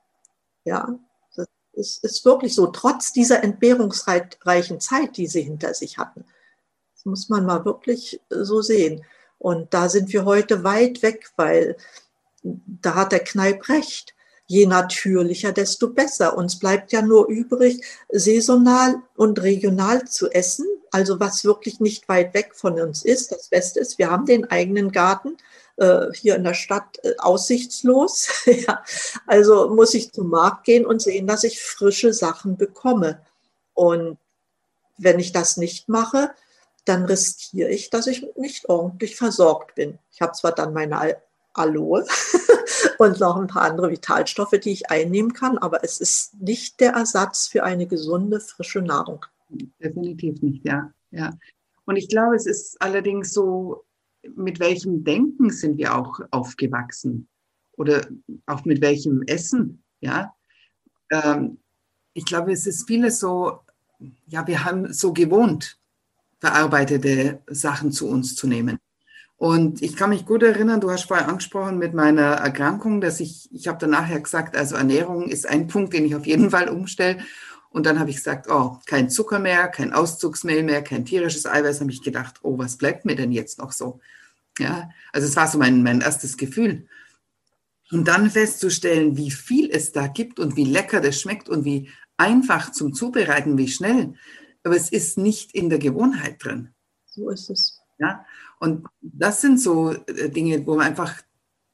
Ja, 0.64 0.98
es 1.78 1.98
ist 1.98 2.24
wirklich 2.24 2.54
so, 2.54 2.66
trotz 2.66 3.12
dieser 3.12 3.42
entbehrungsreichen 3.42 4.80
Zeit, 4.80 5.16
die 5.16 5.26
sie 5.26 5.42
hinter 5.42 5.74
sich 5.74 5.98
hatten. 5.98 6.24
Das 6.94 7.04
muss 7.04 7.28
man 7.28 7.46
mal 7.46 7.64
wirklich 7.64 8.20
so 8.28 8.60
sehen. 8.62 9.04
Und 9.38 9.72
da 9.72 9.88
sind 9.88 10.12
wir 10.12 10.24
heute 10.24 10.64
weit 10.64 11.02
weg, 11.02 11.30
weil 11.36 11.76
da 12.42 12.94
hat 12.96 13.12
der 13.12 13.22
Kneip 13.22 13.68
recht. 13.68 14.14
Je 14.50 14.66
natürlicher, 14.66 15.52
desto 15.52 15.90
besser. 15.90 16.36
Uns 16.36 16.58
bleibt 16.58 16.90
ja 16.90 17.02
nur 17.02 17.28
übrig, 17.28 17.84
saisonal 18.08 18.96
und 19.14 19.42
regional 19.42 20.08
zu 20.08 20.30
essen. 20.30 20.66
Also 20.90 21.20
was 21.20 21.44
wirklich 21.44 21.80
nicht 21.80 22.08
weit 22.08 22.32
weg 22.32 22.52
von 22.54 22.80
uns 22.80 23.04
ist. 23.04 23.30
Das 23.30 23.48
Beste 23.48 23.78
ist, 23.80 23.98
wir 23.98 24.10
haben 24.10 24.24
den 24.24 24.50
eigenen 24.50 24.90
Garten 24.90 25.36
äh, 25.76 26.06
hier 26.14 26.34
in 26.34 26.44
der 26.44 26.54
Stadt 26.54 26.98
äh, 27.02 27.12
aussichtslos. 27.18 28.28
ja. 28.46 28.82
Also 29.26 29.68
muss 29.68 29.92
ich 29.92 30.12
zum 30.12 30.30
Markt 30.30 30.64
gehen 30.64 30.86
und 30.86 31.02
sehen, 31.02 31.26
dass 31.26 31.44
ich 31.44 31.60
frische 31.60 32.14
Sachen 32.14 32.56
bekomme. 32.56 33.20
Und 33.74 34.16
wenn 34.96 35.18
ich 35.18 35.32
das 35.32 35.58
nicht 35.58 35.90
mache, 35.90 36.30
dann 36.86 37.04
riskiere 37.04 37.68
ich, 37.68 37.90
dass 37.90 38.06
ich 38.06 38.26
nicht 38.36 38.70
ordentlich 38.70 39.16
versorgt 39.16 39.74
bin. 39.74 39.98
Ich 40.10 40.22
habe 40.22 40.32
zwar 40.32 40.52
dann 40.52 40.72
meine 40.72 41.16
Aloe 41.58 42.04
und 42.98 43.20
noch 43.20 43.36
ein 43.36 43.46
paar 43.46 43.62
andere 43.62 43.90
Vitalstoffe, 43.90 44.58
die 44.62 44.70
ich 44.70 44.90
einnehmen 44.90 45.32
kann, 45.32 45.58
aber 45.58 45.84
es 45.84 46.00
ist 46.00 46.40
nicht 46.40 46.80
der 46.80 46.92
Ersatz 46.92 47.46
für 47.46 47.64
eine 47.64 47.86
gesunde, 47.86 48.40
frische 48.40 48.82
Nahrung. 48.82 49.24
Definitiv 49.82 50.42
nicht, 50.42 50.64
ja. 50.64 50.92
ja. 51.10 51.32
Und 51.84 51.96
ich 51.96 52.08
glaube, 52.08 52.36
es 52.36 52.46
ist 52.46 52.80
allerdings 52.80 53.32
so, 53.32 53.84
mit 54.34 54.60
welchem 54.60 55.04
Denken 55.04 55.50
sind 55.50 55.78
wir 55.78 55.96
auch 55.96 56.20
aufgewachsen 56.30 57.28
oder 57.76 58.06
auch 58.46 58.64
mit 58.64 58.80
welchem 58.80 59.22
Essen, 59.22 59.82
ja. 60.00 60.34
Ähm, 61.10 61.58
ich 62.12 62.24
glaube, 62.24 62.52
es 62.52 62.66
ist 62.66 62.86
vieles 62.86 63.20
so, 63.20 63.60
ja, 64.26 64.46
wir 64.46 64.64
haben 64.64 64.92
so 64.92 65.12
gewohnt, 65.12 65.78
verarbeitete 66.40 67.42
Sachen 67.48 67.92
zu 67.92 68.08
uns 68.08 68.34
zu 68.34 68.46
nehmen. 68.46 68.78
Und 69.38 69.82
ich 69.82 69.94
kann 69.94 70.10
mich 70.10 70.26
gut 70.26 70.42
erinnern, 70.42 70.80
du 70.80 70.90
hast 70.90 71.04
vorher 71.04 71.28
angesprochen 71.28 71.78
mit 71.78 71.94
meiner 71.94 72.32
Erkrankung, 72.32 73.00
dass 73.00 73.20
ich, 73.20 73.48
ich 73.52 73.68
habe 73.68 73.78
dann 73.78 73.90
nachher 73.90 74.20
gesagt, 74.20 74.56
also 74.56 74.74
Ernährung 74.74 75.28
ist 75.28 75.48
ein 75.48 75.68
Punkt, 75.68 75.94
den 75.94 76.04
ich 76.04 76.16
auf 76.16 76.26
jeden 76.26 76.50
Fall 76.50 76.68
umstelle. 76.68 77.18
Und 77.70 77.86
dann 77.86 78.00
habe 78.00 78.10
ich 78.10 78.16
gesagt, 78.16 78.50
oh, 78.50 78.78
kein 78.86 79.10
Zucker 79.10 79.38
mehr, 79.38 79.68
kein 79.68 79.92
Auszugsmehl 79.92 80.64
mehr, 80.64 80.82
kein 80.82 81.04
tierisches 81.04 81.46
Eiweiß. 81.46 81.80
habe 81.80 81.92
ich 81.92 82.02
gedacht, 82.02 82.40
oh, 82.42 82.58
was 82.58 82.78
bleibt 82.78 83.04
mir 83.04 83.14
denn 83.14 83.30
jetzt 83.30 83.58
noch 83.58 83.70
so? 83.70 84.00
Ja, 84.58 84.90
also 85.12 85.28
es 85.28 85.36
war 85.36 85.46
so 85.46 85.56
mein, 85.56 85.84
mein 85.84 86.00
erstes 86.00 86.36
Gefühl. 86.36 86.88
Und 87.92 88.08
dann 88.08 88.30
festzustellen, 88.30 89.16
wie 89.16 89.30
viel 89.30 89.70
es 89.70 89.92
da 89.92 90.08
gibt 90.08 90.40
und 90.40 90.56
wie 90.56 90.64
lecker 90.64 91.00
das 91.00 91.20
schmeckt 91.20 91.48
und 91.48 91.64
wie 91.64 91.90
einfach 92.16 92.72
zum 92.72 92.92
Zubereiten, 92.92 93.56
wie 93.56 93.68
schnell. 93.68 94.14
Aber 94.64 94.74
es 94.74 94.90
ist 94.90 95.16
nicht 95.16 95.54
in 95.54 95.70
der 95.70 95.78
Gewohnheit 95.78 96.42
drin. 96.44 96.74
So 97.06 97.30
ist 97.30 97.48
es. 97.50 97.80
Ja, 97.98 98.24
und 98.60 98.86
das 99.00 99.40
sind 99.40 99.60
so 99.60 99.92
äh, 99.92 100.28
Dinge, 100.30 100.66
wo 100.66 100.76
man 100.76 100.86
einfach, 100.86 101.14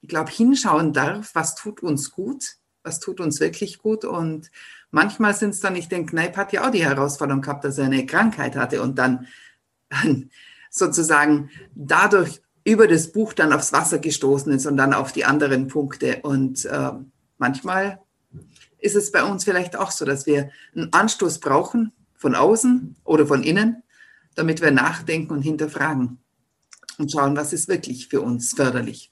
ich 0.01 0.09
glaube, 0.09 0.31
hinschauen 0.31 0.93
darf, 0.93 1.33
was 1.33 1.55
tut 1.55 1.81
uns 1.81 2.11
gut, 2.11 2.57
was 2.83 2.99
tut 2.99 3.19
uns 3.19 3.39
wirklich 3.39 3.79
gut. 3.79 4.05
Und 4.05 4.51
manchmal 4.91 5.33
sind 5.33 5.51
es 5.51 5.59
dann, 5.59 5.75
ich 5.75 5.89
denke, 5.89 6.11
Kneip 6.11 6.37
hat 6.37 6.53
ja 6.53 6.65
auch 6.65 6.71
die 6.71 6.85
Herausforderung 6.85 7.41
gehabt, 7.41 7.63
dass 7.63 7.77
er 7.77 7.85
eine 7.85 8.05
Krankheit 8.05 8.55
hatte 8.55 8.81
und 8.81 8.99
dann 8.99 9.27
sozusagen 10.69 11.49
dadurch 11.73 12.41
über 12.63 12.87
das 12.87 13.11
Buch 13.11 13.33
dann 13.33 13.53
aufs 13.53 13.73
Wasser 13.73 13.99
gestoßen 13.99 14.51
ist 14.51 14.65
und 14.65 14.77
dann 14.77 14.93
auf 14.93 15.11
die 15.11 15.25
anderen 15.25 15.67
Punkte. 15.67 16.19
Und 16.23 16.65
äh, 16.65 16.91
manchmal 17.37 17.99
ist 18.79 18.95
es 18.95 19.11
bei 19.11 19.23
uns 19.23 19.43
vielleicht 19.43 19.75
auch 19.75 19.91
so, 19.91 20.05
dass 20.05 20.25
wir 20.25 20.51
einen 20.75 20.91
Anstoß 20.91 21.39
brauchen 21.39 21.91
von 22.15 22.35
außen 22.35 22.95
oder 23.03 23.25
von 23.25 23.43
innen, 23.43 23.83
damit 24.35 24.61
wir 24.61 24.71
nachdenken 24.71 25.31
und 25.31 25.41
hinterfragen 25.41 26.19
und 26.99 27.11
schauen, 27.11 27.35
was 27.35 27.53
ist 27.53 27.67
wirklich 27.67 28.07
für 28.07 28.21
uns 28.21 28.53
förderlich. 28.53 29.11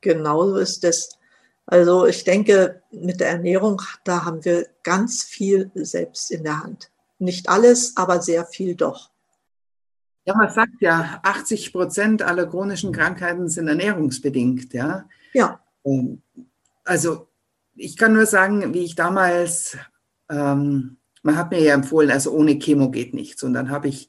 Genauso 0.00 0.56
ist 0.56 0.84
es. 0.84 1.18
Also 1.66 2.06
ich 2.06 2.24
denke, 2.24 2.82
mit 2.90 3.20
der 3.20 3.28
Ernährung, 3.30 3.82
da 4.04 4.24
haben 4.24 4.44
wir 4.44 4.66
ganz 4.82 5.22
viel 5.22 5.70
selbst 5.74 6.30
in 6.30 6.44
der 6.44 6.62
Hand. 6.62 6.90
Nicht 7.18 7.48
alles, 7.48 7.96
aber 7.96 8.22
sehr 8.22 8.46
viel 8.46 8.74
doch. 8.74 9.10
Ja, 10.24 10.34
man 10.34 10.50
sagt 10.50 10.80
ja, 10.80 11.20
80 11.22 11.72
Prozent 11.72 12.22
aller 12.22 12.46
chronischen 12.46 12.92
Krankheiten 12.92 13.48
sind 13.48 13.68
ernährungsbedingt. 13.68 14.72
Ja. 14.72 15.08
Ja. 15.32 15.60
Ähm, 15.84 16.22
also 16.84 17.28
ich 17.74 17.96
kann 17.96 18.12
nur 18.12 18.26
sagen, 18.26 18.74
wie 18.74 18.84
ich 18.84 18.94
damals, 18.94 19.76
ähm, 20.30 20.98
man 21.22 21.36
hat 21.36 21.50
mir 21.50 21.60
ja 21.60 21.74
empfohlen, 21.74 22.10
also 22.10 22.32
ohne 22.32 22.58
Chemo 22.58 22.90
geht 22.90 23.14
nichts. 23.14 23.42
Und 23.42 23.54
dann 23.54 23.70
habe 23.70 23.88
ich 23.88 24.08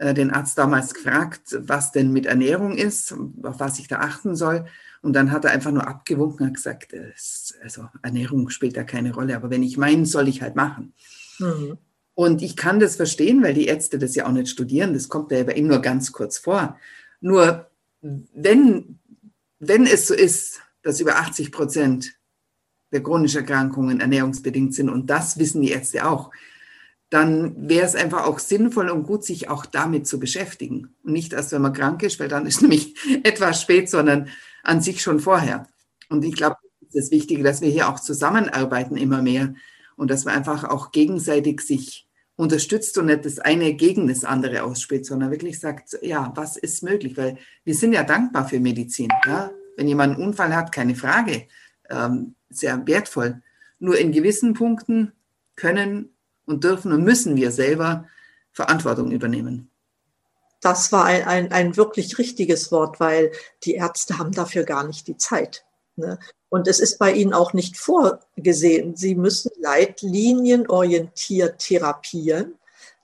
den 0.00 0.30
Arzt 0.30 0.56
damals 0.58 0.94
gefragt, 0.94 1.56
was 1.58 1.92
denn 1.92 2.12
mit 2.12 2.26
Ernährung 2.26 2.76
ist, 2.76 3.12
auf 3.42 3.60
was 3.60 3.78
ich 3.78 3.88
da 3.88 3.98
achten 3.98 4.36
soll. 4.36 4.66
Und 5.02 5.12
dann 5.12 5.30
hat 5.30 5.44
er 5.44 5.52
einfach 5.52 5.70
nur 5.70 5.86
abgewunken 5.86 6.46
und 6.46 6.54
gesagt, 6.54 6.92
es, 6.92 7.54
also 7.62 7.88
Ernährung 8.02 8.50
spielt 8.50 8.76
da 8.76 8.84
keine 8.84 9.12
Rolle, 9.12 9.36
aber 9.36 9.50
wenn 9.50 9.62
ich 9.62 9.76
meinen, 9.76 10.04
soll 10.04 10.28
ich 10.28 10.42
halt 10.42 10.56
machen. 10.56 10.92
Mhm. 11.38 11.78
Und 12.14 12.42
ich 12.42 12.56
kann 12.56 12.80
das 12.80 12.96
verstehen, 12.96 13.42
weil 13.42 13.54
die 13.54 13.66
Ärzte 13.66 13.98
das 13.98 14.16
ja 14.16 14.26
auch 14.26 14.32
nicht 14.32 14.48
studieren. 14.48 14.92
Das 14.92 15.08
kommt 15.08 15.30
ja 15.30 15.44
bei 15.44 15.52
ihm 15.52 15.68
nur 15.68 15.80
ganz 15.80 16.10
kurz 16.10 16.38
vor. 16.38 16.76
Nur 17.20 17.70
wenn, 18.00 18.98
wenn 19.60 19.86
es 19.86 20.08
so 20.08 20.14
ist, 20.14 20.60
dass 20.82 21.00
über 21.00 21.16
80 21.16 21.52
Prozent 21.52 22.14
der 22.92 23.02
chronischen 23.02 23.40
Erkrankungen 23.40 24.00
ernährungsbedingt 24.00 24.74
sind, 24.74 24.88
und 24.88 25.08
das 25.08 25.38
wissen 25.38 25.62
die 25.62 25.70
Ärzte 25.70 26.08
auch, 26.08 26.30
dann 27.10 27.68
wäre 27.68 27.86
es 27.86 27.94
einfach 27.94 28.26
auch 28.26 28.38
sinnvoll 28.38 28.90
und 28.90 29.04
gut, 29.04 29.24
sich 29.24 29.48
auch 29.48 29.64
damit 29.64 30.06
zu 30.06 30.18
beschäftigen. 30.20 30.94
Und 31.02 31.12
nicht 31.12 31.32
erst, 31.32 31.52
wenn 31.52 31.62
man 31.62 31.72
krank 31.72 32.02
ist, 32.02 32.20
weil 32.20 32.28
dann 32.28 32.46
ist 32.46 32.60
nämlich 32.62 32.94
etwas 33.22 33.62
spät, 33.62 33.88
sondern 33.88 34.28
an 34.62 34.80
sich 34.82 35.02
schon 35.02 35.20
vorher. 35.20 35.66
Und 36.10 36.24
ich 36.24 36.34
glaube, 36.34 36.56
es 36.88 36.94
ist 36.94 37.12
wichtig, 37.12 37.42
dass 37.42 37.60
wir 37.60 37.70
hier 37.70 37.88
auch 37.88 38.00
zusammenarbeiten 38.00 38.96
immer 38.96 39.22
mehr 39.22 39.54
und 39.96 40.10
dass 40.10 40.24
man 40.24 40.34
einfach 40.34 40.64
auch 40.64 40.92
gegenseitig 40.92 41.60
sich 41.60 42.06
unterstützt 42.36 42.96
und 42.98 43.06
nicht 43.06 43.24
das 43.24 43.40
eine 43.40 43.74
gegen 43.74 44.06
das 44.06 44.24
andere 44.24 44.62
ausspielt, 44.62 45.04
sondern 45.04 45.30
wirklich 45.30 45.58
sagt, 45.58 45.98
ja, 46.02 46.32
was 46.36 46.56
ist 46.56 46.82
möglich? 46.82 47.16
Weil 47.16 47.36
wir 47.64 47.74
sind 47.74 47.92
ja 47.92 48.04
dankbar 48.04 48.48
für 48.48 48.60
Medizin. 48.60 49.08
Ja? 49.26 49.50
Wenn 49.76 49.88
jemand 49.88 50.14
einen 50.14 50.28
Unfall 50.28 50.54
hat, 50.54 50.72
keine 50.72 50.94
Frage, 50.94 51.48
ähm, 51.90 52.36
sehr 52.48 52.86
wertvoll. 52.86 53.42
Nur 53.80 53.98
in 53.98 54.12
gewissen 54.12 54.54
Punkten 54.54 55.12
können 55.56 56.10
und 56.48 56.64
dürfen 56.64 56.92
und 56.92 57.04
müssen 57.04 57.36
wir 57.36 57.52
selber 57.52 58.08
Verantwortung 58.52 59.12
übernehmen. 59.12 59.70
Das 60.60 60.90
war 60.90 61.04
ein, 61.04 61.22
ein, 61.24 61.52
ein 61.52 61.76
wirklich 61.76 62.18
richtiges 62.18 62.72
Wort, 62.72 62.98
weil 62.98 63.30
die 63.62 63.74
Ärzte 63.74 64.18
haben 64.18 64.32
dafür 64.32 64.64
gar 64.64 64.84
nicht 64.84 65.06
die 65.06 65.16
Zeit. 65.16 65.64
Ne? 65.94 66.18
Und 66.48 66.66
es 66.66 66.80
ist 66.80 66.98
bei 66.98 67.12
Ihnen 67.12 67.32
auch 67.32 67.52
nicht 67.52 67.76
vorgesehen. 67.76 68.96
Sie 68.96 69.14
müssen 69.14 69.52
leitlinienorientiert 69.60 71.60
therapieren. 71.60 72.54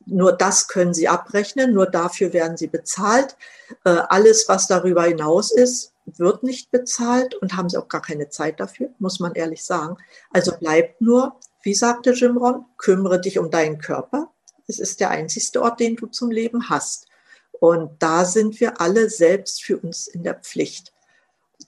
Nur 0.07 0.33
das 0.33 0.67
können 0.69 0.95
Sie 0.95 1.09
abrechnen, 1.09 1.73
nur 1.73 1.87
dafür 1.87 2.33
werden 2.33 2.57
Sie 2.57 2.67
bezahlt. 2.67 3.37
Äh, 3.85 3.99
alles, 4.09 4.49
was 4.49 4.67
darüber 4.67 5.05
hinaus 5.05 5.53
ist, 5.53 5.94
wird 6.07 6.43
nicht 6.43 6.71
bezahlt 6.71 7.35
und 7.35 7.57
haben 7.57 7.69
Sie 7.69 7.77
auch 7.77 7.89
gar 7.89 8.03
keine 8.03 8.29
Zeit 8.29 8.61
dafür, 8.61 8.91
muss 8.99 9.21
man 9.21 9.35
ehrlich 9.35 9.65
sagen. 9.65 9.97
Also 10.31 10.57
bleibt 10.57 11.01
nur, 11.01 11.37
wie 11.63 11.75
sagte 11.75 12.13
Jim 12.13 12.37
Ron, 12.37 12.65
kümmere 12.77 13.21
dich 13.21 13.39
um 13.39 13.51
deinen 13.51 13.79
Körper. 13.79 14.31
Es 14.67 14.79
ist 14.79 15.01
der 15.01 15.11
einzigste 15.11 15.63
Ort, 15.63 15.81
den 15.81 15.97
du 15.97 16.07
zum 16.07 16.31
Leben 16.31 16.69
hast. 16.69 17.09
Und 17.53 17.91
da 18.03 18.25
sind 18.25 18.61
wir 18.61 18.81
alle 18.81 19.09
selbst 19.09 19.63
für 19.63 19.79
uns 19.79 20.07
in 20.07 20.23
der 20.25 20.35
Pflicht 20.35 20.95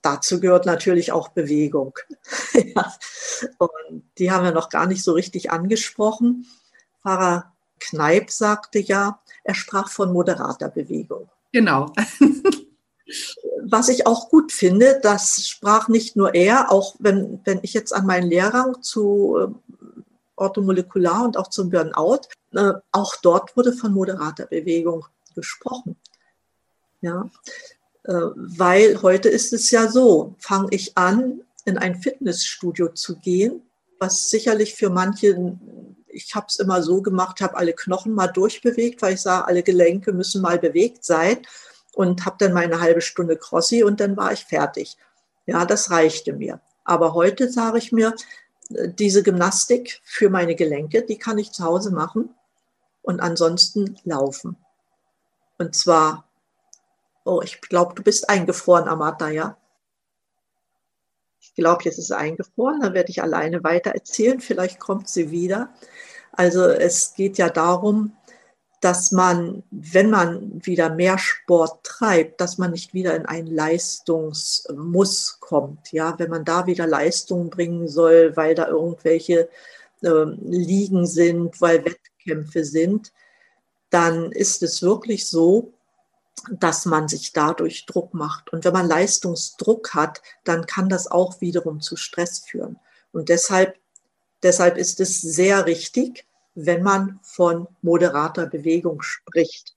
dazu 0.02 0.40
gehört 0.40 0.66
natürlich 0.66 1.12
auch 1.12 1.28
Bewegung. 1.28 1.98
Und 3.58 4.02
die 4.18 4.30
haben 4.30 4.44
wir 4.44 4.52
noch 4.52 4.68
gar 4.68 4.86
nicht 4.86 5.02
so 5.02 5.12
richtig 5.12 5.50
angesprochen. 5.50 6.46
Pfarrer 7.02 7.52
Kneip 7.80 8.30
sagte 8.30 8.78
ja, 8.78 9.20
er 9.44 9.54
sprach 9.54 9.90
von 9.90 10.12
moderater 10.12 10.68
Bewegung. 10.68 11.28
Genau. 11.52 11.92
Was 13.62 13.88
ich 13.88 14.06
auch 14.06 14.28
gut 14.28 14.52
finde, 14.52 14.98
das 15.02 15.46
sprach 15.46 15.88
nicht 15.88 16.16
nur 16.16 16.34
er, 16.34 16.72
auch 16.72 16.96
wenn, 16.98 17.40
wenn 17.44 17.60
ich 17.62 17.72
jetzt 17.72 17.92
an 17.92 18.06
meinen 18.06 18.28
Lehrgang 18.28 18.82
zu 18.82 19.36
äh, 19.38 19.76
Orthomolekular 20.36 21.24
und 21.24 21.36
auch 21.36 21.48
zum 21.48 21.70
Burnout, 21.70 22.22
äh, 22.52 22.72
auch 22.92 23.16
dort 23.22 23.56
wurde 23.56 23.72
von 23.72 23.92
moderater 23.92 24.46
Bewegung 24.46 25.06
gesprochen. 25.34 25.96
Ja, 27.00 27.30
äh, 28.04 28.12
weil 28.12 29.02
heute 29.02 29.28
ist 29.28 29.52
es 29.52 29.70
ja 29.70 29.88
so, 29.88 30.34
fange 30.38 30.68
ich 30.70 30.96
an, 30.96 31.42
in 31.64 31.78
ein 31.78 31.96
Fitnessstudio 31.96 32.88
zu 32.88 33.16
gehen, 33.16 33.62
was 33.98 34.30
sicherlich 34.30 34.74
für 34.74 34.90
manche, 34.90 35.58
ich 36.08 36.34
habe 36.34 36.46
es 36.48 36.56
immer 36.56 36.82
so 36.82 37.02
gemacht, 37.02 37.40
habe 37.40 37.56
alle 37.56 37.72
Knochen 37.72 38.12
mal 38.12 38.28
durchbewegt, 38.28 39.02
weil 39.02 39.14
ich 39.14 39.20
sah, 39.20 39.42
alle 39.42 39.62
Gelenke 39.62 40.12
müssen 40.12 40.42
mal 40.42 40.58
bewegt 40.58 41.04
sein 41.04 41.38
und 41.96 42.24
habe 42.24 42.36
dann 42.38 42.52
meine 42.52 42.80
halbe 42.80 43.00
Stunde 43.00 43.36
Crossi 43.36 43.82
und 43.82 43.98
dann 43.98 44.16
war 44.16 44.32
ich 44.32 44.44
fertig. 44.44 44.96
Ja, 45.46 45.64
das 45.64 45.90
reichte 45.90 46.32
mir. 46.32 46.60
Aber 46.84 47.14
heute 47.14 47.50
sage 47.50 47.78
ich 47.78 47.90
mir, 47.90 48.14
äh, 48.70 48.88
diese 48.88 49.24
Gymnastik 49.24 50.00
für 50.04 50.30
meine 50.30 50.54
Gelenke, 50.54 51.02
die 51.02 51.18
kann 51.18 51.38
ich 51.38 51.50
zu 51.50 51.64
Hause 51.64 51.90
machen 51.90 52.34
und 53.02 53.20
ansonsten 53.20 53.98
laufen. 54.04 54.56
Und 55.58 55.74
zwar 55.74 56.26
Oh, 57.26 57.40
ich 57.42 57.60
glaube, 57.60 57.92
du 57.96 58.04
bist 58.04 58.30
eingefroren, 58.30 58.86
Amata, 58.86 59.28
ja? 59.30 59.56
Ich 61.40 61.54
glaube, 61.56 61.82
jetzt 61.82 61.98
ist 61.98 62.06
sie 62.06 62.16
eingefroren, 62.16 62.80
dann 62.80 62.94
werde 62.94 63.10
ich 63.10 63.20
alleine 63.20 63.64
weiter 63.64 63.90
erzählen. 63.90 64.38
Vielleicht 64.40 64.78
kommt 64.78 65.08
sie 65.08 65.32
wieder. 65.32 65.74
Also 66.30 66.64
es 66.66 67.14
geht 67.14 67.36
ja 67.36 67.48
darum, 67.48 68.16
dass 68.86 69.10
man, 69.10 69.64
wenn 69.72 70.10
man 70.10 70.64
wieder 70.64 70.90
mehr 70.90 71.18
Sport 71.18 71.82
treibt, 71.82 72.40
dass 72.40 72.56
man 72.56 72.70
nicht 72.70 72.94
wieder 72.94 73.16
in 73.16 73.26
einen 73.26 73.48
Leistungsmuss 73.48 75.38
kommt. 75.40 75.90
Ja, 75.90 76.16
wenn 76.20 76.30
man 76.30 76.44
da 76.44 76.68
wieder 76.68 76.86
Leistung 76.86 77.50
bringen 77.50 77.88
soll, 77.88 78.36
weil 78.36 78.54
da 78.54 78.68
irgendwelche 78.68 79.48
äh, 80.02 80.24
Ligen 80.40 81.04
sind, 81.04 81.60
weil 81.60 81.84
Wettkämpfe 81.84 82.64
sind, 82.64 83.12
dann 83.90 84.30
ist 84.30 84.62
es 84.62 84.82
wirklich 84.82 85.26
so, 85.26 85.72
dass 86.48 86.86
man 86.86 87.08
sich 87.08 87.32
dadurch 87.32 87.86
Druck 87.86 88.14
macht. 88.14 88.52
Und 88.52 88.64
wenn 88.64 88.72
man 88.72 88.86
Leistungsdruck 88.86 89.94
hat, 89.94 90.22
dann 90.44 90.64
kann 90.66 90.88
das 90.88 91.10
auch 91.10 91.40
wiederum 91.40 91.80
zu 91.80 91.96
Stress 91.96 92.38
führen. 92.38 92.78
Und 93.10 93.30
deshalb, 93.30 93.80
deshalb 94.44 94.76
ist 94.76 95.00
es 95.00 95.20
sehr 95.20 95.66
richtig, 95.66 96.24
wenn 96.56 96.82
man 96.82 97.20
von 97.22 97.68
moderater 97.82 98.46
Bewegung 98.46 99.02
spricht. 99.02 99.76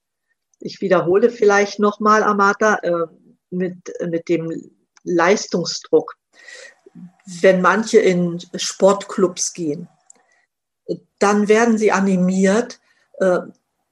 Ich 0.58 0.80
wiederhole 0.80 1.30
vielleicht 1.30 1.78
nochmal, 1.78 2.22
Amata, 2.22 2.76
äh, 2.82 3.06
mit, 3.50 3.92
mit 4.06 4.28
dem 4.28 4.70
Leistungsdruck. 5.04 6.16
Wenn 7.40 7.60
manche 7.60 7.98
in 7.98 8.40
Sportclubs 8.54 9.52
gehen, 9.52 9.88
dann 11.18 11.48
werden 11.48 11.78
sie 11.78 11.92
animiert, 11.92 12.80
äh, 13.18 13.40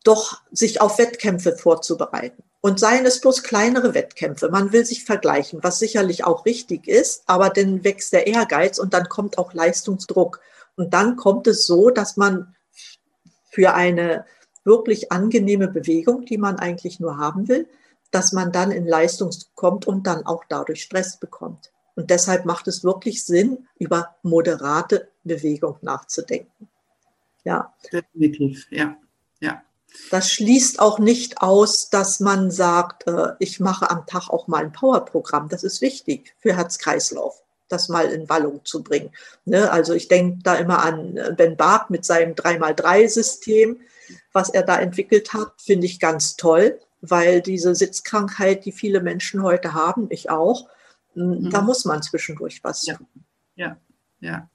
doch 0.03 0.41
sich 0.51 0.81
auf 0.81 0.99
Wettkämpfe 0.99 1.57
vorzubereiten. 1.57 2.43
Und 2.61 2.81
seien 2.81 3.07
es 3.07 3.21
bloß 3.21 3.43
kleinere 3.43 3.95
Wettkämpfe. 3.95 4.49
Man 4.49 4.73
will 4.73 4.85
sich 4.85 5.05
vergleichen, 5.05 5.61
was 5.63 5.79
sicherlich 5.79 6.25
auch 6.25 6.45
richtig 6.45 6.89
ist, 6.89 7.23
aber 7.27 7.51
dann 7.51 7.85
wächst 7.85 8.13
der 8.13 8.27
Ehrgeiz 8.27 8.79
und 8.79 8.95
dann 8.95 9.09
kommt 9.09 9.39
auch 9.39 9.53
Leistungsdruck. 9.53 10.41
Und 10.75 10.95
dann 10.95 11.17
kommt 11.17 11.47
es 11.47 11.67
so, 11.67 11.91
dass 11.91 12.17
man 12.17 12.55
für 13.59 13.75
eine 13.75 14.25
wirklich 14.63 15.11
angenehme 15.11 15.67
Bewegung, 15.67 16.25
die 16.25 16.39
man 16.39 16.61
eigentlich 16.61 17.01
nur 17.01 17.19
haben 17.19 17.49
will, 17.49 17.67
dass 18.13 18.33
man 18.33 18.53
dann 18.53 18.71
in 18.71 18.87
Leistungs 18.87 19.51
kommt 19.57 19.85
und 19.85 20.07
dann 20.07 20.25
auch 20.27 20.45
dadurch 20.49 20.85
Stress 20.85 21.19
bekommt. 21.19 21.73
Und 21.97 22.11
deshalb 22.11 22.45
macht 22.45 22.69
es 22.69 22.85
wirklich 22.85 23.25
Sinn, 23.25 23.67
über 23.77 24.15
moderate 24.23 25.09
Bewegung 25.25 25.79
nachzudenken. 25.83 26.69
Ja. 27.43 27.75
Definitiv, 27.93 28.69
ja. 28.71 28.97
Ja. 29.41 29.61
Das 30.13 30.31
schließt 30.31 30.79
auch 30.79 31.01
nicht 31.01 31.43
aus, 31.43 31.91
dass 31.91 32.21
man 32.21 32.53
sagt, 32.53 33.09
äh, 33.09 33.33
ich 33.41 33.59
mache 33.59 33.91
am 33.91 34.07
Tag 34.07 34.29
auch 34.29 34.47
mal 34.47 34.63
ein 34.63 34.73
Powerprogramm. 34.73 35.49
Das 35.49 35.65
ist 35.65 35.81
wichtig 35.81 36.37
für 36.39 36.55
Herz-Kreislauf, 36.55 37.43
das 37.69 37.89
mal 37.89 38.07
in 38.07 38.29
Wallung 38.29 38.65
zu 38.65 38.83
bringen. 38.83 39.11
Ne? 39.45 39.71
Also 39.71 39.95
ich 39.95 40.09
denke 40.09 40.39
da 40.43 40.55
immer 40.57 40.83
an 40.83 41.17
äh, 41.17 41.33
Ben 41.37 41.57
Barth 41.57 41.91
mit 41.91 42.05
seinem 42.05 42.35
3x3-System, 42.35 43.81
was 44.33 44.49
er 44.49 44.63
da 44.63 44.79
entwickelt 44.79 45.33
hat, 45.33 45.53
finde 45.61 45.87
ich 45.87 46.01
ganz 46.01 46.37
toll, 46.37 46.81
weil 47.01 47.41
diese 47.41 47.75
Sitzkrankheit, 47.75 48.65
die 48.65 48.73
viele 48.73 49.01
Menschen 49.01 49.43
heute 49.43 49.75
haben, 49.75 50.07
ich 50.11 50.31
auch, 50.31 50.69
mhm. 51.15 51.51
da 51.51 51.61
muss 51.61 51.85
man 51.85 52.03
zwischendurch 52.03 52.63
was 52.65 52.87
ja. 52.87 52.95
tun. 52.95 53.07
Ja, 53.55 53.77
ja. 54.21 54.49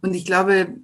Und 0.00 0.14
ich 0.14 0.24
glaube, 0.24 0.76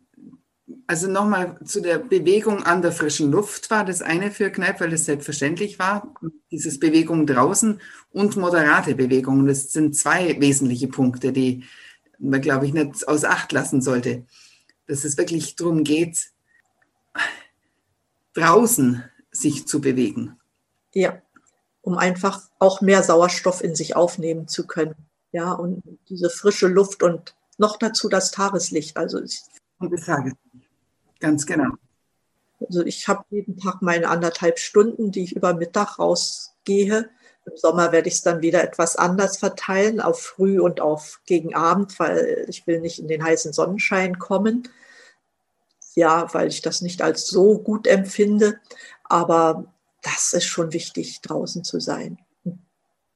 Also 0.86 1.08
nochmal 1.08 1.58
zu 1.64 1.80
der 1.80 1.98
Bewegung 1.98 2.62
an 2.62 2.82
der 2.82 2.92
frischen 2.92 3.30
Luft 3.30 3.70
war 3.70 3.84
das 3.84 4.02
eine 4.02 4.30
für 4.30 4.50
Kneipp, 4.50 4.80
weil 4.80 4.90
das 4.90 5.06
selbstverständlich 5.06 5.78
war. 5.78 6.14
Dieses 6.50 6.78
Bewegung 6.78 7.26
draußen 7.26 7.80
und 8.10 8.36
moderate 8.36 8.94
Bewegungen. 8.94 9.46
Das 9.46 9.72
sind 9.72 9.96
zwei 9.96 10.38
wesentliche 10.40 10.88
Punkte, 10.88 11.32
die 11.32 11.64
man, 12.18 12.40
glaube 12.40 12.66
ich, 12.66 12.74
nicht 12.74 13.06
aus 13.08 13.24
Acht 13.24 13.52
lassen 13.52 13.80
sollte. 13.80 14.26
Dass 14.86 15.04
es 15.04 15.16
wirklich 15.16 15.56
darum 15.56 15.84
geht, 15.84 16.30
draußen 18.34 19.04
sich 19.30 19.66
zu 19.66 19.80
bewegen. 19.80 20.38
Ja, 20.94 21.20
um 21.80 21.96
einfach 21.96 22.42
auch 22.58 22.80
mehr 22.80 23.02
Sauerstoff 23.02 23.62
in 23.62 23.74
sich 23.74 23.96
aufnehmen 23.96 24.48
zu 24.48 24.66
können. 24.66 24.94
Ja, 25.32 25.52
und 25.52 25.82
diese 26.08 26.30
frische 26.30 26.68
Luft 26.68 27.02
und 27.02 27.34
noch 27.58 27.76
dazu 27.76 28.08
das 28.08 28.30
Tageslicht. 28.30 28.96
Also 28.96 29.22
ich, 29.22 29.42
und 29.78 29.92
das 29.92 30.04
Tageslicht. 30.04 30.38
Ganz 31.20 31.46
genau. 31.46 31.70
Also 32.60 32.84
ich 32.84 33.06
habe 33.08 33.24
jeden 33.30 33.58
Tag 33.58 33.82
meine 33.82 34.08
anderthalb 34.08 34.58
Stunden, 34.58 35.12
die 35.12 35.24
ich 35.24 35.36
über 35.36 35.54
Mittag 35.54 35.98
rausgehe. 35.98 37.10
Im 37.44 37.56
Sommer 37.56 37.92
werde 37.92 38.08
ich 38.08 38.14
es 38.14 38.22
dann 38.22 38.42
wieder 38.42 38.62
etwas 38.62 38.96
anders 38.96 39.38
verteilen, 39.38 40.00
auf 40.00 40.20
früh 40.20 40.60
und 40.60 40.80
auf 40.80 41.20
gegen 41.24 41.54
Abend, 41.54 41.98
weil 41.98 42.46
ich 42.48 42.66
will 42.66 42.80
nicht 42.80 42.98
in 42.98 43.08
den 43.08 43.22
heißen 43.22 43.52
Sonnenschein 43.52 44.18
kommen. 44.18 44.68
Ja, 45.94 46.32
weil 46.34 46.48
ich 46.48 46.62
das 46.62 46.80
nicht 46.80 47.00
als 47.00 47.26
so 47.26 47.58
gut 47.58 47.86
empfinde. 47.86 48.60
Aber 49.04 49.72
das 50.02 50.32
ist 50.32 50.44
schon 50.44 50.72
wichtig, 50.72 51.22
draußen 51.22 51.64
zu 51.64 51.80
sein. 51.80 52.18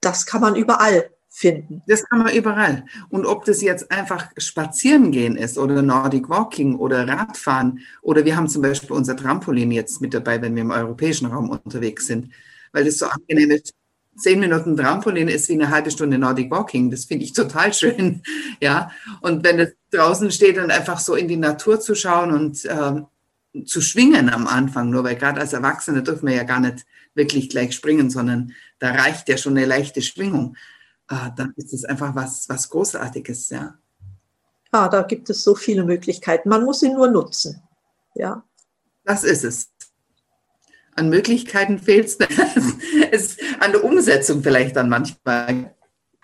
Das 0.01 0.27
kann 0.27 0.41
man 0.41 0.57
überall 0.57 1.11
finden. 1.35 1.83
Das 1.87 2.05
kann 2.05 2.19
man 2.19 2.35
überall. 2.35 2.85
Und 3.09 3.25
ob 3.25 3.47
das 3.47 3.63
jetzt 3.63 3.91
einfach 3.91 4.31
spazieren 4.37 5.11
gehen 5.11 5.37
ist 5.37 5.57
oder 5.57 5.81
Nordic 5.81 6.29
Walking 6.29 6.77
oder 6.77 7.09
Radfahren 7.09 7.81
oder 8.03 8.27
wir 8.27 8.37
haben 8.37 8.49
zum 8.49 8.61
Beispiel 8.61 8.93
unser 8.93 9.17
Trampolin 9.17 9.73
jetzt 9.73 10.03
mit 10.03 10.13
dabei, 10.13 10.43
wenn 10.43 10.55
wir 10.55 10.63
im 10.63 10.71
europäischen 10.71 11.27
Raum 11.27 11.49
unterwegs 11.49 12.07
sind, 12.07 12.33
weil 12.73 12.85
das 12.85 12.99
so 12.99 13.07
angenehm 13.07 13.51
ist. 13.51 13.73
Zehn 14.15 14.41
Minuten 14.41 14.77
Trampolin 14.77 15.29
ist 15.29 15.49
wie 15.49 15.55
eine 15.55 15.71
halbe 15.71 15.91
Stunde 15.91 16.19
Nordic 16.19 16.51
Walking. 16.51 16.91
Das 16.91 17.07
finde 17.07 17.25
ich 17.25 17.33
total 17.33 17.73
schön. 17.75 18.23
Ja. 18.61 18.91
Und 19.23 19.43
wenn 19.43 19.59
es 19.59 19.73
draußen 19.91 20.31
steht 20.31 20.59
und 20.59 20.71
einfach 20.71 21.01
so 21.01 21.15
in 21.15 21.29
die 21.29 21.39
Natur 21.39 21.81
zu 21.81 21.95
schauen 21.95 22.31
und 22.31 22.69
ähm, 22.69 23.07
zu 23.65 23.81
schwingen 23.81 24.29
am 24.29 24.47
Anfang, 24.47 24.91
nur 24.91 25.03
weil 25.03 25.17
gerade 25.17 25.41
als 25.41 25.55
Erwachsene 25.55 26.03
dürfen 26.03 26.29
wir 26.29 26.35
ja 26.35 26.45
gar 26.45 26.61
nicht 26.61 26.85
wirklich 27.15 27.49
gleich 27.49 27.75
springen, 27.75 28.11
sondern 28.11 28.53
da 28.79 28.91
reicht 28.93 29.29
ja 29.31 29.39
schon 29.39 29.57
eine 29.57 29.67
leichte 29.67 30.03
Schwingung 30.03 30.57
dann 31.37 31.53
ist 31.57 31.73
es 31.73 31.85
einfach 31.85 32.15
was, 32.15 32.49
was 32.49 32.69
Großartiges, 32.69 33.51
ja. 33.51 33.75
Ja, 34.73 34.89
da 34.89 35.03
gibt 35.03 35.29
es 35.29 35.45
so 35.45 35.55
viele 35.55 35.85
Möglichkeiten. 35.85 36.49
Man 36.49 36.65
muss 36.65 36.81
sie 36.81 36.89
nur 36.89 37.09
nutzen. 37.09 37.63
Ja. 38.15 38.43
Das 39.05 39.25
ist 39.25 39.45
es. 39.45 39.71
An 40.95 41.09
Möglichkeiten 41.09 41.79
fehlt 41.79 42.07
es. 43.11 43.37
an 43.61 43.73
der 43.73 43.85
Umsetzung 43.85 44.43
vielleicht 44.43 44.77
dann 44.77 44.89
manchmal. 44.89 45.75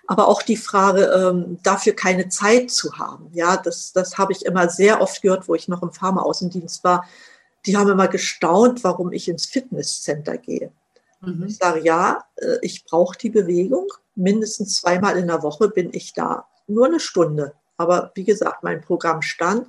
Aber 0.06 0.28
auch 0.28 0.42
die 0.42 0.56
Frage, 0.56 1.04
ähm, 1.04 1.58
dafür 1.62 1.94
keine 1.94 2.30
Zeit 2.30 2.70
zu 2.70 2.98
haben. 2.98 3.28
Ja, 3.32 3.58
das, 3.58 3.92
das 3.92 4.16
habe 4.16 4.32
ich 4.32 4.46
immer 4.46 4.70
sehr 4.70 5.02
oft 5.02 5.20
gehört, 5.20 5.48
wo 5.48 5.54
ich 5.54 5.68
noch 5.68 5.82
im 5.82 5.92
Pharmaaußendienst 5.92 6.82
war. 6.84 7.06
Die 7.66 7.76
haben 7.76 7.90
immer 7.90 8.08
gestaunt, 8.08 8.84
warum 8.84 9.12
ich 9.12 9.28
ins 9.28 9.44
Fitnesscenter 9.44 10.38
gehe. 10.38 10.72
Mhm. 11.20 11.44
Ich 11.48 11.56
sage, 11.56 11.84
ja, 11.84 12.24
äh, 12.36 12.56
ich 12.62 12.84
brauche 12.84 13.18
die 13.18 13.30
Bewegung 13.30 13.88
mindestens 14.18 14.74
zweimal 14.74 15.16
in 15.16 15.28
der 15.28 15.42
Woche 15.42 15.68
bin 15.68 15.92
ich 15.92 16.12
da. 16.12 16.46
Nur 16.66 16.86
eine 16.86 17.00
Stunde. 17.00 17.54
Aber 17.76 18.10
wie 18.14 18.24
gesagt, 18.24 18.62
mein 18.62 18.80
Programm 18.80 19.22
stand. 19.22 19.68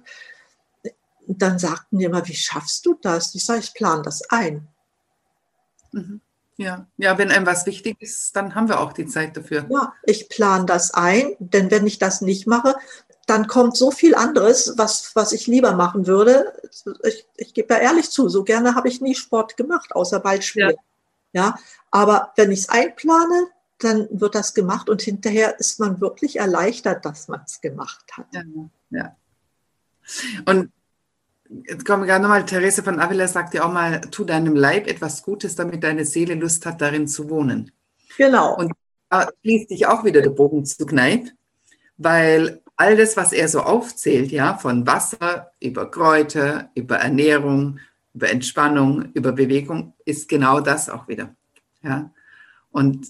Dann 1.27 1.59
sagten 1.59 1.99
die 1.99 2.05
immer, 2.05 2.27
wie 2.27 2.35
schaffst 2.35 2.85
du 2.85 2.97
das? 3.01 3.35
Ich 3.35 3.45
sage, 3.45 3.59
ich 3.59 3.73
plane 3.73 4.01
das 4.01 4.29
ein. 4.29 4.67
Mhm. 5.91 6.21
Ja. 6.57 6.87
ja, 6.97 7.17
wenn 7.17 7.31
einem 7.31 7.45
was 7.45 7.65
wichtig 7.65 7.95
ist, 8.01 8.35
dann 8.35 8.53
haben 8.53 8.67
wir 8.67 8.81
auch 8.81 8.91
die 8.91 9.05
Zeit 9.05 9.37
dafür. 9.37 9.65
Ja, 9.69 9.93
ich 10.03 10.27
plane 10.27 10.65
das 10.65 10.93
ein, 10.93 11.37
denn 11.39 11.71
wenn 11.71 11.87
ich 11.87 11.99
das 11.99 12.19
nicht 12.19 12.47
mache, 12.47 12.75
dann 13.27 13.47
kommt 13.47 13.77
so 13.77 13.91
viel 13.91 14.13
anderes, 14.13 14.73
was, 14.75 15.15
was 15.15 15.31
ich 15.31 15.47
lieber 15.47 15.73
machen 15.73 16.05
würde. 16.05 16.51
Ich, 17.03 17.25
ich 17.37 17.53
gebe 17.53 17.75
ja 17.75 17.79
ehrlich 17.79 18.09
zu, 18.09 18.27
so 18.27 18.43
gerne 18.43 18.75
habe 18.75 18.89
ich 18.89 18.99
nie 18.99 19.15
Sport 19.15 19.55
gemacht, 19.55 19.95
außer 19.95 20.19
Ballspiel. 20.19 20.75
Ja. 21.31 21.43
ja, 21.43 21.55
aber 21.91 22.33
wenn 22.35 22.51
ich 22.51 22.61
es 22.61 22.69
einplane, 22.69 23.47
dann 23.79 24.07
wird 24.11 24.35
das 24.35 24.53
gemacht 24.53 24.89
und 24.89 25.01
hinterher 25.01 25.59
ist 25.59 25.79
man 25.79 26.01
wirklich 26.01 26.37
erleichtert, 26.37 27.05
dass 27.05 27.27
man 27.27 27.41
es 27.45 27.61
gemacht 27.61 28.05
hat. 28.11 28.27
Ja, 28.33 28.43
ja. 28.89 29.15
Und 30.45 30.71
jetzt 31.65 31.85
kommen 31.85 32.03
wir 32.03 32.07
gerade 32.07 32.21
nochmal, 32.21 32.45
Therese 32.45 32.83
von 32.83 32.99
Avila 32.99 33.27
sagt 33.27 33.53
ja 33.53 33.63
auch 33.63 33.71
mal, 33.71 34.01
tu 34.01 34.25
deinem 34.25 34.55
Leib 34.55 34.87
etwas 34.87 35.23
Gutes, 35.23 35.55
damit 35.55 35.83
deine 35.83 36.05
Seele 36.05 36.35
Lust 36.35 36.65
hat, 36.65 36.81
darin 36.81 37.07
zu 37.07 37.29
wohnen. 37.29 37.71
Genau. 38.17 38.55
Und 38.57 38.73
da 39.09 39.29
schließt 39.41 39.69
sich 39.69 39.87
auch 39.87 40.03
wieder 40.03 40.21
der 40.21 40.29
Bogen 40.31 40.65
zu 40.65 40.85
Kneipp, 40.85 41.31
weil 41.97 42.61
all 42.75 42.95
das, 42.95 43.17
was 43.17 43.33
er 43.33 43.47
so 43.47 43.61
aufzählt, 43.61 44.31
ja, 44.31 44.57
von 44.57 44.85
Wasser 44.85 45.51
über 45.59 45.89
Kräuter, 45.89 46.69
über 46.75 46.97
Ernährung, 46.97 47.79
über 48.13 48.29
Entspannung, 48.29 49.11
über 49.13 49.31
Bewegung, 49.31 49.93
ist 50.05 50.29
genau 50.29 50.59
das 50.59 50.89
auch 50.89 51.07
wieder. 51.07 51.35
Ja. 51.81 52.11
Und 52.71 53.07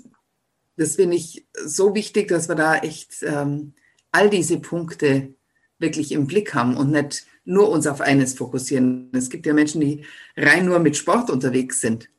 das 0.79 0.95
finde 0.95 1.17
ich 1.17 1.45
so 1.61 1.93
wichtig, 1.93 2.29
dass 2.29 2.47
wir 2.47 2.55
da 2.55 2.77
echt 2.77 3.21
ähm, 3.23 3.73
all 4.13 4.29
diese 4.29 4.59
Punkte 4.59 5.33
wirklich 5.77 6.13
im 6.13 6.25
Blick 6.25 6.53
haben 6.53 6.77
und 6.77 6.89
nicht 6.91 7.25
nur 7.43 7.69
uns 7.69 7.85
auf 7.85 7.99
eines 7.99 8.33
fokussieren. 8.33 9.11
Es 9.13 9.29
gibt 9.29 9.45
ja 9.45 9.53
Menschen, 9.53 9.81
die 9.81 10.05
rein 10.37 10.65
nur 10.65 10.79
mit 10.79 10.95
Sport 10.95 11.29
unterwegs 11.29 11.81
sind 11.81 12.09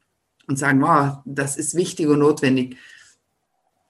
und 0.47 0.59
sagen, 0.59 0.83
wow, 0.83 1.21
das 1.25 1.57
ist 1.57 1.75
wichtig 1.75 2.09
und 2.09 2.19
notwendig. 2.19 2.77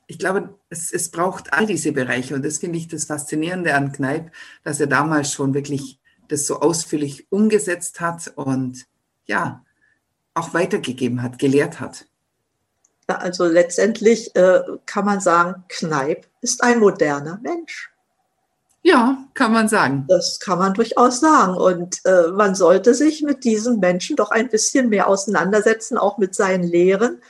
Ich 0.07 0.21
glaube, 0.21 0.57
es, 0.69 0.93
es 0.93 1.11
braucht 1.11 1.53
all 1.53 1.67
diese 1.67 1.91
Bereiche 1.91 2.37
und 2.37 2.45
das 2.45 2.59
finde 2.59 2.79
ich 2.79 2.87
das 2.87 3.07
Faszinierende 3.07 3.75
an 3.75 3.91
Kneipp, 3.91 4.31
dass 4.63 4.79
er 4.79 4.87
damals 4.87 5.33
schon 5.33 5.53
wirklich 5.53 5.99
das 6.29 6.47
so 6.47 6.61
ausführlich 6.61 7.27
umgesetzt 7.33 8.01
hat 8.01 8.33
und 8.37 8.87
ja, 9.27 9.65
auch 10.35 10.55
weitergegeben 10.55 11.25
hat, 11.25 11.41
gelehrt 11.41 11.81
hat. 11.81 12.07
Also 13.17 13.47
letztendlich 13.47 14.35
äh, 14.37 14.63
kann 14.87 15.05
man 15.05 15.21
sagen, 15.21 15.65
Kneipp 15.69 16.27
ist 16.41 16.63
ein 16.63 16.79
moderner 16.79 17.39
Mensch. 17.43 17.91
Ja, 18.83 19.19
kann 19.35 19.53
man 19.53 19.69
sagen. 19.69 20.07
Das 20.09 20.41
kann 20.41 20.59
man 20.59 20.73
durchaus 20.73 21.21
sagen. 21.21 21.55
Und 21.55 22.01
äh, 22.07 22.29
man 22.29 22.55
sollte 22.55 22.95
sich 22.95 23.23
mit 23.23 23.45
diesem 23.45 23.79
Menschen 23.79 24.17
doch 24.17 24.31
ein 24.31 24.49
bisschen 24.49 24.89
mehr 24.89 25.07
auseinandersetzen, 25.09 25.99
auch 25.99 26.17
mit 26.17 26.35
seinen 26.35 26.65
Lehren. 26.65 27.21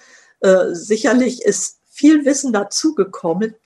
Äh, 0.41 0.73
sicherlich 0.73 1.43
ist 1.45 1.81
viel 1.89 2.25
Wissen 2.25 2.53
dazugekommen, 2.53 3.57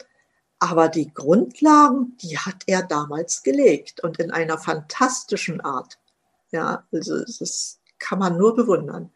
aber 0.58 0.88
die 0.88 1.12
Grundlagen, 1.12 2.16
die 2.22 2.38
hat 2.38 2.64
er 2.66 2.82
damals 2.82 3.42
gelegt 3.42 4.02
und 4.02 4.18
in 4.18 4.30
einer 4.30 4.56
fantastischen 4.56 5.60
Art. 5.60 5.98
Ja, 6.50 6.84
also 6.90 7.18
das 7.18 7.80
kann 7.98 8.18
man 8.18 8.38
nur 8.38 8.54
bewundern. 8.54 9.10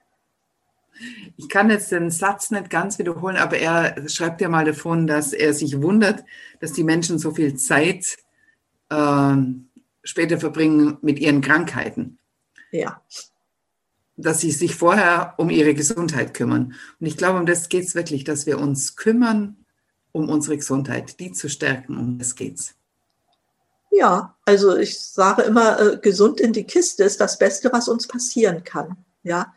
Ich 1.37 1.49
kann 1.49 1.71
jetzt 1.71 1.93
den 1.93 2.11
Satz 2.11 2.51
nicht 2.51 2.71
ganz 2.71 2.99
wiederholen, 2.99 3.37
aber 3.37 3.59
er 3.59 4.09
schreibt 4.09 4.41
ja 4.41 4.49
mal 4.49 4.65
davon, 4.65 5.07
dass 5.07 5.33
er 5.33 5.55
sich 5.55 5.81
wundert, 5.81 6.25
dass 6.61 6.73
die 6.73 6.85
Menschen 6.85 7.19
so 7.19 7.33
viel 7.33 7.55
Zeit 7.55 8.17
äh, 8.89 9.37
später 10.03 10.39
verbringen 10.39 10.99
mit 11.03 11.19
ihren 11.19 11.41
Krankheiten. 11.41 12.19
Ja. 12.71 13.03
Dass 14.17 14.41
sie 14.41 14.51
sich 14.51 14.75
vorher 14.75 15.35
um 15.37 15.51
ihre 15.51 15.75
Gesundheit 15.75 16.35
kümmern. 16.35 16.75
Und 16.99 17.07
ich 17.07 17.17
glaube, 17.17 17.39
um 17.39 17.47
das 17.47 17.69
geht 17.69 17.85
es 17.85 17.95
wirklich, 17.95 18.25
dass 18.25 18.47
wir 18.47 18.59
uns 18.59 18.97
kümmern 18.97 19.57
um 20.13 20.29
unsere 20.29 20.57
Gesundheit, 20.57 21.21
die 21.21 21.33
zu 21.33 21.49
stärken, 21.49 21.97
um 21.97 22.19
das 22.19 22.35
geht's. 22.35 22.75
Ja, 23.91 24.37
also 24.45 24.77
ich 24.77 25.01
sage 25.01 25.43
immer, 25.43 25.81
äh, 25.81 25.99
gesund 25.99 26.41
in 26.41 26.53
die 26.53 26.65
Kiste 26.65 27.05
ist 27.05 27.21
das 27.21 27.39
Beste, 27.39 27.73
was 27.73 27.89
uns 27.89 28.07
passieren 28.07 28.65
kann. 28.65 28.97
Ja, 29.23 29.55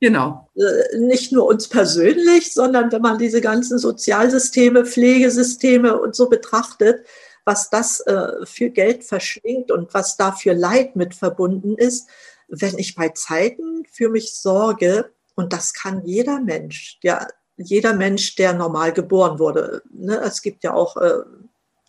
Genau. 0.00 0.48
Äh, 0.56 0.98
nicht 0.98 1.30
nur 1.30 1.46
uns 1.46 1.68
persönlich, 1.68 2.54
sondern 2.54 2.90
wenn 2.90 3.02
man 3.02 3.18
diese 3.18 3.42
ganzen 3.42 3.78
Sozialsysteme, 3.78 4.86
Pflegesysteme 4.86 6.00
und 6.00 6.16
so 6.16 6.28
betrachtet, 6.28 7.06
was 7.44 7.68
das 7.68 8.00
äh, 8.00 8.46
für 8.46 8.70
Geld 8.70 9.04
verschlingt 9.04 9.70
und 9.70 9.92
was 9.92 10.16
da 10.16 10.32
für 10.32 10.54
Leid 10.54 10.96
mit 10.96 11.14
verbunden 11.14 11.76
ist, 11.76 12.08
wenn 12.48 12.78
ich 12.78 12.94
bei 12.94 13.10
Zeiten 13.10 13.84
für 13.90 14.08
mich 14.08 14.34
sorge, 14.34 15.12
und 15.34 15.52
das 15.52 15.74
kann 15.74 16.04
jeder 16.04 16.40
Mensch, 16.40 16.98
ja, 17.02 17.26
jeder 17.56 17.94
Mensch, 17.94 18.34
der 18.36 18.54
normal 18.54 18.92
geboren 18.92 19.38
wurde. 19.38 19.82
Ne? 19.92 20.18
Es 20.20 20.42
gibt 20.42 20.64
ja 20.64 20.72
auch 20.72 20.96
äh, 20.96 21.20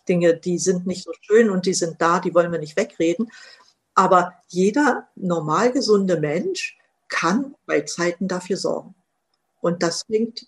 Dinge, 0.08 0.36
die 0.36 0.58
sind 0.58 0.86
nicht 0.86 1.04
so 1.04 1.12
schön 1.20 1.50
und 1.50 1.66
die 1.66 1.74
sind 1.74 2.00
da, 2.00 2.20
die 2.20 2.34
wollen 2.34 2.52
wir 2.52 2.58
nicht 2.58 2.76
wegreden. 2.76 3.30
Aber 3.94 4.34
jeder 4.48 5.08
normal 5.16 5.72
gesunde 5.72 6.18
Mensch 6.18 6.78
kann 7.12 7.54
bei 7.66 7.82
Zeiten 7.82 8.26
dafür 8.26 8.56
sorgen. 8.56 8.94
Und 9.60 9.82
das 9.82 10.04
fängt 10.04 10.46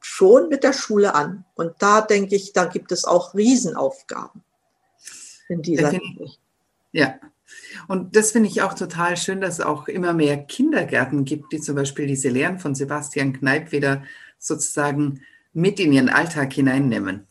schon 0.00 0.48
mit 0.48 0.62
der 0.62 0.72
Schule 0.72 1.14
an. 1.14 1.44
Und 1.54 1.74
da 1.80 2.00
denke 2.00 2.36
ich, 2.36 2.52
da 2.52 2.66
gibt 2.66 2.92
es 2.92 3.04
auch 3.04 3.34
Riesenaufgaben 3.34 4.42
in 5.48 5.60
dieser 5.60 5.90
Hinsicht. 5.90 6.40
Ja. 6.92 7.16
Und 7.88 8.16
das 8.16 8.30
finde 8.30 8.48
ich 8.48 8.62
auch 8.62 8.74
total 8.74 9.16
schön, 9.16 9.40
dass 9.40 9.58
es 9.58 9.64
auch 9.64 9.88
immer 9.88 10.12
mehr 10.12 10.38
Kindergärten 10.38 11.24
gibt, 11.24 11.52
die 11.52 11.60
zum 11.60 11.74
Beispiel 11.74 12.06
diese 12.06 12.28
Lehren 12.28 12.60
von 12.60 12.74
Sebastian 12.74 13.32
Kneip 13.32 13.72
wieder 13.72 14.04
sozusagen 14.38 15.22
mit 15.52 15.80
in 15.80 15.92
ihren 15.92 16.08
Alltag 16.08 16.52
hineinnehmen. 16.52 17.26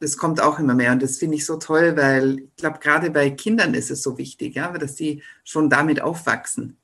Das 0.00 0.16
kommt 0.16 0.40
auch 0.40 0.58
immer 0.58 0.74
mehr 0.74 0.92
und 0.92 1.02
das 1.02 1.18
finde 1.18 1.36
ich 1.36 1.46
so 1.46 1.56
toll, 1.56 1.96
weil 1.96 2.38
ich 2.40 2.56
glaube, 2.56 2.78
gerade 2.78 3.10
bei 3.10 3.30
Kindern 3.30 3.74
ist 3.74 3.90
es 3.90 4.02
so 4.02 4.18
wichtig, 4.18 4.54
ja, 4.56 4.72
dass 4.72 4.96
die 4.96 5.22
schon 5.44 5.70
damit 5.70 6.00
aufwachsen. 6.00 6.76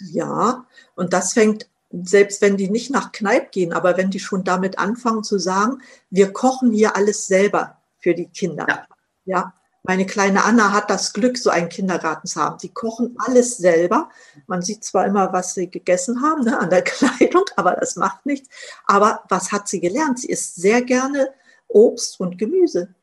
Ja, 0.00 0.66
und 0.94 1.12
das 1.12 1.32
fängt, 1.32 1.68
selbst 1.90 2.40
wenn 2.42 2.56
die 2.56 2.70
nicht 2.70 2.90
nach 2.90 3.12
Kneipp 3.12 3.50
gehen, 3.52 3.72
aber 3.72 3.96
wenn 3.96 4.10
die 4.10 4.20
schon 4.20 4.44
damit 4.44 4.78
anfangen 4.78 5.24
zu 5.24 5.38
sagen, 5.38 5.82
wir 6.10 6.32
kochen 6.32 6.72
hier 6.72 6.96
alles 6.96 7.26
selber 7.26 7.78
für 7.98 8.14
die 8.14 8.28
Kinder. 8.28 8.66
Ja. 8.68 8.86
ja. 9.24 9.54
Meine 9.84 10.04
kleine 10.04 10.44
Anna 10.44 10.72
hat 10.72 10.90
das 10.90 11.14
Glück, 11.14 11.38
so 11.38 11.48
einen 11.48 11.70
Kindergarten 11.70 12.26
zu 12.26 12.38
haben. 12.40 12.58
Die 12.58 12.72
kochen 12.72 13.16
alles 13.18 13.56
selber. 13.56 14.10
Man 14.46 14.60
sieht 14.60 14.84
zwar 14.84 15.06
immer, 15.06 15.32
was 15.32 15.54
sie 15.54 15.70
gegessen 15.70 16.20
haben 16.20 16.44
ne, 16.44 16.58
an 16.58 16.68
der 16.68 16.82
Kleidung, 16.84 17.44
aber 17.56 17.72
das 17.72 17.96
macht 17.96 18.26
nichts. 18.26 18.48
Aber 18.86 19.22
was 19.28 19.50
hat 19.50 19.66
sie 19.66 19.80
gelernt? 19.80 20.18
Sie 20.18 20.28
isst 20.28 20.56
sehr 20.56 20.82
gerne 20.82 21.32
Obst 21.68 22.20
und 22.20 22.38
Gemüse, 22.38 22.94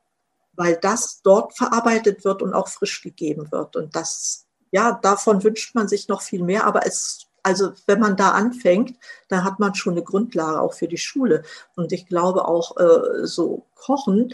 weil 0.54 0.78
das 0.78 1.22
dort 1.24 1.58
verarbeitet 1.58 2.24
wird 2.24 2.42
und 2.42 2.54
auch 2.54 2.68
frisch 2.68 3.02
gegeben 3.02 3.52
wird. 3.52 3.76
Und 3.76 3.96
das, 3.96 4.45
ja, 4.72 5.00
davon 5.02 5.44
wünscht 5.44 5.76
man 5.76 5.88
sich 5.88 6.08
noch 6.08 6.22
viel 6.22 6.44
mehr. 6.44 6.66
Aber 6.66 6.86
es, 6.86 7.28
also 7.44 7.72
wenn 7.86 8.00
man 8.00 8.18
da 8.18 8.32
anfängt, 8.32 8.98
dann 9.30 9.44
hat 9.44 9.60
man 9.60 9.76
schon 9.76 9.94
eine 9.94 10.04
Grundlage 10.04 10.60
auch 10.60 10.74
für 10.74 10.88
die 10.88 10.98
Schule. 10.98 11.44
Und 11.76 11.92
ich 11.92 12.08
glaube 12.08 12.48
auch 12.48 12.78
äh, 12.78 13.26
so 13.26 13.66
Kochen 13.76 14.34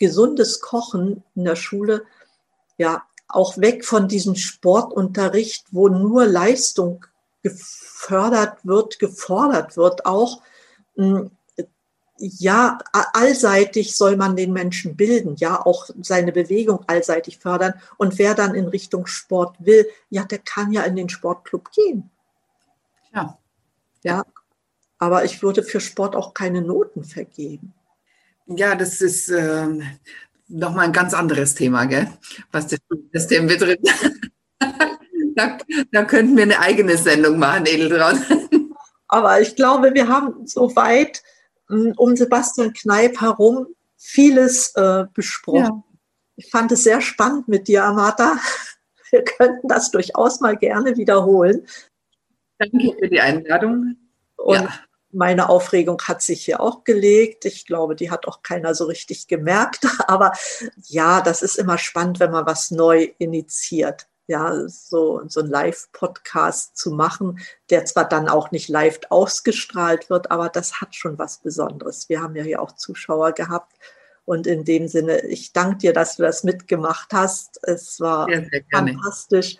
gesundes 0.00 0.60
Kochen 0.60 1.22
in 1.36 1.44
der 1.44 1.54
Schule, 1.54 2.02
ja, 2.78 3.04
auch 3.28 3.58
weg 3.58 3.84
von 3.84 4.08
diesem 4.08 4.34
Sportunterricht, 4.34 5.66
wo 5.70 5.88
nur 5.88 6.26
Leistung 6.26 7.06
gefördert 7.42 8.66
wird, 8.66 8.98
gefordert 8.98 9.76
wird, 9.76 10.06
auch 10.06 10.42
hm, 10.96 11.30
ja, 12.20 12.78
allseitig 12.92 13.96
soll 13.96 14.16
man 14.16 14.36
den 14.36 14.52
Menschen 14.52 14.94
bilden, 14.96 15.36
ja, 15.38 15.64
auch 15.64 15.88
seine 16.02 16.32
Bewegung 16.32 16.84
allseitig 16.86 17.38
fördern. 17.38 17.74
Und 17.96 18.18
wer 18.18 18.34
dann 18.34 18.54
in 18.54 18.68
Richtung 18.68 19.06
Sport 19.06 19.56
will, 19.58 19.86
ja, 20.10 20.24
der 20.24 20.38
kann 20.38 20.72
ja 20.72 20.82
in 20.82 20.96
den 20.96 21.08
Sportclub 21.08 21.70
gehen. 21.72 22.10
Ja. 23.14 23.38
Ja, 24.02 24.24
aber 24.98 25.24
ich 25.24 25.42
würde 25.42 25.62
für 25.62 25.80
Sport 25.80 26.14
auch 26.16 26.34
keine 26.34 26.62
Noten 26.62 27.04
vergeben. 27.04 27.74
Ja, 28.46 28.74
das 28.74 29.00
ist 29.00 29.28
äh, 29.28 29.66
nochmal 30.48 30.86
ein 30.86 30.92
ganz 30.92 31.14
anderes 31.14 31.54
Thema, 31.54 31.84
gell? 31.86 32.10
was 32.50 32.66
das 32.66 32.80
System 33.12 33.46
betrifft. 33.46 33.80
da, 35.36 35.58
da 35.92 36.04
könnten 36.04 36.36
wir 36.36 36.44
eine 36.44 36.58
eigene 36.58 36.96
Sendung 36.96 37.38
machen, 37.38 37.66
Edeltraun. 37.66 38.22
Aber 39.08 39.40
ich 39.40 39.56
glaube, 39.56 39.92
wir 39.94 40.08
haben 40.08 40.46
soweit 40.46 41.22
um 41.96 42.16
Sebastian 42.16 42.72
Kneip 42.72 43.20
herum 43.20 43.68
vieles 43.96 44.74
äh, 44.76 45.04
besprochen. 45.12 45.58
Ja. 45.58 45.84
Ich 46.36 46.50
fand 46.50 46.72
es 46.72 46.84
sehr 46.84 47.00
spannend 47.00 47.48
mit 47.48 47.68
dir, 47.68 47.84
Amata. 47.84 48.38
Wir 49.10 49.24
könnten 49.24 49.68
das 49.68 49.90
durchaus 49.90 50.40
mal 50.40 50.56
gerne 50.56 50.96
wiederholen. 50.96 51.66
Danke 52.58 52.96
für 52.98 53.08
die 53.08 53.20
Einladung. 53.20 53.96
Und 54.36 54.54
ja 54.54 54.68
meine 55.12 55.48
Aufregung 55.48 56.00
hat 56.02 56.22
sich 56.22 56.44
hier 56.44 56.60
auch 56.60 56.84
gelegt. 56.84 57.44
Ich 57.44 57.66
glaube, 57.66 57.96
die 57.96 58.10
hat 58.10 58.26
auch 58.26 58.42
keiner 58.42 58.74
so 58.74 58.84
richtig 58.84 59.26
gemerkt. 59.26 59.86
Aber 60.06 60.32
ja, 60.86 61.20
das 61.20 61.42
ist 61.42 61.56
immer 61.56 61.78
spannend, 61.78 62.20
wenn 62.20 62.30
man 62.30 62.46
was 62.46 62.70
neu 62.70 63.12
initiiert. 63.18 64.08
Ja, 64.30 64.68
so, 64.68 65.22
so 65.26 65.40
ein 65.40 65.48
Live-Podcast 65.48 66.76
zu 66.76 66.92
machen, 66.92 67.40
der 67.68 67.84
zwar 67.84 68.08
dann 68.08 68.28
auch 68.28 68.52
nicht 68.52 68.68
live 68.68 69.00
ausgestrahlt 69.10 70.08
wird, 70.08 70.30
aber 70.30 70.48
das 70.48 70.80
hat 70.80 70.94
schon 70.94 71.18
was 71.18 71.38
Besonderes. 71.38 72.08
Wir 72.08 72.22
haben 72.22 72.36
ja 72.36 72.44
hier 72.44 72.62
auch 72.62 72.76
Zuschauer 72.76 73.32
gehabt. 73.32 73.72
Und 74.24 74.46
in 74.46 74.64
dem 74.64 74.86
Sinne, 74.86 75.26
ich 75.26 75.52
danke 75.52 75.78
dir, 75.78 75.92
dass 75.92 76.14
du 76.14 76.22
das 76.22 76.44
mitgemacht 76.44 77.12
hast. 77.12 77.58
Es 77.64 77.98
war 77.98 78.26
sehr, 78.26 78.46
sehr 78.48 78.62
fantastisch. 78.70 79.56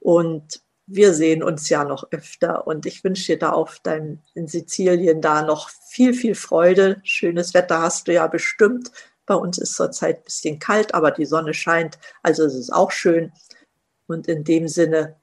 Und 0.00 0.62
wir 0.86 1.12
sehen 1.12 1.42
uns 1.42 1.68
ja 1.68 1.84
noch 1.84 2.10
öfter 2.10 2.66
und 2.66 2.86
ich 2.86 3.04
wünsche 3.04 3.32
dir 3.32 3.38
da 3.38 3.50
auf 3.50 3.78
deinem, 3.80 4.20
in 4.32 4.48
Sizilien 4.48 5.20
da 5.20 5.42
noch 5.42 5.68
viel, 5.68 6.14
viel 6.14 6.34
Freude. 6.34 7.02
Schönes 7.04 7.52
Wetter 7.52 7.82
hast 7.82 8.08
du 8.08 8.14
ja 8.14 8.26
bestimmt. 8.26 8.90
Bei 9.26 9.34
uns 9.34 9.58
ist 9.58 9.74
zurzeit 9.74 10.20
ein 10.20 10.24
bisschen 10.24 10.58
kalt, 10.58 10.94
aber 10.94 11.10
die 11.10 11.26
Sonne 11.26 11.52
scheint, 11.52 11.98
also 12.22 12.44
es 12.44 12.54
ist 12.54 12.72
auch 12.72 12.90
schön. 12.90 13.30
Und 14.06 14.28
in 14.28 14.44
dem 14.44 14.68
Sinne, 14.68 15.16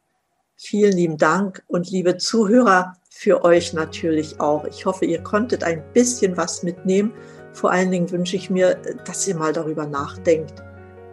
vielen 0.56 0.94
lieben 0.94 1.18
Dank 1.18 1.64
und 1.68 1.90
liebe 1.90 2.18
Zuhörer, 2.18 2.96
für 3.10 3.44
euch 3.44 3.74
natürlich 3.74 4.40
auch. 4.40 4.66
Ich 4.66 4.86
hoffe, 4.86 5.06
ihr 5.06 5.22
konntet 5.22 5.64
ein 5.64 5.84
bisschen 5.94 6.38
was 6.38 6.64
mitnehmen. 6.64 7.14
Vor 7.54 7.72
allen 7.72 7.92
Dingen 7.92 8.10
wünsche 8.10 8.36
ich 8.36 8.50
mir, 8.50 8.76
dass 9.06 9.28
ihr 9.28 9.36
mal 9.36 9.54
darüber 9.54 9.86
nachdenkt, 9.86 10.64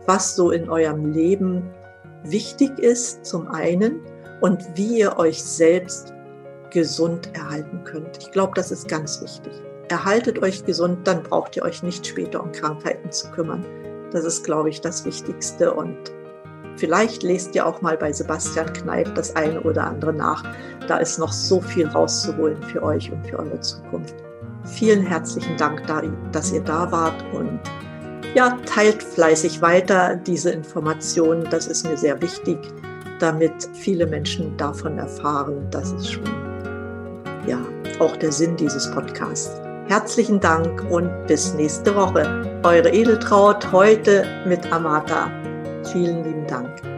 was 0.06 0.36
so 0.36 0.50
in 0.50 0.70
eurem 0.70 1.12
Leben 1.12 1.62
wichtig 2.24 2.78
ist, 2.78 3.26
zum 3.26 3.48
einen 3.48 4.00
und 4.40 4.64
wie 4.74 5.00
ihr 5.00 5.18
euch 5.18 5.42
selbst 5.42 6.14
gesund 6.70 7.34
erhalten 7.34 7.82
könnt. 7.84 8.18
Ich 8.18 8.30
glaube, 8.30 8.52
das 8.54 8.70
ist 8.70 8.88
ganz 8.88 9.20
wichtig. 9.20 9.52
Erhaltet 9.88 10.40
euch 10.42 10.64
gesund, 10.64 11.06
dann 11.06 11.22
braucht 11.22 11.56
ihr 11.56 11.62
euch 11.62 11.82
nicht 11.82 12.06
später 12.06 12.42
um 12.42 12.52
Krankheiten 12.52 13.10
zu 13.10 13.30
kümmern. 13.30 13.64
Das 14.12 14.24
ist, 14.24 14.44
glaube 14.44 14.68
ich, 14.70 14.80
das 14.80 15.04
Wichtigste. 15.04 15.72
Und 15.72 16.12
vielleicht 16.78 17.22
lest 17.22 17.54
ihr 17.54 17.66
auch 17.66 17.82
mal 17.82 17.96
bei 17.96 18.12
Sebastian 18.12 18.72
Kneip 18.72 19.14
das 19.14 19.36
eine 19.36 19.60
oder 19.60 19.84
andere 19.84 20.12
nach. 20.12 20.44
Da 20.86 20.98
ist 20.98 21.18
noch 21.18 21.32
so 21.32 21.60
viel 21.60 21.86
rauszuholen 21.86 22.62
für 22.62 22.82
euch 22.82 23.12
und 23.12 23.26
für 23.26 23.38
eure 23.38 23.60
Zukunft. 23.60 24.14
Vielen 24.64 25.02
herzlichen 25.02 25.56
Dank, 25.56 25.82
dass 26.32 26.52
ihr 26.52 26.62
da 26.62 26.90
wart 26.90 27.22
und 27.32 27.60
ja, 28.34 28.58
teilt 28.66 29.02
fleißig 29.02 29.62
weiter 29.62 30.16
diese 30.16 30.50
Informationen. 30.50 31.46
Das 31.50 31.66
ist 31.66 31.86
mir 31.86 31.96
sehr 31.96 32.20
wichtig 32.20 32.58
damit 33.18 33.68
viele 33.74 34.06
Menschen 34.06 34.56
davon 34.56 34.98
erfahren. 34.98 35.66
Das 35.70 35.92
ist 35.92 36.12
schon 36.12 36.24
ja 37.46 37.58
auch 37.98 38.16
der 38.16 38.32
Sinn 38.32 38.56
dieses 38.56 38.90
Podcasts. 38.90 39.60
Herzlichen 39.86 40.38
Dank 40.38 40.84
und 40.90 41.10
bis 41.26 41.54
nächste 41.54 41.94
Woche. 41.94 42.60
Eure 42.62 42.90
Edeltraut 42.90 43.72
heute 43.72 44.24
mit 44.46 44.70
Amata. 44.70 45.30
Vielen 45.84 46.24
lieben 46.24 46.46
Dank. 46.46 46.88